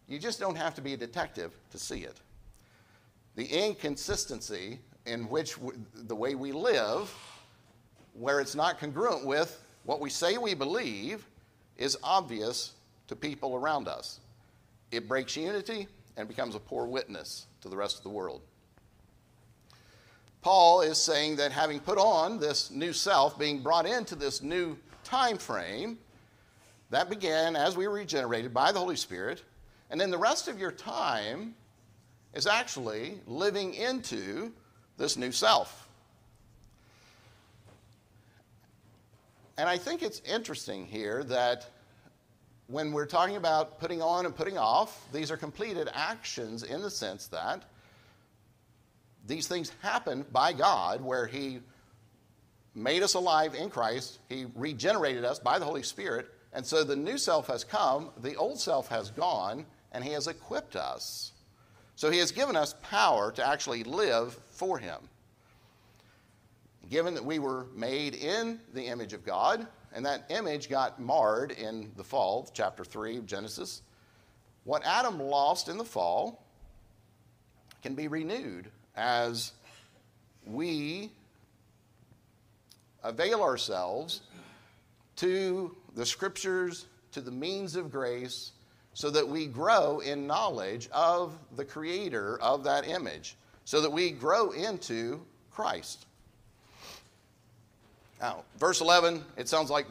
you 0.07 0.21
just 0.21 0.39
don't 0.39 0.55
have 0.55 0.77
to 0.77 0.81
be 0.81 0.93
a 0.93 0.97
detective 0.97 1.53
to 1.73 1.79
see 1.79 2.03
it. 2.03 2.21
The 3.35 3.47
inconsistency 3.47 4.79
in 5.05 5.29
which 5.29 5.57
the 5.93 6.15
way 6.15 6.37
we 6.37 6.53
live, 6.53 7.13
where 8.13 8.39
it's 8.39 8.55
not 8.55 8.79
congruent 8.79 9.27
with 9.27 9.61
what 9.83 9.99
we 9.99 10.09
say 10.09 10.39
we 10.39 10.55
believe, 10.55 11.27
is 11.79 11.99
obvious 12.05 12.75
to 13.09 13.17
people 13.17 13.57
around 13.57 13.89
us. 13.89 14.21
It 14.93 15.09
breaks 15.09 15.37
unity 15.37 15.89
and 16.17 16.29
becomes 16.29 16.55
a 16.55 16.61
poor 16.61 16.87
witness 16.87 17.47
to 17.61 17.69
the 17.69 17.77
rest 17.77 17.99
of 17.99 18.03
the 18.03 18.11
world. 18.11 18.43
Paul 20.43 20.81
is 20.81 20.99
saying 20.99 21.37
that 21.37 21.53
having 21.53 21.79
put 21.79 21.99
on 21.99 22.39
this 22.39 22.71
new 22.71 22.93
self, 22.93 23.39
being 23.39 23.63
brought 23.63 23.87
into 23.87 24.17
this 24.17 24.43
new 24.43 24.77
time 25.05 25.39
frame, 25.39 25.99
that 26.91 27.09
began 27.09 27.57
as 27.57 27.77
we 27.77 27.87
were 27.87 27.95
regenerated 27.95 28.53
by 28.53 28.73
the 28.73 28.79
Holy 28.79 28.97
Spirit. 28.97 29.43
And 29.91 30.01
then 30.01 30.11
the 30.11 30.19
rest 30.19 30.49
of 30.49 30.59
your 30.59 30.73
time 30.73 31.55
is 32.35 32.47
actually 32.47 33.21
living 33.27 33.75
into 33.75 34.53
this 34.99 35.17
new 35.17 35.33
self. 35.33 35.89
And 39.59 39.69
I 39.69 39.79
think 39.79 40.03
it's 40.03 40.21
interesting 40.21 40.87
here 40.87 41.25
that 41.25 41.67
when 42.73 42.91
we're 42.91 43.07
talking 43.07 43.37
about 43.37 43.79
putting 43.79 44.01
on 44.01 44.25
and 44.25 44.35
putting 44.35 44.57
off, 44.57 45.07
these 45.13 45.31
are 45.31 45.37
completed 45.37 45.91
actions 45.93 46.63
in 46.63 46.81
the 46.81 46.91
sense 46.91 47.27
that 47.29 47.65
these 49.27 49.47
things 49.47 49.71
happen 49.83 50.25
by 50.33 50.55
God, 50.55 51.03
where 51.03 51.27
He 51.27 51.61
made 52.75 53.03
us 53.03 53.13
alive 53.13 53.55
in 53.55 53.69
Christ, 53.69 54.19
He 54.31 54.47
regenerated 54.57 55.23
us 55.23 55.39
by 55.39 55.59
the 55.59 55.67
Holy 55.67 55.83
Spirit, 55.83 56.31
and 56.55 56.65
so 56.65 56.83
the 56.83 56.97
new 56.97 57.19
self 57.19 57.47
has 57.49 57.63
come, 57.63 58.11
the 58.17 58.37
old 58.37 58.59
self 58.59 58.89
has 58.89 59.11
gone, 59.11 59.67
and 59.93 60.03
He 60.03 60.13
has 60.13 60.27
equipped 60.27 60.75
us. 60.75 61.33
So 61.95 62.11
He 62.11 62.19
has 62.19 62.33
given 62.33 62.57
us 62.57 62.75
power 62.83 63.33
to 63.33 63.47
actually 63.47 63.85
live 63.85 64.35
for 64.49 64.79
Him. 64.79 64.97
Given 66.89 67.15
that 67.15 67.25
we 67.25 67.39
were 67.39 67.67
made 67.77 68.15
in 68.15 68.61
the 68.73 68.87
image 68.87 69.13
of 69.13 69.27
God, 69.27 69.67
and 69.95 70.05
that 70.07 70.25
image 70.31 70.69
got 70.69 71.01
marred 71.01 71.53
in 71.53 71.93
the 71.97 72.05
fall, 72.05 72.51
chapter 72.53 72.85
3 72.85 73.19
of 73.19 73.27
Genesis. 73.27 73.83
What 74.65 74.85
Adam 74.85 75.21
lost 75.21 75.69
in 75.69 75.77
the 75.77 75.85
fall 75.85 76.45
can 77.83 77.95
be 77.95 78.09
renewed 78.09 78.71
as 78.97 79.53
we 80.47 81.11
avail 83.03 83.43
ourselves 83.43 84.23
to 85.17 85.77
the 85.95 86.07
scriptures, 86.07 86.87
to 87.13 87.21
the 87.21 87.31
means 87.31 87.77
of 87.77 87.91
grace, 87.91 88.53
so 88.95 89.11
that 89.11 89.27
we 89.27 89.47
grow 89.47 90.01
in 90.01 90.27
knowledge 90.27 90.89
of 90.93 91.39
the 91.57 91.65
creator 91.65 92.39
of 92.41 92.65
that 92.65 92.87
image, 92.87 93.37
so 93.65 93.81
that 93.81 93.91
we 93.91 94.11
grow 94.11 94.51
into 94.51 95.21
Christ. 95.51 96.07
Now, 98.23 98.45
verse 98.57 98.81
11, 98.81 99.25
it 99.37 99.49
sounds 99.49 99.69
like 99.69 99.87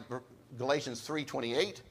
Galatians 0.56 1.06
3:28. 1.06 1.82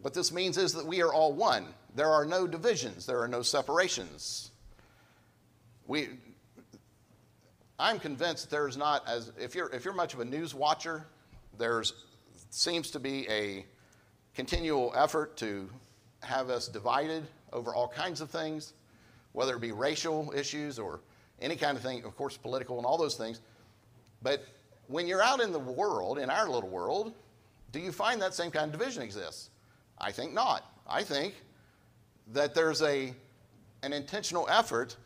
What 0.00 0.12
this 0.12 0.32
means 0.32 0.58
is 0.58 0.72
that 0.72 0.84
we 0.84 1.00
are 1.00 1.12
all 1.12 1.32
one. 1.32 1.72
There 1.94 2.10
are 2.10 2.26
no 2.26 2.48
divisions, 2.48 3.06
there 3.06 3.22
are 3.22 3.28
no 3.28 3.40
separations. 3.42 4.50
We 5.86 6.08
I'm 7.78 7.98
convinced 7.98 8.44
that 8.44 8.50
there's 8.50 8.76
not 8.76 9.06
as 9.08 9.32
if 9.38 9.54
you're 9.54 9.68
if 9.70 9.84
you're 9.84 9.94
much 9.94 10.12
of 10.12 10.20
a 10.20 10.24
news 10.24 10.54
watcher, 10.54 11.06
there's 11.56 11.92
seems 12.50 12.90
to 12.92 13.00
be 13.00 13.28
a 13.28 13.64
continual 14.34 14.92
effort 14.96 15.36
to 15.36 15.70
have 16.22 16.50
us 16.50 16.66
divided 16.66 17.26
over 17.52 17.74
all 17.74 17.88
kinds 17.88 18.20
of 18.20 18.28
things, 18.30 18.72
whether 19.32 19.54
it 19.54 19.60
be 19.60 19.72
racial 19.72 20.32
issues 20.34 20.78
or 20.78 21.00
any 21.40 21.56
kind 21.56 21.76
of 21.76 21.82
thing, 21.82 22.04
of 22.04 22.16
course, 22.16 22.36
political 22.36 22.78
and 22.78 22.86
all 22.86 22.98
those 22.98 23.16
things. 23.16 23.40
But 24.22 24.44
when 24.88 25.06
you're 25.06 25.22
out 25.22 25.40
in 25.40 25.52
the 25.52 25.58
world, 25.58 26.18
in 26.18 26.30
our 26.30 26.48
little 26.48 26.68
world, 26.68 27.14
do 27.72 27.80
you 27.80 27.92
find 27.92 28.20
that 28.22 28.34
same 28.34 28.50
kind 28.50 28.72
of 28.72 28.78
division 28.78 29.02
exists? 29.02 29.50
I 29.98 30.12
think 30.12 30.32
not. 30.32 30.64
I 30.88 31.02
think 31.02 31.34
that 32.32 32.54
there's 32.54 32.82
a, 32.82 33.14
an 33.82 33.92
intentional 33.92 34.46
effort 34.48 34.96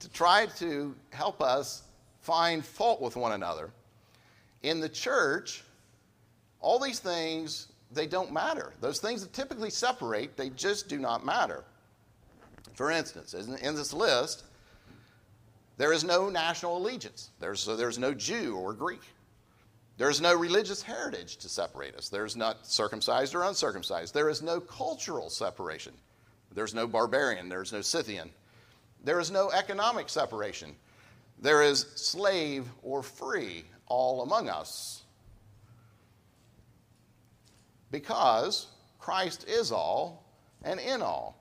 to 0.00 0.08
try 0.10 0.46
to 0.58 0.94
help 1.10 1.40
us 1.40 1.82
find 2.20 2.64
fault 2.64 3.00
with 3.00 3.16
one 3.16 3.32
another. 3.32 3.70
In 4.62 4.80
the 4.80 4.88
church, 4.88 5.62
all 6.60 6.78
these 6.78 6.98
things, 6.98 7.68
they 7.92 8.06
don't 8.06 8.32
matter. 8.32 8.72
Those 8.80 8.98
things 8.98 9.22
that 9.22 9.32
typically 9.32 9.70
separate, 9.70 10.36
they 10.36 10.50
just 10.50 10.88
do 10.88 10.98
not 10.98 11.24
matter. 11.24 11.64
For 12.74 12.90
instance, 12.90 13.34
in 13.34 13.74
this 13.74 13.92
list, 13.92 14.44
there 15.76 15.92
is 15.92 16.04
no 16.04 16.28
national 16.28 16.76
allegiance. 16.76 17.30
There's, 17.40 17.60
so 17.60 17.76
there's 17.76 17.98
no 17.98 18.14
Jew 18.14 18.56
or 18.56 18.72
Greek. 18.72 19.02
There's 19.96 20.20
no 20.20 20.34
religious 20.34 20.82
heritage 20.82 21.36
to 21.38 21.48
separate 21.48 21.94
us. 21.94 22.08
There's 22.08 22.36
not 22.36 22.66
circumcised 22.66 23.34
or 23.34 23.44
uncircumcised. 23.44 24.12
There 24.12 24.28
is 24.28 24.42
no 24.42 24.60
cultural 24.60 25.30
separation. 25.30 25.94
There's 26.52 26.74
no 26.74 26.86
barbarian. 26.86 27.48
There's 27.48 27.72
no 27.72 27.80
Scythian. 27.80 28.30
There 29.04 29.20
is 29.20 29.30
no 29.30 29.50
economic 29.50 30.08
separation. 30.08 30.74
There 31.40 31.62
is 31.62 31.80
slave 31.94 32.66
or 32.82 33.02
free 33.02 33.64
all 33.86 34.22
among 34.22 34.48
us. 34.48 35.02
Because 37.90 38.66
Christ 38.98 39.44
is 39.48 39.70
all 39.70 40.24
and 40.62 40.80
in 40.80 41.02
all. 41.02 41.36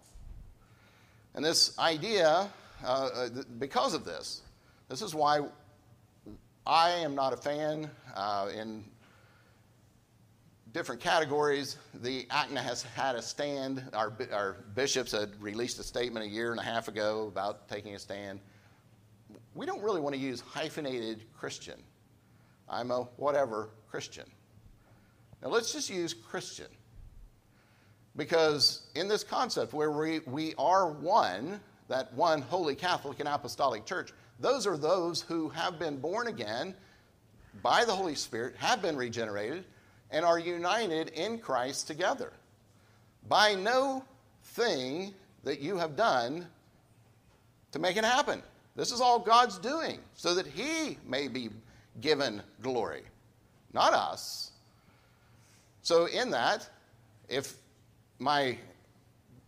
And 1.33 1.43
this 1.43 1.77
idea 1.79 2.27
uh, 2.29 2.47
uh 2.83 3.29
because 3.59 3.93
of 3.93 4.05
this. 4.05 4.41
This 4.89 5.01
is 5.01 5.15
why 5.15 5.41
I 6.65 6.91
am 6.91 7.15
not 7.15 7.33
a 7.33 7.37
fan 7.37 7.89
uh, 8.15 8.49
in 8.55 8.85
different 10.71 11.01
categories. 11.01 11.77
The 11.93 12.25
ACNA 12.25 12.61
has 12.63 12.83
had 12.83 13.15
a 13.15 13.21
stand. 13.21 13.83
Our, 13.93 14.13
our 14.31 14.53
bishops 14.73 15.11
had 15.11 15.41
released 15.41 15.79
a 15.79 15.83
statement 15.83 16.25
a 16.25 16.29
year 16.29 16.51
and 16.51 16.59
a 16.59 16.63
half 16.63 16.87
ago 16.87 17.27
about 17.27 17.67
taking 17.67 17.95
a 17.95 17.99
stand. 17.99 18.39
We 19.55 19.65
don't 19.65 19.81
really 19.81 19.99
want 19.99 20.15
to 20.15 20.21
use 20.21 20.39
hyphenated 20.39 21.25
Christian. 21.37 21.81
I'm 22.69 22.91
a 22.91 23.03
whatever 23.17 23.69
Christian. 23.89 24.25
Now 25.41 25.49
let's 25.49 25.73
just 25.73 25.89
use 25.89 26.13
Christian. 26.13 26.67
Because 28.15 28.87
in 28.95 29.07
this 29.07 29.23
concept 29.23 29.73
where 29.73 29.91
we, 29.91 30.19
we 30.19 30.53
are 30.57 30.89
one, 30.91 31.59
that 31.87 32.13
one 32.13 32.41
holy 32.41 32.75
Catholic 32.75 33.19
and 33.19 33.29
Apostolic 33.29 33.85
Church, 33.85 34.11
those 34.39 34.65
are 34.65 34.77
those 34.77 35.21
who 35.21 35.49
have 35.49 35.79
been 35.79 35.97
born 35.97 36.27
again 36.27 36.73
by 37.61 37.85
the 37.85 37.93
Holy 37.93 38.15
Spirit, 38.15 38.55
have 38.57 38.81
been 38.81 38.95
regenerated, 38.95 39.63
and 40.11 40.25
are 40.25 40.39
united 40.39 41.09
in 41.09 41.37
Christ 41.39 41.87
together. 41.87 42.31
By 43.27 43.55
no 43.55 44.03
thing 44.43 45.13
that 45.43 45.59
you 45.59 45.77
have 45.77 45.95
done 45.95 46.47
to 47.71 47.79
make 47.79 47.97
it 47.97 48.03
happen. 48.03 48.41
This 48.75 48.91
is 48.91 49.01
all 49.01 49.19
God's 49.19 49.57
doing 49.59 49.99
so 50.15 50.35
that 50.35 50.47
He 50.47 50.97
may 51.07 51.27
be 51.27 51.49
given 52.01 52.41
glory, 52.61 53.03
not 53.73 53.93
us. 53.93 54.51
So, 55.81 56.05
in 56.05 56.31
that, 56.31 56.67
if 57.27 57.55
my 58.19 58.57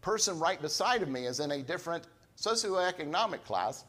person 0.01 0.37
right 0.37 0.61
beside 0.61 1.01
of 1.01 1.09
me 1.09 1.25
is 1.25 1.39
in 1.39 1.51
a 1.51 1.61
different 1.61 2.03
socioeconomic 2.45 3.43
class, 3.43 3.85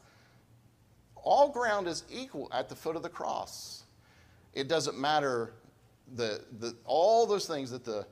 all 1.15 1.49
ground 1.49 1.87
is 1.87 2.03
equal 2.09 2.49
at 2.51 2.69
the 2.69 2.75
foot 2.75 2.95
of 2.95 3.03
the 3.03 3.09
cross. 3.09 3.83
It 4.53 4.67
doesn't 4.67 4.97
matter 4.97 5.53
the, 6.15 6.41
the, 6.59 6.75
all 6.85 7.25
those 7.25 7.45
things 7.45 7.69
that 7.71 7.83
the 7.83 8.05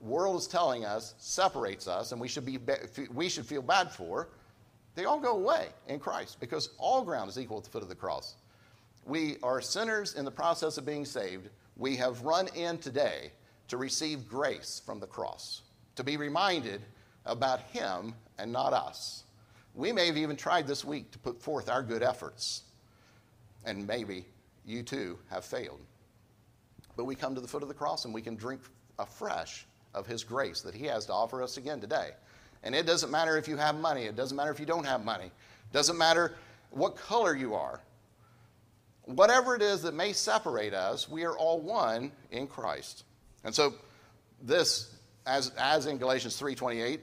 world 0.00 0.36
is 0.36 0.46
telling 0.46 0.84
us 0.84 1.14
separates 1.18 1.86
us 1.86 2.12
and 2.12 2.20
we 2.20 2.28
should, 2.28 2.44
be, 2.44 2.58
we 3.12 3.28
should 3.28 3.46
feel 3.46 3.62
bad 3.62 3.90
for, 3.90 4.28
they 4.94 5.04
all 5.04 5.20
go 5.20 5.36
away 5.36 5.68
in 5.88 5.98
Christ 5.98 6.38
because 6.40 6.70
all 6.78 7.04
ground 7.04 7.28
is 7.28 7.38
equal 7.38 7.58
at 7.58 7.64
the 7.64 7.70
foot 7.70 7.82
of 7.82 7.88
the 7.88 7.94
cross. 7.94 8.36
We 9.06 9.36
are 9.42 9.60
sinners 9.60 10.14
in 10.14 10.24
the 10.24 10.30
process 10.30 10.78
of 10.78 10.86
being 10.86 11.04
saved. 11.04 11.48
We 11.76 11.96
have 11.96 12.22
run 12.22 12.48
in 12.54 12.78
today 12.78 13.32
to 13.68 13.76
receive 13.76 14.28
grace 14.28 14.80
from 14.84 15.00
the 15.00 15.06
cross, 15.06 15.62
to 15.96 16.04
be 16.04 16.16
reminded 16.16 16.82
about 17.26 17.60
Him 17.60 18.14
and 18.38 18.52
not 18.52 18.72
us. 18.72 19.24
We 19.74 19.92
may 19.92 20.06
have 20.06 20.16
even 20.16 20.36
tried 20.36 20.66
this 20.66 20.84
week 20.84 21.10
to 21.12 21.18
put 21.18 21.40
forth 21.42 21.68
our 21.68 21.82
good 21.82 22.02
efforts. 22.02 22.62
And 23.64 23.86
maybe 23.86 24.26
you 24.64 24.82
too 24.82 25.18
have 25.30 25.44
failed. 25.44 25.80
But 26.96 27.04
we 27.04 27.14
come 27.14 27.34
to 27.34 27.40
the 27.40 27.48
foot 27.48 27.62
of 27.62 27.68
the 27.68 27.74
cross 27.74 28.04
and 28.04 28.14
we 28.14 28.22
can 28.22 28.36
drink 28.36 28.60
afresh 28.98 29.66
of 29.94 30.06
His 30.06 30.22
grace 30.22 30.60
that 30.62 30.74
He 30.74 30.86
has 30.86 31.06
to 31.06 31.12
offer 31.12 31.42
us 31.42 31.56
again 31.56 31.80
today. 31.80 32.10
And 32.62 32.74
it 32.74 32.86
doesn't 32.86 33.10
matter 33.10 33.36
if 33.36 33.48
you 33.48 33.56
have 33.56 33.74
money, 33.76 34.04
it 34.04 34.16
doesn't 34.16 34.36
matter 34.36 34.50
if 34.50 34.60
you 34.60 34.66
don't 34.66 34.86
have 34.86 35.04
money, 35.04 35.26
it 35.26 35.72
doesn't 35.72 35.98
matter 35.98 36.34
what 36.70 36.96
color 36.96 37.34
you 37.34 37.54
are. 37.54 37.80
Whatever 39.02 39.54
it 39.54 39.60
is 39.60 39.82
that 39.82 39.92
may 39.92 40.12
separate 40.12 40.72
us, 40.72 41.08
we 41.08 41.24
are 41.24 41.36
all 41.36 41.60
one 41.60 42.10
in 42.30 42.46
Christ. 42.46 43.04
And 43.44 43.54
so, 43.54 43.74
this, 44.40 44.94
as, 45.26 45.52
as 45.58 45.84
in 45.86 45.98
Galatians 45.98 46.40
3.28, 46.40 47.00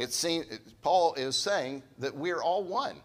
it 0.00 0.14
seems, 0.14 0.46
Paul 0.80 1.12
is 1.12 1.36
saying 1.36 1.82
that 1.98 2.16
we're 2.16 2.40
all 2.40 2.64
one. 2.64 2.96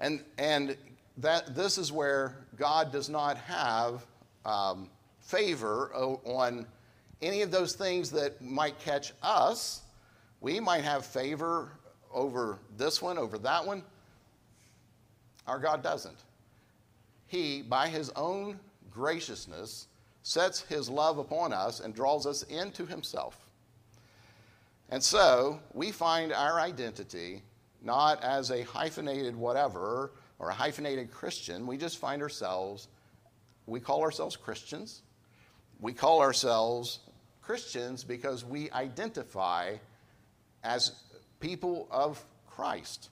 And, 0.00 0.24
and 0.38 0.76
that 1.18 1.54
this 1.54 1.78
is 1.78 1.92
where 1.92 2.34
God 2.56 2.90
does 2.90 3.08
not 3.08 3.36
have 3.38 4.04
um, 4.44 4.90
favor 5.20 5.92
on 5.94 6.66
any 7.22 7.42
of 7.42 7.52
those 7.52 7.74
things 7.74 8.10
that 8.10 8.42
might 8.42 8.76
catch 8.80 9.12
us. 9.22 9.82
We 10.40 10.58
might 10.58 10.82
have 10.82 11.06
favor 11.06 11.70
over 12.12 12.58
this 12.76 13.00
one, 13.00 13.18
over 13.18 13.38
that 13.38 13.64
one. 13.64 13.84
Our 15.46 15.60
God 15.60 15.80
doesn't. 15.80 16.18
He, 17.28 17.62
by 17.62 17.86
his 17.86 18.10
own 18.16 18.58
graciousness, 18.90 19.86
sets 20.24 20.62
his 20.62 20.90
love 20.90 21.18
upon 21.18 21.52
us 21.52 21.78
and 21.78 21.94
draws 21.94 22.26
us 22.26 22.42
into 22.42 22.84
himself. 22.84 23.47
And 24.88 25.02
so 25.02 25.60
we 25.74 25.92
find 25.92 26.32
our 26.32 26.60
identity 26.60 27.42
not 27.82 28.22
as 28.22 28.50
a 28.50 28.62
hyphenated 28.62 29.36
whatever 29.36 30.12
or 30.38 30.50
a 30.50 30.54
hyphenated 30.54 31.10
Christian. 31.10 31.66
We 31.66 31.76
just 31.76 31.98
find 31.98 32.22
ourselves, 32.22 32.88
we 33.66 33.80
call 33.80 34.02
ourselves 34.02 34.36
Christians. 34.36 35.02
We 35.80 35.92
call 35.92 36.20
ourselves 36.20 37.00
Christians 37.42 38.02
because 38.02 38.44
we 38.44 38.70
identify 38.70 39.76
as 40.64 40.92
people 41.40 41.86
of 41.90 42.24
Christ. 42.46 43.10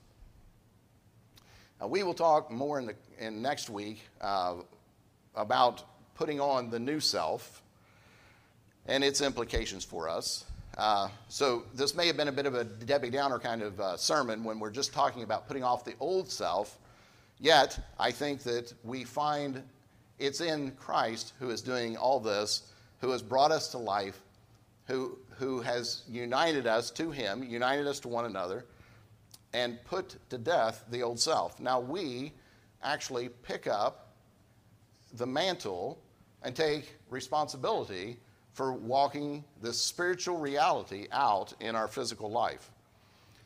Now, 1.79 1.87
we 1.87 2.03
will 2.03 2.13
talk 2.13 2.51
more 2.51 2.79
in, 2.79 2.87
the, 2.87 2.95
in 3.19 3.41
next 3.41 3.69
week 3.69 4.01
uh, 4.19 4.55
about 5.35 5.83
putting 6.15 6.41
on 6.41 6.69
the 6.69 6.79
new 6.79 6.99
self 6.99 7.61
and 8.87 9.03
its 9.03 9.21
implications 9.21 9.85
for 9.85 10.09
us. 10.09 10.43
Uh, 10.77 11.09
so, 11.27 11.63
this 11.73 11.95
may 11.95 12.05
have 12.05 12.15
been 12.15 12.27
a 12.27 12.31
bit 12.31 12.45
of 12.45 12.53
a 12.53 12.63
Debbie 12.63 13.09
Downer 13.09 13.39
kind 13.39 13.63
of 13.63 13.79
uh, 13.79 13.97
sermon 13.97 14.43
when 14.43 14.59
we're 14.59 14.69
just 14.69 14.93
talking 14.93 15.23
about 15.23 15.47
putting 15.47 15.63
off 15.63 15.83
the 15.83 15.95
old 15.99 16.29
self. 16.29 16.77
Yet, 17.39 17.79
I 17.99 18.11
think 18.11 18.43
that 18.43 18.71
we 18.83 19.03
find 19.03 19.63
it's 20.19 20.39
in 20.39 20.71
Christ 20.71 21.33
who 21.39 21.49
is 21.49 21.63
doing 21.63 21.97
all 21.97 22.19
this, 22.19 22.73
who 23.01 23.09
has 23.09 23.23
brought 23.23 23.51
us 23.51 23.69
to 23.69 23.79
life, 23.79 24.21
who, 24.85 25.17
who 25.29 25.61
has 25.61 26.03
united 26.07 26.67
us 26.67 26.91
to 26.91 27.09
Him, 27.09 27.41
united 27.41 27.87
us 27.87 27.99
to 28.01 28.07
one 28.07 28.25
another, 28.25 28.63
and 29.53 29.83
put 29.83 30.17
to 30.29 30.37
death 30.37 30.85
the 30.91 31.01
old 31.01 31.19
self. 31.19 31.59
Now, 31.59 31.79
we 31.79 32.33
actually 32.83 33.29
pick 33.29 33.65
up 33.65 34.13
the 35.13 35.25
mantle 35.25 35.99
and 36.43 36.55
take 36.55 36.97
responsibility 37.09 38.17
for 38.57 38.73
walking 38.73 39.43
this 39.61 39.79
spiritual 39.79 40.37
reality 40.37 41.05
out 41.11 41.53
in 41.59 41.75
our 41.75 41.87
physical 41.87 42.31
life. 42.31 42.71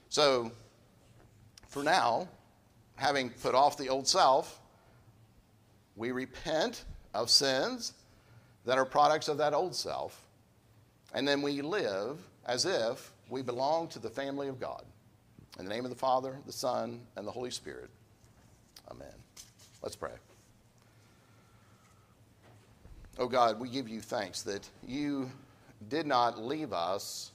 So, 0.07 0.53
for 1.67 1.83
now, 1.83 2.29
having 2.95 3.29
put 3.29 3.53
off 3.53 3.77
the 3.77 3.89
old 3.89 4.07
self, 4.07 4.61
we 5.97 6.13
repent 6.13 6.85
of 7.13 7.29
sins 7.29 7.91
that 8.63 8.77
are 8.77 8.85
products 8.85 9.27
of 9.27 9.37
that 9.39 9.53
old 9.53 9.75
self, 9.75 10.17
and 11.13 11.27
then 11.27 11.41
we 11.41 11.61
live 11.61 12.17
as 12.45 12.63
if 12.63 13.11
we 13.29 13.41
belong 13.41 13.89
to 13.89 13.99
the 13.99 14.09
family 14.09 14.47
of 14.47 14.61
God. 14.61 14.85
In 15.59 15.65
the 15.65 15.73
name 15.73 15.83
of 15.83 15.91
the 15.91 15.97
Father, 15.97 16.39
the 16.45 16.53
Son, 16.53 17.01
and 17.17 17.27
the 17.27 17.31
Holy 17.31 17.51
Spirit. 17.51 17.89
Amen. 18.89 19.13
Let's 19.83 19.97
pray. 19.97 20.13
Oh 23.17 23.27
God, 23.27 23.59
we 23.59 23.69
give 23.69 23.89
you 23.89 23.99
thanks 23.99 24.41
that 24.43 24.67
you 24.87 25.29
did 25.89 26.05
not 26.05 26.41
leave 26.41 26.71
us 26.71 27.31